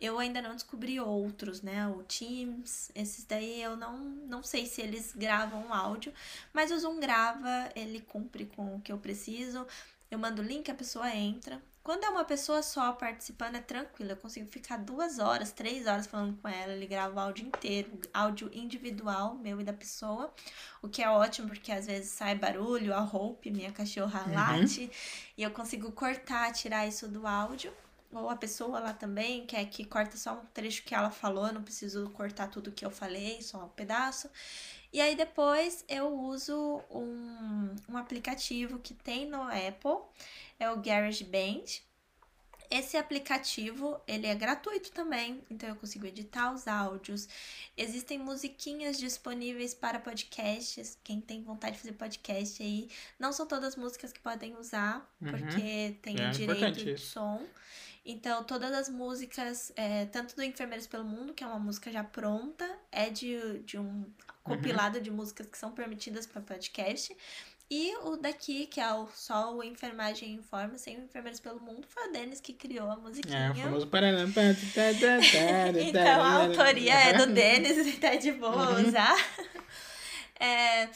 Eu 0.00 0.18
ainda 0.18 0.40
não 0.40 0.54
descobri 0.54 0.98
outros, 0.98 1.60
né? 1.60 1.86
O 1.88 2.02
Teams, 2.04 2.90
esses 2.94 3.24
daí 3.24 3.62
eu 3.62 3.76
não, 3.76 3.98
não 3.98 4.42
sei 4.42 4.64
se 4.64 4.80
eles 4.80 5.12
gravam 5.14 5.72
áudio, 5.72 6.12
mas 6.54 6.70
o 6.72 6.78
Zoom 6.78 6.98
grava, 6.98 7.70
ele 7.76 8.00
cumpre 8.00 8.46
com 8.46 8.76
o 8.76 8.80
que 8.80 8.90
eu 8.90 8.98
preciso. 8.98 9.66
Eu 10.10 10.18
mando 10.18 10.40
o 10.40 10.44
link, 10.44 10.70
a 10.70 10.74
pessoa 10.74 11.14
entra, 11.14 11.62
quando 11.88 12.04
é 12.04 12.10
uma 12.10 12.22
pessoa 12.22 12.62
só 12.62 12.92
participando, 12.92 13.54
é 13.54 13.62
tranquilo. 13.62 14.10
Eu 14.10 14.16
consigo 14.18 14.46
ficar 14.46 14.76
duas 14.76 15.18
horas, 15.18 15.52
três 15.52 15.86
horas 15.86 16.06
falando 16.06 16.36
com 16.36 16.46
ela. 16.46 16.74
Ele 16.74 16.86
grava 16.86 17.14
o 17.14 17.18
áudio 17.18 17.46
inteiro, 17.46 17.98
áudio 18.12 18.50
individual, 18.52 19.36
meu 19.36 19.58
e 19.58 19.64
da 19.64 19.72
pessoa. 19.72 20.30
O 20.82 20.88
que 20.90 21.02
é 21.02 21.08
ótimo, 21.08 21.48
porque 21.48 21.72
às 21.72 21.86
vezes 21.86 22.10
sai 22.10 22.34
barulho, 22.34 22.92
a 22.92 23.02
Hope, 23.02 23.50
minha 23.50 23.72
cachorra, 23.72 24.22
uhum. 24.26 24.34
late. 24.34 24.90
E 25.34 25.42
eu 25.42 25.50
consigo 25.50 25.90
cortar, 25.90 26.52
tirar 26.52 26.86
isso 26.86 27.08
do 27.08 27.26
áudio. 27.26 27.72
Ou 28.12 28.28
a 28.28 28.36
pessoa 28.36 28.80
lá 28.80 28.92
também, 28.92 29.46
que 29.46 29.56
é 29.56 29.64
que 29.64 29.82
corta 29.82 30.18
só 30.18 30.34
um 30.34 30.44
trecho 30.52 30.82
que 30.84 30.94
ela 30.94 31.10
falou, 31.10 31.46
eu 31.46 31.54
não 31.54 31.62
preciso 31.62 32.10
cortar 32.10 32.48
tudo 32.48 32.70
que 32.70 32.84
eu 32.84 32.90
falei, 32.90 33.40
só 33.40 33.64
um 33.64 33.68
pedaço. 33.70 34.28
E 34.92 35.00
aí 35.00 35.14
depois 35.14 35.84
eu 35.88 36.08
uso 36.18 36.82
um, 36.90 37.74
um 37.88 37.96
aplicativo 37.96 38.78
que 38.78 38.94
tem 38.94 39.28
no 39.28 39.42
Apple 39.42 40.00
é 40.58 40.70
o 40.70 40.80
GarageBand. 40.80 41.82
Esse 42.70 42.98
aplicativo, 42.98 43.98
ele 44.06 44.26
é 44.26 44.34
gratuito 44.34 44.92
também, 44.92 45.42
então 45.50 45.68
eu 45.68 45.76
consigo 45.76 46.04
editar 46.04 46.52
os 46.52 46.68
áudios. 46.68 47.26
Existem 47.76 48.18
musiquinhas 48.18 48.98
disponíveis 48.98 49.72
para 49.72 49.98
podcasts, 49.98 50.98
quem 51.02 51.18
tem 51.18 51.42
vontade 51.42 51.76
de 51.76 51.82
fazer 51.82 51.94
podcast 51.94 52.62
aí. 52.62 52.90
Não 53.18 53.32
são 53.32 53.46
todas 53.46 53.68
as 53.68 53.76
músicas 53.76 54.12
que 54.12 54.20
podem 54.20 54.54
usar, 54.56 54.98
uhum. 55.20 55.30
porque 55.30 55.96
tem 56.02 56.20
é 56.20 56.30
direito 56.30 56.84
de 56.84 56.98
som. 56.98 57.42
Então, 58.04 58.44
todas 58.44 58.72
as 58.72 58.88
músicas, 58.88 59.72
é, 59.76 60.06
tanto 60.06 60.36
do 60.36 60.42
Enfermeiros 60.42 60.86
pelo 60.86 61.04
Mundo, 61.04 61.34
que 61.34 61.44
é 61.44 61.46
uma 61.46 61.58
música 61.58 61.90
já 61.90 62.04
pronta, 62.04 62.66
é 62.90 63.10
de, 63.10 63.60
de 63.60 63.78
um 63.78 63.82
uhum. 63.82 64.12
compilado 64.42 64.98
uhum. 64.98 65.02
de 65.02 65.10
músicas 65.10 65.46
que 65.46 65.58
são 65.58 65.72
permitidas 65.72 66.26
para 66.26 66.40
podcast, 66.40 67.16
e 67.70 67.94
o 68.02 68.16
daqui, 68.16 68.66
que 68.66 68.80
é 68.80 68.92
o 68.94 69.06
só 69.14 69.54
o 69.54 69.62
Enfermagem 69.62 70.32
Informa, 70.32 70.78
sem 70.78 70.96
enfermeiros 70.98 71.38
pelo 71.38 71.60
mundo, 71.60 71.86
foi 71.86 72.08
o 72.08 72.12
Denis 72.12 72.40
que 72.40 72.54
criou 72.54 72.90
a 72.90 72.96
musiquinha. 72.96 73.48
É, 73.48 73.50
o 73.50 73.54
famoso 73.54 73.86
Então 75.82 76.22
a 76.22 76.44
autoria 76.44 76.94
é 76.94 77.12
do 77.12 77.26
Denis, 77.32 77.98
tá 77.98 78.14
de 78.14 78.32
boa 78.32 78.80
usar. 78.80 79.16
É, 80.40 80.88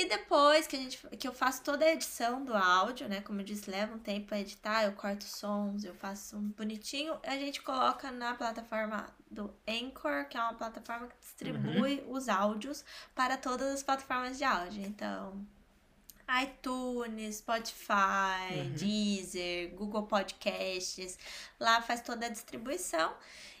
e 0.00 0.08
depois 0.08 0.66
que, 0.66 0.76
a 0.76 0.78
gente, 0.78 0.98
que 1.18 1.26
eu 1.26 1.32
faço 1.32 1.62
toda 1.62 1.84
a 1.84 1.92
edição 1.92 2.44
do 2.44 2.54
áudio, 2.54 3.08
né? 3.08 3.20
Como 3.22 3.40
eu 3.40 3.44
disse, 3.44 3.70
leva 3.70 3.94
um 3.94 3.98
tempo 3.98 4.28
pra 4.28 4.40
editar, 4.40 4.84
eu 4.84 4.92
corto 4.92 5.24
sons, 5.24 5.84
eu 5.84 5.94
faço 5.94 6.36
um 6.36 6.48
bonitinho, 6.50 7.18
a 7.22 7.36
gente 7.36 7.60
coloca 7.60 8.10
na 8.10 8.34
plataforma 8.34 9.08
do 9.30 9.52
Anchor, 9.68 10.26
que 10.28 10.36
é 10.36 10.40
uma 10.40 10.54
plataforma 10.54 11.06
que 11.06 11.18
distribui 11.18 12.00
uhum. 12.00 12.12
os 12.12 12.28
áudios 12.28 12.84
para 13.14 13.36
todas 13.36 13.68
as 13.74 13.82
plataformas 13.82 14.38
de 14.38 14.44
áudio. 14.44 14.82
Então, 14.86 15.46
iTunes, 16.42 17.36
Spotify, 17.36 18.54
uhum. 18.54 18.72
Deezer, 18.72 19.70
Google 19.74 20.04
Podcasts. 20.04 21.18
Lá 21.58 21.82
faz 21.82 22.00
toda 22.00 22.26
a 22.26 22.28
distribuição. 22.28 23.12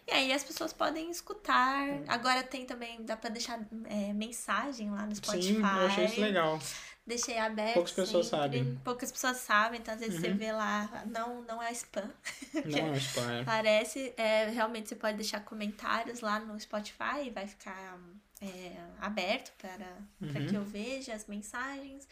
E 0.06 0.12
aí 0.12 0.32
as 0.32 0.42
pessoas 0.42 0.72
podem 0.72 1.10
escutar. 1.10 1.88
Uhum. 1.88 2.04
Agora 2.08 2.42
tem 2.42 2.64
também, 2.66 3.04
dá 3.04 3.16
para 3.16 3.30
deixar 3.30 3.60
é, 3.84 4.12
mensagem 4.12 4.90
lá 4.90 5.06
no 5.06 5.14
Spotify. 5.14 5.54
Sim, 5.54 5.60
eu 5.60 5.86
achei 5.86 6.04
isso 6.04 6.20
legal. 6.20 6.58
Deixei 7.06 7.38
aberto. 7.38 7.74
Poucas 7.74 7.92
pessoas 7.92 8.26
sabem. 8.26 8.80
Poucas 8.84 9.10
pessoas 9.10 9.38
sabem, 9.38 9.80
então 9.80 9.94
às 9.94 10.00
vezes 10.00 10.16
uhum. 10.16 10.20
você 10.20 10.32
vê 10.32 10.52
lá, 10.52 11.04
não, 11.06 11.42
não 11.42 11.62
é 11.62 11.72
spam. 11.72 12.08
Não 12.66 12.94
é 12.94 12.96
spam. 12.98 13.32
É. 13.32 13.44
Parece, 13.44 14.14
é, 14.16 14.48
realmente 14.48 14.88
você 14.88 14.94
pode 14.94 15.16
deixar 15.16 15.40
comentários 15.40 16.20
lá 16.20 16.38
no 16.38 16.58
Spotify 16.60 17.24
e 17.26 17.30
vai 17.30 17.46
ficar 17.46 17.98
é, 18.40 18.76
aberto 19.00 19.52
para, 19.58 19.86
uhum. 20.20 20.32
para 20.32 20.46
que 20.46 20.54
eu 20.54 20.64
veja 20.64 21.14
as 21.14 21.26
mensagens. 21.26 22.06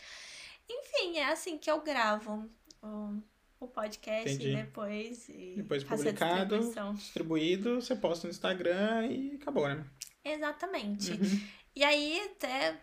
Enfim, 0.69 1.19
é 1.19 1.31
assim 1.31 1.59
que 1.59 1.71
eu 1.71 1.81
gravo 1.81 2.49
o, 2.83 3.23
o 3.61 3.69
podcast 3.69 4.31
Entendi. 4.31 4.51
e 4.51 4.57
depois. 4.57 5.29
E 5.29 5.55
depois 5.57 5.85
publicado, 5.85 6.59
distribuído, 6.95 7.81
você 7.81 7.97
posta 7.97 8.27
no 8.27 8.31
Instagram 8.31 9.07
e 9.07 9.35
acabou, 9.37 9.69
né? 9.69 9.85
Exatamente. 10.25 11.13
Uhum. 11.13 11.41
E 11.75 11.85
aí, 11.85 12.21
até 12.35 12.77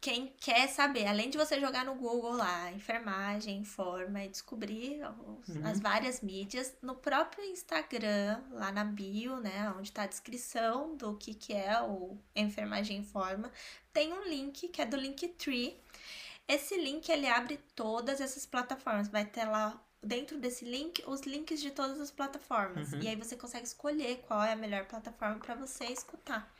quem 0.00 0.32
quer 0.38 0.68
saber, 0.68 1.06
além 1.06 1.30
de 1.30 1.36
você 1.36 1.60
jogar 1.60 1.84
no 1.84 1.96
Google 1.96 2.32
lá, 2.36 2.70
enfermagem, 2.70 3.58
informa 3.58 4.24
e 4.24 4.28
descobrir 4.28 5.00
os, 5.26 5.48
uhum. 5.48 5.66
as 5.66 5.80
várias 5.80 6.20
mídias, 6.20 6.76
no 6.80 6.94
próprio 6.94 7.44
Instagram, 7.44 8.40
lá 8.52 8.70
na 8.70 8.84
bio, 8.84 9.40
né, 9.40 9.72
onde 9.76 9.88
está 9.88 10.04
a 10.04 10.06
descrição 10.06 10.96
do 10.96 11.16
que, 11.16 11.34
que 11.34 11.52
é 11.52 11.82
o 11.82 12.16
Enfermagem 12.36 12.98
Informa, 12.98 13.50
tem 13.92 14.12
um 14.12 14.28
link 14.28 14.68
que 14.68 14.80
é 14.80 14.86
do 14.86 14.96
Linktree, 14.96 15.76
esse 16.48 16.76
link 16.76 17.08
ele 17.08 17.26
abre 17.26 17.58
todas 17.74 18.20
essas 18.20 18.46
plataformas. 18.46 19.08
Vai 19.08 19.24
ter 19.24 19.44
lá 19.44 19.80
dentro 20.02 20.38
desse 20.38 20.64
link 20.64 21.02
os 21.06 21.22
links 21.22 21.60
de 21.60 21.70
todas 21.70 22.00
as 22.00 22.10
plataformas. 22.10 22.92
Uhum. 22.92 23.00
E 23.00 23.08
aí 23.08 23.16
você 23.16 23.36
consegue 23.36 23.66
escolher 23.66 24.22
qual 24.26 24.42
é 24.42 24.52
a 24.52 24.56
melhor 24.56 24.84
plataforma 24.84 25.38
para 25.38 25.54
você 25.54 25.86
escutar. 25.86 26.50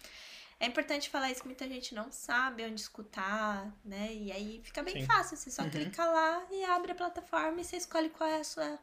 É 0.58 0.66
importante 0.66 1.10
falar 1.10 1.30
isso 1.30 1.42
que 1.42 1.48
muita 1.48 1.68
gente 1.68 1.94
não 1.94 2.10
sabe 2.10 2.64
onde 2.64 2.80
escutar, 2.80 3.70
né? 3.84 4.14
E 4.14 4.32
aí 4.32 4.60
fica 4.64 4.82
bem 4.82 5.00
Sim. 5.00 5.06
fácil. 5.06 5.36
Você 5.36 5.50
só 5.50 5.62
uhum. 5.62 5.70
clica 5.70 6.04
lá 6.04 6.46
e 6.50 6.64
abre 6.64 6.92
a 6.92 6.94
plataforma 6.94 7.60
e 7.60 7.64
você 7.64 7.76
escolhe 7.76 8.08
qual 8.08 8.28
é 8.28 8.40
a 8.40 8.44
sua 8.44 8.78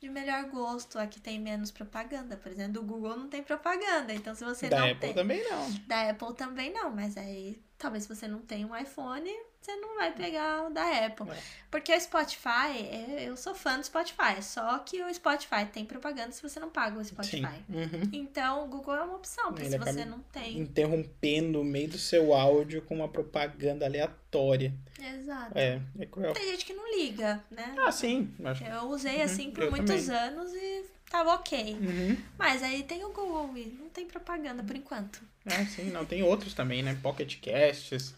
de 0.00 0.08
melhor 0.08 0.44
gosto. 0.44 0.98
Aqui 0.98 1.18
tem 1.18 1.40
menos 1.40 1.72
propaganda. 1.72 2.36
Por 2.36 2.52
exemplo, 2.52 2.74
do 2.74 2.82
Google 2.84 3.16
não 3.16 3.28
tem 3.28 3.42
propaganda. 3.42 4.14
Então, 4.14 4.36
se 4.36 4.44
você 4.44 4.68
da 4.68 4.78
não 4.78 4.86
Apple 4.86 5.00
tem. 5.00 5.14
também 5.14 5.42
não. 5.50 5.70
Da 5.86 6.10
Apple 6.10 6.34
também 6.34 6.72
não. 6.72 6.90
Mas 6.90 7.16
aí, 7.16 7.60
talvez 7.76 8.06
você 8.06 8.28
não 8.28 8.40
tenha 8.40 8.64
um 8.64 8.76
iPhone, 8.76 9.28
você 9.66 9.76
não 9.76 9.96
vai 9.96 10.12
pegar 10.12 10.66
o 10.66 10.70
da 10.70 11.06
Apple. 11.06 11.28
É. 11.28 11.36
Porque 11.70 11.92
o 11.92 12.00
Spotify, 12.00 12.78
é, 12.88 13.24
eu 13.26 13.36
sou 13.36 13.54
fã 13.54 13.76
do 13.76 13.84
Spotify, 13.84 14.40
só 14.40 14.78
que 14.78 15.02
o 15.02 15.12
Spotify 15.12 15.66
tem 15.70 15.84
propaganda 15.84 16.30
se 16.30 16.40
você 16.40 16.60
não 16.60 16.70
paga 16.70 16.98
o 16.98 17.04
Spotify. 17.04 17.64
Uhum. 17.68 18.08
Então 18.12 18.64
o 18.64 18.68
Google 18.68 18.94
é 18.94 19.02
uma 19.02 19.16
opção, 19.16 19.52
porque 19.52 19.68
se 19.68 19.76
você 19.76 20.04
não 20.04 20.20
tem. 20.32 20.60
Interrompendo 20.60 21.60
o 21.60 21.64
meio 21.64 21.88
do 21.88 21.98
seu 21.98 22.32
áudio 22.32 22.80
com 22.82 22.94
uma 22.94 23.08
propaganda 23.08 23.84
aleatória. 23.84 24.72
Exato. 25.00 25.58
É, 25.58 25.80
é 25.98 26.06
cruel. 26.06 26.32
Tem 26.32 26.50
gente 26.50 26.64
que 26.64 26.72
não 26.72 26.88
liga, 26.96 27.42
né? 27.50 27.74
Ah, 27.78 27.90
sim. 27.90 28.32
Acho... 28.44 28.64
Eu 28.64 28.84
usei 28.84 29.20
assim 29.20 29.46
uhum. 29.46 29.52
por 29.52 29.64
eu 29.64 29.70
muitos 29.70 30.06
também. 30.06 30.20
anos 30.20 30.54
e 30.54 30.84
tava 31.10 31.34
ok. 31.34 31.74
Uhum. 31.74 32.16
Mas 32.38 32.62
aí 32.62 32.84
tem 32.84 33.04
o 33.04 33.12
Google 33.12 33.56
e 33.56 33.66
não 33.66 33.88
tem 33.88 34.06
propaganda 34.06 34.62
por 34.62 34.76
enquanto. 34.76 35.20
Ah, 35.44 35.64
sim, 35.66 35.90
não. 35.90 36.04
Tem 36.04 36.22
outros 36.22 36.54
também, 36.54 36.82
né? 36.82 36.96
Pocket 37.02 37.36
Casts. 37.40 38.14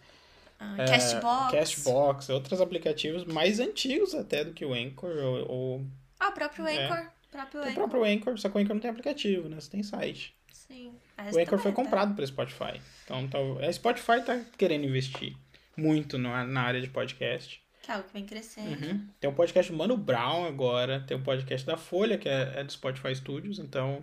Ah, 0.59 0.75
é, 0.79 0.87
Castbox. 0.87 1.53
Castbox, 1.53 2.29
outros 2.31 2.61
aplicativos 2.61 3.25
mais 3.25 3.61
antigos 3.61 4.15
até 4.15 4.45
do 4.45 4.53
que 4.53 4.65
o 4.65 4.75
Anchor. 4.75 5.17
Ou, 5.17 5.51
ou... 5.51 5.87
Ah, 6.19 6.29
o 6.29 6.33
próprio 6.33 6.67
é. 6.67 6.85
Anchor. 6.85 6.99
É. 6.99 7.19
Próprio 7.31 7.63
o 7.63 7.75
próprio 7.75 8.05
Anchor, 8.05 8.39
só 8.39 8.49
que 8.49 8.57
o 8.57 8.61
Anchor 8.61 8.75
não 8.75 8.81
tem 8.81 8.91
aplicativo, 8.91 9.49
né? 9.49 9.61
Você 9.61 9.71
tem 9.71 9.83
site. 9.83 10.35
Sim. 10.51 10.93
O 11.33 11.39
Anchor 11.39 11.59
foi 11.59 11.73
tá. 11.73 11.77
comprado 11.77 12.15
pelo 12.15 12.27
Spotify. 12.27 12.81
Então, 13.05 13.29
tá, 13.29 13.39
a 13.67 13.73
Spotify 13.73 14.23
tá 14.25 14.41
querendo 14.57 14.85
investir 14.85 15.37
muito 15.77 16.19
na, 16.19 16.45
na 16.45 16.63
área 16.63 16.81
de 16.81 16.89
podcast. 16.89 17.63
Que 17.83 17.91
é 17.91 17.95
algo 17.95 18.07
que 18.07 18.13
vem 18.13 18.27
crescendo. 18.27 18.71
Uhum. 18.71 19.07
Tem 19.21 19.31
um 19.31 19.35
podcast 19.35 19.71
do 19.71 19.79
Mano 19.79 19.97
Brown 19.97 20.45
agora, 20.47 21.01
tem 21.07 21.17
um 21.17 21.23
podcast 21.23 21.67
da 21.67 21.77
Folha, 21.77 22.19
que 22.19 22.29
é, 22.29 22.55
é 22.57 22.65
do 22.65 22.73
Spotify 22.73 23.15
Studios, 23.15 23.59
então 23.59 24.03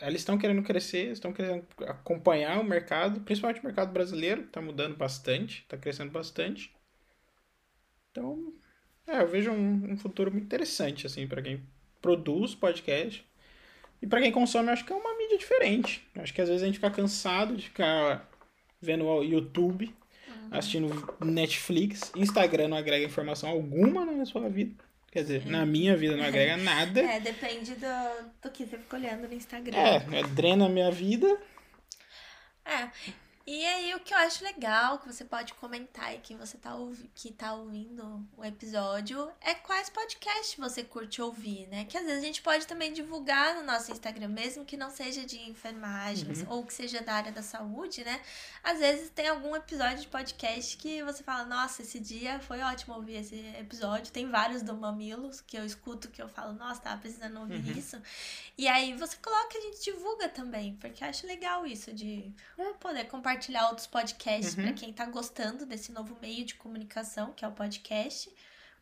eles 0.00 0.20
estão 0.20 0.36
querendo 0.36 0.62
crescer, 0.62 1.12
estão 1.12 1.32
querendo 1.32 1.66
acompanhar 1.86 2.60
o 2.60 2.64
mercado, 2.64 3.20
principalmente 3.20 3.60
o 3.60 3.64
mercado 3.64 3.92
brasileiro, 3.92 4.42
que 4.42 4.48
está 4.48 4.60
mudando 4.60 4.96
bastante, 4.96 5.62
está 5.62 5.76
crescendo 5.76 6.10
bastante. 6.10 6.74
Então, 8.10 8.52
é, 9.06 9.20
eu 9.20 9.28
vejo 9.28 9.50
um, 9.50 9.92
um 9.92 9.96
futuro 9.96 10.30
muito 10.30 10.44
interessante, 10.44 11.06
assim, 11.06 11.26
para 11.26 11.42
quem 11.42 11.62
produz 12.00 12.54
podcast. 12.54 13.24
E 14.02 14.06
para 14.06 14.20
quem 14.20 14.32
consome, 14.32 14.70
acho 14.70 14.84
que 14.84 14.92
é 14.92 14.96
uma 14.96 15.16
mídia 15.16 15.38
diferente. 15.38 16.06
Acho 16.16 16.34
que 16.34 16.40
às 16.40 16.48
vezes 16.48 16.62
a 16.62 16.66
gente 16.66 16.76
fica 16.76 16.90
cansado 16.90 17.56
de 17.56 17.68
ficar 17.68 18.28
vendo 18.80 19.06
o 19.06 19.22
YouTube, 19.22 19.86
uhum. 20.28 20.48
assistindo 20.50 21.16
Netflix. 21.24 22.12
Instagram 22.14 22.68
não 22.68 22.76
agrega 22.76 23.06
informação 23.06 23.48
alguma 23.48 24.04
na 24.04 24.26
sua 24.26 24.48
vida. 24.48 24.84
Quer 25.14 25.22
dizer, 25.22 25.46
na 25.46 25.64
minha 25.64 25.96
vida 25.96 26.16
não 26.16 26.24
agrega 26.24 26.56
nada. 26.56 27.00
É, 27.00 27.20
depende 27.20 27.76
do, 27.76 28.32
do 28.42 28.50
que 28.50 28.66
você 28.66 28.76
fica 28.76 28.96
olhando 28.96 29.28
no 29.28 29.32
Instagram. 29.32 29.78
É, 29.78 30.00
drena 30.34 30.66
a 30.66 30.68
minha 30.68 30.90
vida. 30.90 31.38
É, 32.64 32.88
e 33.46 33.62
aí, 33.66 33.94
o 33.94 34.00
que 34.00 34.14
eu 34.14 34.18
acho 34.18 34.42
legal, 34.42 34.98
que 34.98 35.06
você 35.06 35.22
pode 35.22 35.52
comentar 35.54 36.06
aí, 36.06 36.18
quem 36.22 36.34
você 36.34 36.56
tá, 36.56 36.74
ouvi 36.74 37.10
que 37.14 37.30
tá 37.30 37.52
ouvindo 37.52 38.26
o 38.38 38.42
episódio, 38.42 39.30
é 39.38 39.52
quais 39.52 39.90
podcasts 39.90 40.56
você 40.56 40.82
curte 40.82 41.20
ouvir, 41.20 41.68
né? 41.68 41.84
Que 41.84 41.98
às 41.98 42.06
vezes 42.06 42.22
a 42.22 42.26
gente 42.26 42.40
pode 42.40 42.66
também 42.66 42.90
divulgar 42.90 43.54
no 43.56 43.62
nosso 43.62 43.92
Instagram, 43.92 44.28
mesmo 44.28 44.64
que 44.64 44.78
não 44.78 44.88
seja 44.88 45.26
de 45.26 45.38
enfermagens 45.38 46.40
uhum. 46.40 46.52
ou 46.52 46.64
que 46.64 46.72
seja 46.72 47.02
da 47.02 47.12
área 47.12 47.32
da 47.32 47.42
saúde, 47.42 48.02
né? 48.02 48.18
Às 48.62 48.78
vezes 48.78 49.10
tem 49.10 49.28
algum 49.28 49.54
episódio 49.54 49.98
de 49.98 50.08
podcast 50.08 50.78
que 50.78 51.02
você 51.02 51.22
fala, 51.22 51.44
nossa, 51.44 51.82
esse 51.82 52.00
dia 52.00 52.40
foi 52.40 52.62
ótimo 52.62 52.94
ouvir 52.94 53.16
esse 53.16 53.36
episódio. 53.58 54.10
Tem 54.10 54.26
vários 54.30 54.62
do 54.62 54.74
Mamilos 54.74 55.42
que 55.42 55.58
eu 55.58 55.66
escuto 55.66 56.08
que 56.08 56.22
eu 56.22 56.30
falo, 56.30 56.54
nossa, 56.54 56.80
tava 56.80 56.98
precisando 56.98 57.38
ouvir 57.40 57.62
uhum. 57.62 57.78
isso. 57.78 58.00
E 58.56 58.66
aí 58.66 58.96
você 58.96 59.18
coloca, 59.18 59.58
a 59.58 59.60
gente 59.60 59.84
divulga 59.84 60.30
também, 60.30 60.76
porque 60.76 61.04
eu 61.04 61.08
acho 61.08 61.26
legal 61.26 61.66
isso 61.66 61.92
de 61.92 62.34
poder 62.80 63.04
compartilhar 63.04 63.33
compartilhar 63.34 63.68
outros 63.68 63.86
podcasts 63.86 64.56
uhum. 64.56 64.64
para 64.64 64.72
quem 64.72 64.90
está 64.90 65.06
gostando 65.06 65.66
desse 65.66 65.92
novo 65.92 66.16
meio 66.20 66.44
de 66.44 66.54
comunicação, 66.54 67.32
que 67.32 67.44
é 67.44 67.48
o 67.48 67.52
podcast, 67.52 68.30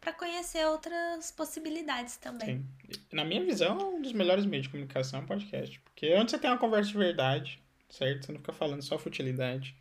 para 0.00 0.12
conhecer 0.12 0.66
outras 0.66 1.30
possibilidades 1.30 2.16
também. 2.16 2.58
Sim. 2.90 3.00
Na 3.12 3.24
minha 3.24 3.42
visão, 3.44 3.80
é 3.80 3.84
um 3.84 4.02
dos 4.02 4.12
melhores 4.12 4.44
meios 4.44 4.66
de 4.66 4.70
comunicação 4.70 5.20
é 5.20 5.22
o 5.22 5.26
podcast. 5.26 5.80
Porque 5.80 6.06
é 6.06 6.20
onde 6.20 6.30
você 6.30 6.38
tem 6.38 6.50
uma 6.50 6.58
conversa 6.58 6.90
de 6.90 6.98
verdade, 6.98 7.62
certo? 7.88 8.26
Você 8.26 8.32
não 8.32 8.40
fica 8.40 8.52
falando 8.52 8.82
só 8.82 8.98
futilidade. 8.98 9.74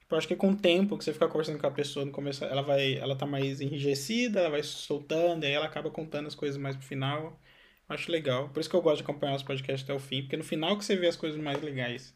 Tipo, 0.00 0.14
eu 0.14 0.18
acho 0.18 0.28
que 0.28 0.36
com 0.36 0.50
o 0.50 0.56
tempo 0.56 0.98
que 0.98 1.04
você 1.04 1.12
fica 1.12 1.28
conversando 1.28 1.58
com 1.58 1.66
a 1.66 1.70
pessoa, 1.70 2.04
no 2.04 2.12
começo 2.12 2.44
ela 2.44 2.62
vai, 2.62 2.94
ela 2.96 3.16
tá 3.16 3.26
mais 3.26 3.60
enrijecida, 3.60 4.40
ela 4.40 4.50
vai 4.50 4.62
soltando, 4.62 5.44
e 5.44 5.46
aí 5.46 5.52
ela 5.52 5.66
acaba 5.66 5.90
contando 5.90 6.26
as 6.26 6.34
coisas 6.34 6.58
mais 6.58 6.76
pro 6.76 6.84
final. 6.84 7.40
Eu 7.88 7.94
acho 7.94 8.10
legal. 8.10 8.48
Por 8.50 8.60
isso 8.60 8.68
que 8.68 8.76
eu 8.76 8.82
gosto 8.82 8.98
de 8.98 9.02
acompanhar 9.04 9.36
os 9.36 9.42
podcasts 9.42 9.84
até 9.84 9.94
o 9.94 10.00
fim, 10.00 10.22
porque 10.22 10.36
no 10.36 10.44
final 10.44 10.76
que 10.76 10.84
você 10.84 10.96
vê 10.96 11.06
as 11.06 11.16
coisas 11.16 11.40
mais 11.40 11.62
legais. 11.62 12.14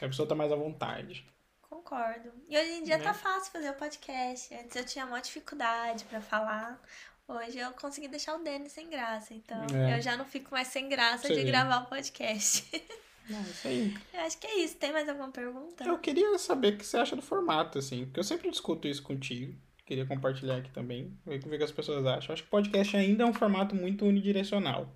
Que 0.00 0.06
a 0.06 0.08
pessoa 0.08 0.26
tá 0.26 0.34
mais 0.34 0.50
à 0.50 0.56
vontade. 0.56 1.26
Concordo. 1.60 2.32
E 2.48 2.56
hoje 2.56 2.70
em 2.70 2.84
dia 2.84 2.96
tá 2.96 3.04
né? 3.04 3.12
tá 3.12 3.12
fácil 3.12 3.52
fazer 3.52 3.68
o 3.68 3.74
podcast. 3.74 4.54
Antes 4.54 4.74
eu 4.74 4.84
tinha 4.86 5.04
uma 5.04 5.20
dificuldade 5.20 6.06
para 6.06 6.22
falar. 6.22 6.82
Hoje 7.28 7.58
eu 7.58 7.70
consegui 7.72 8.08
deixar 8.08 8.34
o 8.34 8.42
Denis 8.42 8.72
sem 8.72 8.88
graça. 8.88 9.34
Então 9.34 9.62
é. 9.76 9.98
eu 9.98 10.00
já 10.00 10.16
não 10.16 10.24
fico 10.24 10.52
mais 10.52 10.68
sem 10.68 10.88
graça 10.88 11.28
Sim. 11.28 11.34
de 11.34 11.44
gravar 11.44 11.80
o 11.80 11.86
podcast. 11.86 12.64
Não, 13.28 13.42
isso 13.42 13.68
aí. 13.68 13.94
Eu 14.14 14.20
acho 14.22 14.38
que 14.38 14.46
é 14.46 14.58
isso. 14.60 14.76
Tem 14.76 14.90
mais 14.90 15.06
alguma 15.06 15.30
pergunta? 15.30 15.84
Eu 15.84 15.98
queria 15.98 16.36
saber 16.38 16.72
o 16.72 16.78
que 16.78 16.86
você 16.86 16.96
acha 16.96 17.14
do 17.14 17.22
formato, 17.22 17.78
assim. 17.78 18.06
Porque 18.06 18.18
eu 18.18 18.24
sempre 18.24 18.50
discuto 18.50 18.88
isso 18.88 19.02
contigo. 19.02 19.54
Queria 19.84 20.06
compartilhar 20.06 20.56
aqui 20.56 20.70
também. 20.70 21.16
Ver 21.26 21.36
o 21.36 21.58
que 21.58 21.62
as 21.62 21.70
pessoas 21.70 22.04
acham. 22.06 22.30
Eu 22.30 22.32
acho 22.32 22.42
que 22.42 22.48
podcast 22.48 22.96
ainda 22.96 23.22
é 23.22 23.26
um 23.26 23.34
formato 23.34 23.76
muito 23.76 24.06
unidirecional. 24.06 24.90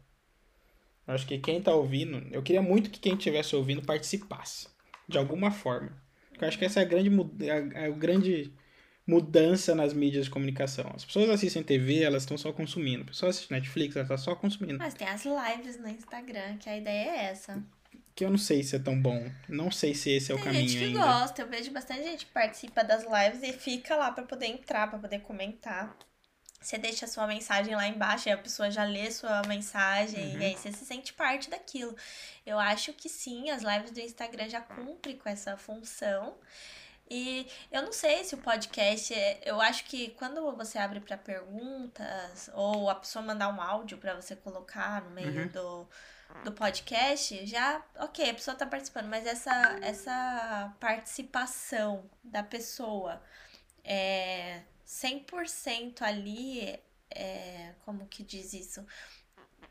Eu 1.07 1.15
acho 1.15 1.27
que 1.27 1.39
quem 1.39 1.63
tá 1.63 1.75
ouvindo. 1.75 2.27
Eu 2.35 2.43
queria 2.43 2.63
muito 2.63 2.91
que 2.91 2.99
quem 2.99 3.13
estivesse 3.13 3.55
ouvindo 3.55 3.83
participasse 3.83 4.74
de 5.09 5.19
alguma 5.19 5.51
forma. 5.51 5.93
Eu 6.41 6.49
acho 6.49 6.59
que 6.59 6.65
essa 6.65 6.81
é 6.81 6.83
a 6.83 6.87
grande, 6.87 7.11
a, 7.49 7.85
a 7.87 7.91
grande 7.91 8.53
mudança 9.07 9.75
nas 9.75 9.93
mídias 9.93 10.25
de 10.25 10.31
comunicação. 10.31 10.91
As 10.95 11.05
pessoas 11.05 11.29
assistem 11.29 11.63
TV, 11.63 12.03
elas 12.03 12.23
estão 12.23 12.39
só 12.39 12.53
consumindo. 12.53 13.03
As 13.03 13.11
pessoas 13.11 13.37
assistem 13.37 13.59
Netflix, 13.59 13.97
elas 13.97 14.09
estão 14.09 14.35
só 14.35 14.35
consumindo. 14.35 14.79
Mas 14.79 14.95
tem 14.95 15.07
as 15.07 15.25
lives 15.25 15.79
no 15.79 15.89
Instagram, 15.89 16.57
que 16.59 16.69
a 16.69 16.77
ideia 16.77 17.11
é 17.11 17.25
essa. 17.27 17.63
Que 18.15 18.25
eu 18.25 18.31
não 18.31 18.39
sei 18.39 18.63
se 18.63 18.77
é 18.77 18.79
tão 18.79 19.01
bom. 19.01 19.29
Não 19.49 19.71
sei 19.71 19.95
se 19.95 20.11
esse 20.11 20.33
é 20.33 20.35
tem 20.35 20.43
o 20.43 20.45
caminho 20.45 20.63
ainda. 20.63 20.73
Tem 20.73 20.87
gente 20.87 20.93
que 20.93 20.99
gosta. 20.99 21.43
Eu 21.43 21.49
vejo 21.49 21.71
bastante 21.73 22.05
gente 22.05 22.27
que 22.27 22.33
participa 22.33 22.85
das 22.85 23.05
lives 23.05 23.43
e 23.43 23.53
fica 23.53 23.97
lá 23.97 24.13
para 24.13 24.25
poder 24.25 24.47
entrar, 24.47 24.89
para 24.89 24.99
poder 24.99 25.21
comentar. 25.21 25.97
Você 26.65 26.79
deixa 26.79 27.05
a 27.05 27.09
sua 27.09 27.27
mensagem 27.27 27.77
lá 27.77 27.87
embaixo 27.87 28.27
e 28.27 28.33
a 28.33 28.39
pessoa 28.39 28.71
já 28.71 28.85
lê 28.85 29.11
sua 29.11 29.43
mensagem 29.43 30.35
uhum. 30.35 30.41
e 30.41 30.45
aí 30.47 30.57
você 30.57 30.73
se 30.73 30.83
sente 30.87 31.13
parte 31.13 31.51
daquilo. 31.51 31.95
Eu 32.47 32.59
acho 32.59 32.95
que 32.95 33.07
sim, 33.07 33.51
as 33.51 33.63
lives 33.63 33.91
do 33.91 34.01
Instagram 34.01 34.49
já 34.49 34.63
cumprem 34.63 35.19
com 35.19 35.29
essa 35.29 35.59
função. 35.59 36.35
E 37.11 37.47
eu 37.71 37.83
não 37.83 37.93
sei 37.93 38.25
se 38.25 38.35
o 38.35 38.39
podcast, 38.39 39.13
é, 39.13 39.43
eu 39.45 39.61
acho 39.61 39.85
que 39.85 40.09
quando 40.13 40.57
você 40.57 40.79
abre 40.79 41.01
para 41.01 41.19
perguntas 41.19 42.49
ou 42.55 42.89
a 42.89 42.95
pessoa 42.95 43.23
mandar 43.23 43.51
um 43.51 43.61
áudio 43.61 43.99
para 43.99 44.15
você 44.15 44.35
colocar 44.35 45.03
no 45.03 45.11
meio 45.11 45.43
uhum. 45.43 45.49
do, 45.49 45.89
do 46.45 46.53
podcast, 46.53 47.45
já, 47.45 47.85
ok, 47.97 48.31
a 48.31 48.35
pessoa 48.35 48.57
tá 48.57 48.65
participando, 48.65 49.09
mas 49.09 49.27
essa, 49.27 49.79
essa 49.83 50.75
participação 50.81 52.09
da 52.25 52.43
pessoa 52.43 53.23
é, 53.85 54.63
100% 54.87 56.03
ali, 56.03 56.79
é, 57.11 57.75
como 57.85 58.07
que 58.07 58.23
diz 58.23 58.53
isso? 58.53 58.85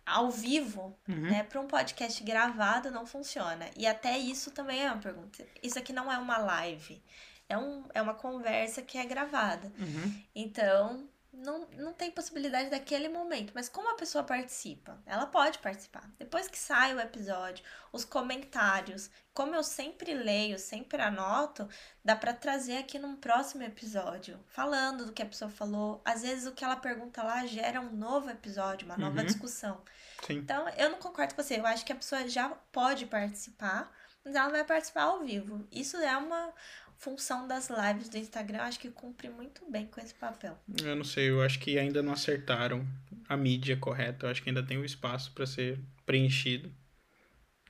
Ao 0.06 0.30
vivo, 0.30 0.98
uhum. 1.08 1.30
né? 1.30 1.44
Para 1.44 1.62
um 1.62 1.68
podcast 1.68 2.22
gravado 2.24 2.92
não 2.92 3.06
funciona. 3.06 3.70
E 3.78 3.88
até 3.88 4.18
isso 4.18 4.52
também 4.52 4.84
é 4.84 4.92
uma 4.92 5.02
pergunta. 5.02 5.46
Isso 5.62 5.80
aqui 5.80 5.94
não 5.94 6.12
é 6.12 6.18
uma 6.18 6.38
live. 6.38 7.02
É, 7.48 7.58
um, 7.58 7.86
é 7.94 8.02
uma 8.02 8.14
conversa 8.14 8.82
que 8.82 8.98
é 8.98 9.06
gravada. 9.06 9.72
Uhum. 9.80 10.24
Então, 10.36 11.08
não, 11.34 11.68
não 11.78 11.94
tem 11.94 12.12
possibilidade 12.12 12.70
daquele 12.70 13.10
momento. 13.10 13.52
Mas 13.56 13.68
como 13.68 13.90
a 13.90 13.96
pessoa 13.96 14.24
participa? 14.24 15.02
Ela 15.06 15.26
pode 15.26 15.58
participar. 15.60 16.08
Depois 16.20 16.48
que 16.48 16.58
sai 16.58 16.94
o 16.94 17.00
episódio, 17.00 17.66
os 17.92 18.06
comentários, 18.06 19.10
como 19.34 19.56
eu 19.56 19.64
sempre 19.64 20.14
leio, 20.14 20.60
sempre 20.60 21.02
anoto, 21.02 21.68
dá 22.06 22.16
para 22.16 22.34
trazer 22.34 22.78
aqui 22.78 23.00
num 23.00 23.16
próximo 23.16 23.64
episódio, 23.64 24.40
falando 24.48 25.08
do 25.08 25.14
que 25.14 25.24
a 25.24 25.26
pessoa 25.26 25.50
falou. 25.50 26.02
Às 26.06 26.22
vezes 26.22 26.46
o 26.46 26.54
que 26.54 26.64
ela 26.64 26.76
pergunta 26.76 27.24
lá 27.24 27.46
gera 27.46 27.82
um 27.82 27.92
novo 27.92 28.30
episódio, 28.30 28.86
uma 28.86 28.98
nova 28.98 29.20
uhum. 29.20 29.26
discussão. 29.26 29.82
Sim. 30.26 30.36
Então, 30.36 30.70
eu 30.70 30.90
não 30.90 31.00
concordo 31.00 31.34
com 31.36 31.42
você. 31.42 31.60
Eu 31.60 31.66
acho 31.66 31.86
que 31.86 31.92
a 31.92 31.96
pessoa 31.96 32.28
já 32.30 32.50
pode 32.72 33.06
participar, 33.08 33.92
mas 34.24 34.36
ela 34.36 34.50
vai 34.50 34.64
participar 34.64 35.04
ao 35.04 35.20
vivo. 35.20 35.68
Isso 35.72 35.98
é 35.98 36.16
uma, 36.16 36.54
função 36.98 37.48
das 37.48 37.70
lives 37.70 38.10
do 38.10 38.18
Instagram, 38.18 38.62
acho 38.62 38.80
que 38.80 38.90
cumpre 38.90 39.30
muito 39.30 39.70
bem 39.70 39.86
com 39.88 40.00
esse 40.00 40.14
papel. 40.14 40.58
Eu 40.82 40.96
não 40.96 41.04
sei, 41.04 41.30
eu 41.30 41.42
acho 41.42 41.60
que 41.60 41.78
ainda 41.78 42.02
não 42.02 42.14
acertaram 42.14 42.88
a 43.28 43.36
mídia 43.38 43.78
correta, 43.78 44.26
eu 44.26 44.32
acho 44.32 44.42
que 44.42 44.50
ainda 44.50 44.64
tem 44.64 44.78
o 44.78 44.82
um 44.82 44.86
espaço 44.86 45.32
para 45.32 45.46
ser 45.46 45.80
preenchido. 46.06 46.72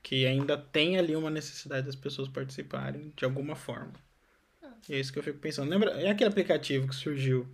Que 0.01 0.25
ainda 0.25 0.57
tem 0.57 0.97
ali 0.97 1.15
uma 1.15 1.29
necessidade 1.29 1.85
das 1.85 1.95
pessoas 1.95 2.27
participarem 2.27 3.13
de 3.15 3.23
alguma 3.23 3.55
forma. 3.55 3.93
E 4.89 4.95
é 4.95 4.99
isso 4.99 5.13
que 5.13 5.19
eu 5.19 5.23
fico 5.23 5.39
pensando. 5.39 5.69
Lembra? 5.69 5.91
É 5.91 6.09
aquele 6.09 6.29
aplicativo 6.29 6.87
que 6.87 6.95
surgiu. 6.95 7.47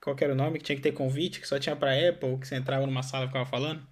Qual 0.00 0.16
era 0.20 0.32
o 0.32 0.36
nome? 0.36 0.58
Que 0.58 0.64
tinha 0.64 0.76
que 0.76 0.82
ter 0.82 0.92
convite, 0.92 1.40
que 1.40 1.48
só 1.48 1.58
tinha 1.58 1.76
pra 1.76 1.92
Apple, 1.92 2.38
que 2.38 2.46
você 2.46 2.56
entrava 2.56 2.86
numa 2.86 3.02
sala 3.02 3.24
e 3.24 3.28
ficava 3.28 3.46
falando? 3.46 3.86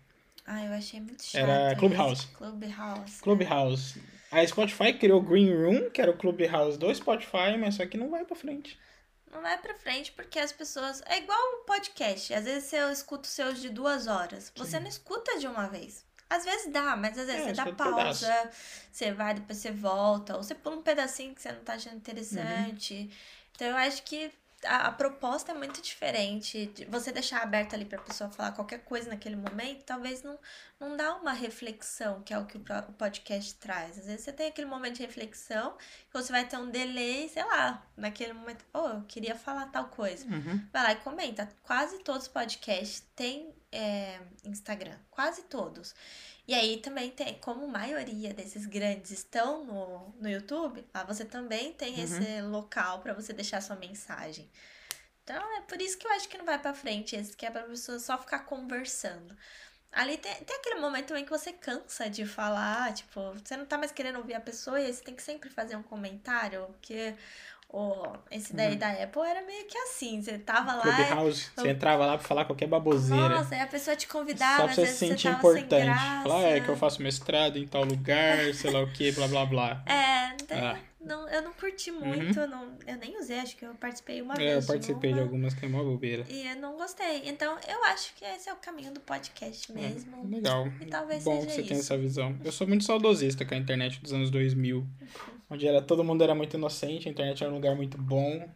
Ah, 0.46 0.64
eu 0.64 0.72
achei 0.72 1.00
muito 1.00 1.22
chato. 1.22 1.42
Era 1.42 1.76
Clubhouse. 1.76 2.26
Clubhouse. 2.28 3.22
Clubhouse. 3.22 4.00
A 4.30 4.46
Spotify 4.46 4.92
criou 4.92 5.22
Green 5.22 5.54
Room, 5.54 5.90
que 5.90 6.00
era 6.00 6.10
o 6.10 6.16
Clubhouse 6.16 6.78
do 6.78 6.94
Spotify, 6.94 7.56
mas 7.58 7.76
só 7.76 7.86
que 7.86 7.96
não 7.96 8.10
vai 8.10 8.24
pra 8.24 8.36
frente. 8.36 8.78
Não 9.32 9.42
vai 9.42 9.58
pra 9.58 9.74
frente 9.74 10.12
porque 10.12 10.38
as 10.38 10.52
pessoas. 10.52 11.02
É 11.06 11.18
igual 11.18 11.38
o 11.54 11.64
podcast. 11.64 12.32
Às 12.32 12.44
vezes 12.44 12.72
eu 12.72 12.90
escuto 12.90 13.26
seus 13.26 13.60
de 13.60 13.68
duas 13.68 14.06
horas. 14.06 14.52
Você 14.56 14.76
Sim. 14.76 14.80
não 14.80 14.88
escuta 14.88 15.38
de 15.38 15.46
uma 15.46 15.68
vez. 15.68 16.04
Às 16.30 16.44
vezes 16.44 16.70
dá, 16.70 16.94
mas 16.94 17.18
às 17.18 17.26
vezes 17.26 17.40
É, 17.40 17.44
você 17.46 17.52
dá 17.54 17.64
um 17.64 17.74
pausa, 17.74 18.50
você 18.92 19.12
vai, 19.12 19.32
depois 19.32 19.58
você 19.58 19.70
volta, 19.70 20.36
ou 20.36 20.42
você 20.42 20.54
pula 20.54 20.76
um 20.76 20.82
pedacinho 20.82 21.34
que 21.34 21.40
você 21.40 21.52
não 21.52 21.60
tá 21.64 21.74
achando 21.74 21.96
interessante. 21.96 23.10
Então 23.54 23.68
eu 23.68 23.76
acho 23.76 24.02
que 24.02 24.30
a, 24.64 24.88
a 24.88 24.92
proposta 24.92 25.52
é 25.52 25.54
muito 25.54 25.80
diferente. 25.80 26.66
De 26.66 26.84
você 26.86 27.12
deixar 27.12 27.42
aberto 27.42 27.74
ali 27.74 27.84
pra 27.84 27.98
pessoa 27.98 28.30
falar 28.30 28.52
qualquer 28.52 28.84
coisa 28.84 29.10
naquele 29.10 29.36
momento, 29.36 29.84
talvez 29.84 30.22
não, 30.22 30.38
não 30.80 30.96
dá 30.96 31.14
uma 31.16 31.32
reflexão, 31.32 32.22
que 32.22 32.32
é 32.32 32.38
o 32.38 32.46
que 32.46 32.58
o 32.58 32.92
podcast 32.92 33.54
traz. 33.56 33.98
Às 33.98 34.06
vezes 34.06 34.22
você 34.22 34.32
tem 34.32 34.48
aquele 34.48 34.66
momento 34.66 34.96
de 34.96 35.02
reflexão, 35.02 35.76
que 36.10 36.12
você 36.12 36.32
vai 36.32 36.46
ter 36.46 36.56
um 36.56 36.70
delay, 36.70 37.28
sei 37.28 37.44
lá, 37.44 37.86
naquele 37.96 38.32
momento, 38.32 38.64
oh, 38.72 38.88
eu 38.88 39.04
queria 39.06 39.34
falar 39.34 39.66
tal 39.66 39.88
coisa. 39.88 40.26
Uhum. 40.26 40.66
Vai 40.72 40.82
lá 40.82 40.92
e 40.92 40.96
comenta. 40.96 41.48
Quase 41.62 41.98
todos 42.00 42.22
os 42.22 42.28
podcasts 42.28 43.06
têm 43.14 43.52
é, 43.78 44.20
Instagram. 44.44 44.96
Quase 45.10 45.42
todos. 45.42 45.94
E 46.46 46.54
aí 46.54 46.78
também 46.78 47.10
tem, 47.10 47.38
como 47.40 47.64
a 47.64 47.68
maioria 47.68 48.32
desses 48.34 48.66
grandes 48.66 49.10
estão 49.10 49.64
no, 49.64 50.14
no 50.20 50.28
YouTube, 50.28 50.84
lá 50.94 51.04
você 51.04 51.24
também 51.24 51.72
tem 51.74 51.94
Uhum. 51.94 52.02
esse 52.04 52.40
local 52.42 53.00
para 53.00 53.12
você 53.14 53.32
deixar 53.32 53.60
sua 53.62 53.76
mensagem. 53.76 54.50
Então 55.22 55.56
é 55.58 55.60
por 55.62 55.80
isso 55.80 55.98
que 55.98 56.06
eu 56.06 56.12
acho 56.12 56.28
que 56.28 56.38
não 56.38 56.44
vai 56.46 56.58
pra 56.58 56.72
frente 56.74 57.14
esse, 57.14 57.36
que 57.36 57.44
é 57.46 57.50
pra 57.50 57.62
pessoa 57.64 57.98
só 57.98 58.16
ficar 58.18 58.40
conversando. 58.40 59.36
Ali 59.92 60.16
tem, 60.18 60.34
tem 60.44 60.56
aquele 60.56 60.80
momento 60.80 61.08
também 61.08 61.24
que 61.24 61.30
você 61.30 61.52
cansa 61.52 62.08
de 62.10 62.26
falar, 62.26 62.92
tipo, 62.94 63.20
você 63.32 63.56
não 63.56 63.64
tá 63.66 63.78
mais 63.78 63.90
querendo 63.92 64.16
ouvir 64.18 64.34
a 64.34 64.40
pessoa 64.40 64.80
e 64.80 64.86
aí 64.86 64.92
você 64.92 65.02
tem 65.02 65.14
que 65.14 65.22
sempre 65.22 65.48
fazer 65.50 65.76
um 65.76 65.82
comentário, 65.82 66.66
porque 66.66 67.14
o, 67.70 68.06
esse 68.30 68.54
daí 68.56 68.72
Uhum. 68.72 68.78
da 68.78 68.90
Apple 68.92 69.22
era 69.22 69.42
meio 69.42 69.66
que 69.66 69.76
assim, 69.78 70.22
você 70.22 70.38
tava 70.38 70.74
lá 70.74 70.82
Clubhouse, 70.82 71.50
você 71.54 71.68
entrava 71.68 72.06
lá 72.06 72.16
pra 72.16 72.26
falar 72.26 72.44
qualquer 72.46 72.66
baboseira. 72.66 73.28
nossa, 73.28 73.54
aí 73.54 73.60
a 73.60 73.66
pessoa 73.66 73.94
te 73.94 74.08
convidava, 74.08 74.56
Só 74.56 74.64
pra 74.66 74.74
você 74.74 74.86
se 74.86 74.94
sentir 75.08 75.28
importante. 75.28 75.86
Falar, 76.22 76.38
"Ah, 76.40 76.48
é 76.56 76.60
que 76.60 76.68
eu 76.68 76.76
faço 76.76 77.02
mestrado 77.02 77.58
em 77.58 77.66
tal 77.66 77.84
lugar, 77.84 78.52
sei 78.54 78.70
lá 78.70 78.80
o 78.80 78.90
que, 78.90 79.12
blá 79.12 79.28
blá 79.28 79.44
blá. 79.46 79.82
É, 79.86 80.28
Ah. 80.54 80.78
não, 80.98 81.28
eu 81.28 81.42
não 81.42 81.52
curti 81.52 81.90
muito, 81.90 82.46
não, 82.46 82.72
eu 82.86 82.96
nem 82.96 83.18
usei, 83.18 83.38
acho 83.40 83.54
que 83.54 83.66
eu 83.66 83.74
participei 83.74 84.22
uma 84.22 84.32
É, 84.34 84.38
vez. 84.38 84.64
eu 84.64 84.66
participei 84.66 85.12
de 85.12 85.18
uma, 85.18 85.24
algumas 85.26 85.52
que 85.52 85.64
é 85.66 85.68
uma 85.68 85.84
bobeira. 85.84 86.24
E 86.28 86.46
eu 86.48 86.56
não 86.56 86.74
gostei. 86.76 87.22
Então, 87.28 87.54
eu 87.68 87.84
acho 87.84 88.14
que 88.14 88.24
esse 88.24 88.48
é 88.48 88.52
o 88.52 88.56
caminho 88.56 88.92
do 88.94 89.00
podcast 89.00 89.70
mesmo. 89.72 90.26
Legal. 90.26 90.66
E 90.80 90.86
talvez 90.86 91.22
Bom 91.22 91.34
seja 91.42 91.46
que 91.46 91.52
você 91.52 91.60
isso. 91.60 91.68
tenha 91.68 91.80
essa 91.80 91.98
visão. 91.98 92.34
Eu 92.42 92.50
sou 92.50 92.66
muito 92.66 92.84
saudosista 92.84 93.44
com 93.44 93.54
a 93.54 93.58
internet 93.58 94.00
dos 94.00 94.12
anos 94.14 94.30
2000, 94.30 94.86
onde 95.50 95.66
era, 95.66 95.80
todo 95.80 96.04
mundo 96.04 96.22
era 96.22 96.34
muito 96.34 96.56
inocente, 96.56 97.08
a 97.08 97.10
internet 97.10 97.42
era 97.42 97.52
um 97.52 97.56
lugar 97.56 97.74
muito 97.74 97.96
bom, 97.98 98.48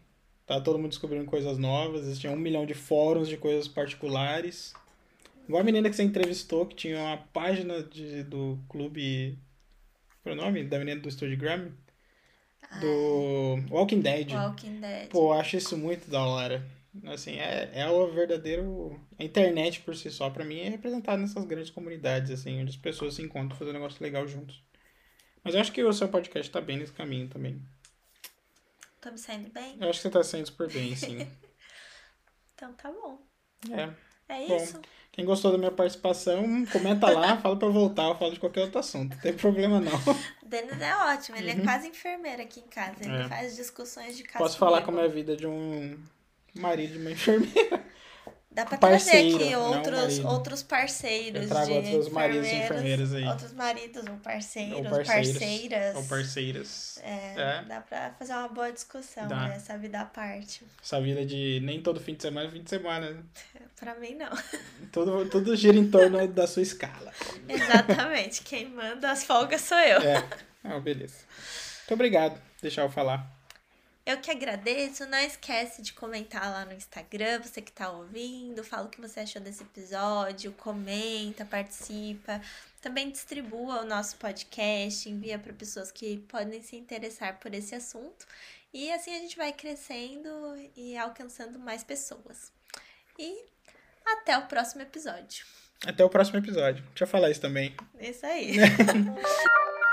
tava 0.46 0.60
todo 0.60 0.78
mundo 0.78 0.90
descobrindo 0.90 1.24
coisas 1.24 1.58
novas, 1.58 2.02
existia 2.02 2.30
um 2.30 2.36
milhão 2.36 2.66
de 2.66 2.74
fóruns 2.74 3.28
de 3.28 3.36
coisas 3.36 3.68
particulares. 3.68 4.74
Igual 5.48 5.62
a 5.62 5.64
menina 5.64 5.90
que 5.90 5.96
você 5.96 6.02
entrevistou, 6.02 6.66
que 6.66 6.76
tinha 6.76 6.98
uma 6.98 7.16
página 7.16 7.82
de, 7.82 8.22
do 8.24 8.58
clube. 8.68 9.38
Qual 10.22 10.34
é 10.34 10.38
o 10.38 10.40
nome? 10.40 10.64
Da 10.64 10.78
menina 10.78 11.00
do 11.00 11.10
Studio 11.10 11.36
Grammy? 11.36 11.72
Do 12.80 13.58
Walking 13.70 14.00
Dead. 14.00 14.32
Walking 14.32 14.80
Dead. 14.80 15.08
Pô, 15.08 15.34
eu 15.34 15.40
acho 15.40 15.56
isso 15.56 15.76
muito 15.76 16.08
da 16.08 16.24
hora. 16.24 16.64
Assim, 17.06 17.38
é, 17.38 17.70
é 17.74 17.88
o 17.88 18.12
verdadeiro. 18.12 19.00
A 19.18 19.24
internet 19.24 19.80
por 19.80 19.96
si 19.96 20.10
só, 20.10 20.30
pra 20.30 20.44
mim, 20.44 20.60
é 20.60 20.68
representada 20.68 21.20
nessas 21.20 21.44
grandes 21.44 21.70
comunidades, 21.70 22.30
assim, 22.30 22.60
onde 22.60 22.70
as 22.70 22.76
pessoas 22.76 23.14
se 23.14 23.22
encontram 23.22 23.58
fazendo 23.58 23.76
um 23.76 23.78
negócio 23.78 24.02
legal 24.02 24.26
juntos. 24.28 24.62
Mas 25.44 25.54
eu 25.54 25.60
acho 25.60 25.72
que 25.72 25.82
o 25.82 25.92
seu 25.92 26.08
podcast 26.08 26.50
tá 26.50 26.60
bem 26.60 26.78
nesse 26.78 26.92
caminho 26.92 27.28
também. 27.28 27.60
Tô 29.00 29.10
me 29.10 29.18
saindo 29.18 29.50
bem? 29.50 29.76
Eu 29.80 29.88
acho 29.90 29.98
que 29.98 30.02
você 30.02 30.10
tá 30.10 30.22
saindo 30.22 30.46
super 30.46 30.70
bem, 30.70 30.94
sim. 30.96 31.26
Então 32.54 32.72
tá 32.74 32.92
bom. 32.92 33.18
É. 33.72 33.90
É 34.28 34.46
Bom. 34.46 34.56
isso. 34.56 34.80
Quem 35.10 35.24
gostou 35.24 35.50
da 35.50 35.58
minha 35.58 35.72
participação, 35.72 36.64
comenta 36.66 37.10
lá, 37.10 37.36
fala 37.42 37.56
pra 37.58 37.66
eu 37.66 37.72
voltar, 37.72 38.04
eu 38.04 38.14
falo 38.16 38.32
de 38.32 38.38
qualquer 38.38 38.60
outro 38.62 38.78
assunto. 38.78 39.14
Não 39.16 39.20
tem 39.20 39.32
problema 39.34 39.80
não. 39.80 39.92
O 40.42 40.46
Denis 40.48 40.80
é 40.80 40.94
ótimo, 41.12 41.36
ele 41.36 41.50
é 41.50 41.56
quase 41.60 41.88
enfermeiro 41.88 42.40
aqui 42.40 42.60
em 42.60 42.68
casa. 42.68 42.94
Ele 43.00 43.10
Uhum. 43.10 43.20
É. 43.22 43.28
faz 43.28 43.56
discussões 43.56 44.16
de 44.16 44.22
casa. 44.22 44.38
Posso 44.38 44.58
falar 44.58 44.82
como 44.82 45.00
é 45.00 45.04
a 45.04 45.08
vida 45.08 45.36
de 45.36 45.44
um 45.46 45.98
marido 46.54 46.92
de 46.92 46.98
uma 47.00 47.10
enfermeira. 47.10 47.84
Dá 48.54 48.66
pra 48.66 48.76
Parceiro, 48.76 49.38
trazer 49.38 49.54
aqui 49.54 49.56
outros, 49.56 50.18
outros 50.18 50.62
parceiros 50.62 51.42
Eu 51.44 51.48
trago 51.48 51.66
de 51.66 51.72
outros 51.94 52.08
maridos 52.12 52.46
e 52.46 52.50
enfermeiros, 52.54 52.64
enfermeiras 53.10 53.14
aí. 53.14 53.24
Outros 53.24 53.52
maridos 53.54 54.02
ou 54.06 54.16
parceiros, 54.18 54.76
Ou 54.76 54.82
parceiros. 54.84 55.28
parceiras. 55.32 55.96
Ou 55.96 56.04
parceiras. 56.04 56.98
É, 57.02 57.40
É. 57.40 57.64
dá 57.66 57.80
pra 57.80 58.10
fazer 58.18 58.32
uma 58.34 58.48
boa 58.48 58.70
discussão, 58.70 59.26
Dá. 59.26 59.48
né? 59.48 59.54
Essa 59.56 59.78
vida 59.78 60.00
à 60.00 60.04
parte. 60.04 60.66
Essa 60.82 61.00
vida 61.00 61.24
de 61.24 61.60
nem 61.62 61.80
todo 61.82 61.98
fim 61.98 62.14
de 62.14 62.20
semana 62.22 62.48
é 62.48 62.50
fim 62.50 62.62
de 62.62 62.68
semana, 62.68 63.10
né? 63.10 63.22
Pra 63.80 63.94
mim, 63.96 64.14
não. 64.14 64.30
Tudo, 64.92 65.28
tudo 65.28 65.56
gira 65.56 65.76
em 65.76 65.90
torno 65.90 66.28
da 66.28 66.46
sua 66.46 66.62
escala. 66.62 67.10
Exatamente. 67.48 68.42
Quem 68.42 68.68
manda 68.68 69.10
as 69.10 69.24
folgas 69.24 69.62
sou 69.62 69.78
eu. 69.78 70.00
É. 70.02 70.22
Ah, 70.62 70.78
beleza. 70.78 71.16
Muito 71.80 71.94
obrigado. 71.94 72.40
Deixar 72.60 72.82
eu 72.82 72.90
falar. 72.90 73.26
Eu 74.04 74.18
que 74.18 74.30
agradeço. 74.30 75.06
Não 75.06 75.18
esquece 75.18 75.80
de 75.80 75.92
comentar 75.92 76.50
lá 76.50 76.64
no 76.64 76.72
Instagram, 76.72 77.40
você 77.40 77.62
que 77.62 77.70
tá 77.70 77.90
ouvindo. 77.90 78.64
Fala 78.64 78.86
o 78.86 78.90
que 78.90 79.00
você 79.00 79.20
achou 79.20 79.40
desse 79.40 79.62
episódio. 79.62 80.52
Comenta, 80.52 81.44
participa. 81.44 82.40
Também 82.80 83.10
distribua 83.10 83.82
o 83.82 83.86
nosso 83.86 84.16
podcast. 84.16 85.08
Envia 85.08 85.38
para 85.38 85.52
pessoas 85.52 85.92
que 85.92 86.18
podem 86.28 86.60
se 86.60 86.74
interessar 86.74 87.38
por 87.38 87.54
esse 87.54 87.74
assunto. 87.74 88.26
E 88.74 88.90
assim 88.90 89.14
a 89.14 89.18
gente 89.18 89.36
vai 89.36 89.52
crescendo 89.52 90.30
e 90.76 90.96
alcançando 90.96 91.58
mais 91.58 91.84
pessoas. 91.84 92.50
E 93.18 93.44
até 94.04 94.36
o 94.36 94.46
próximo 94.46 94.82
episódio. 94.82 95.46
Até 95.86 96.04
o 96.04 96.10
próximo 96.10 96.38
episódio. 96.38 96.82
Deixa 96.88 97.04
eu 97.04 97.08
falar 97.08 97.30
isso 97.30 97.40
também. 97.40 97.74
Isso 98.00 98.26
aí. 98.26 98.56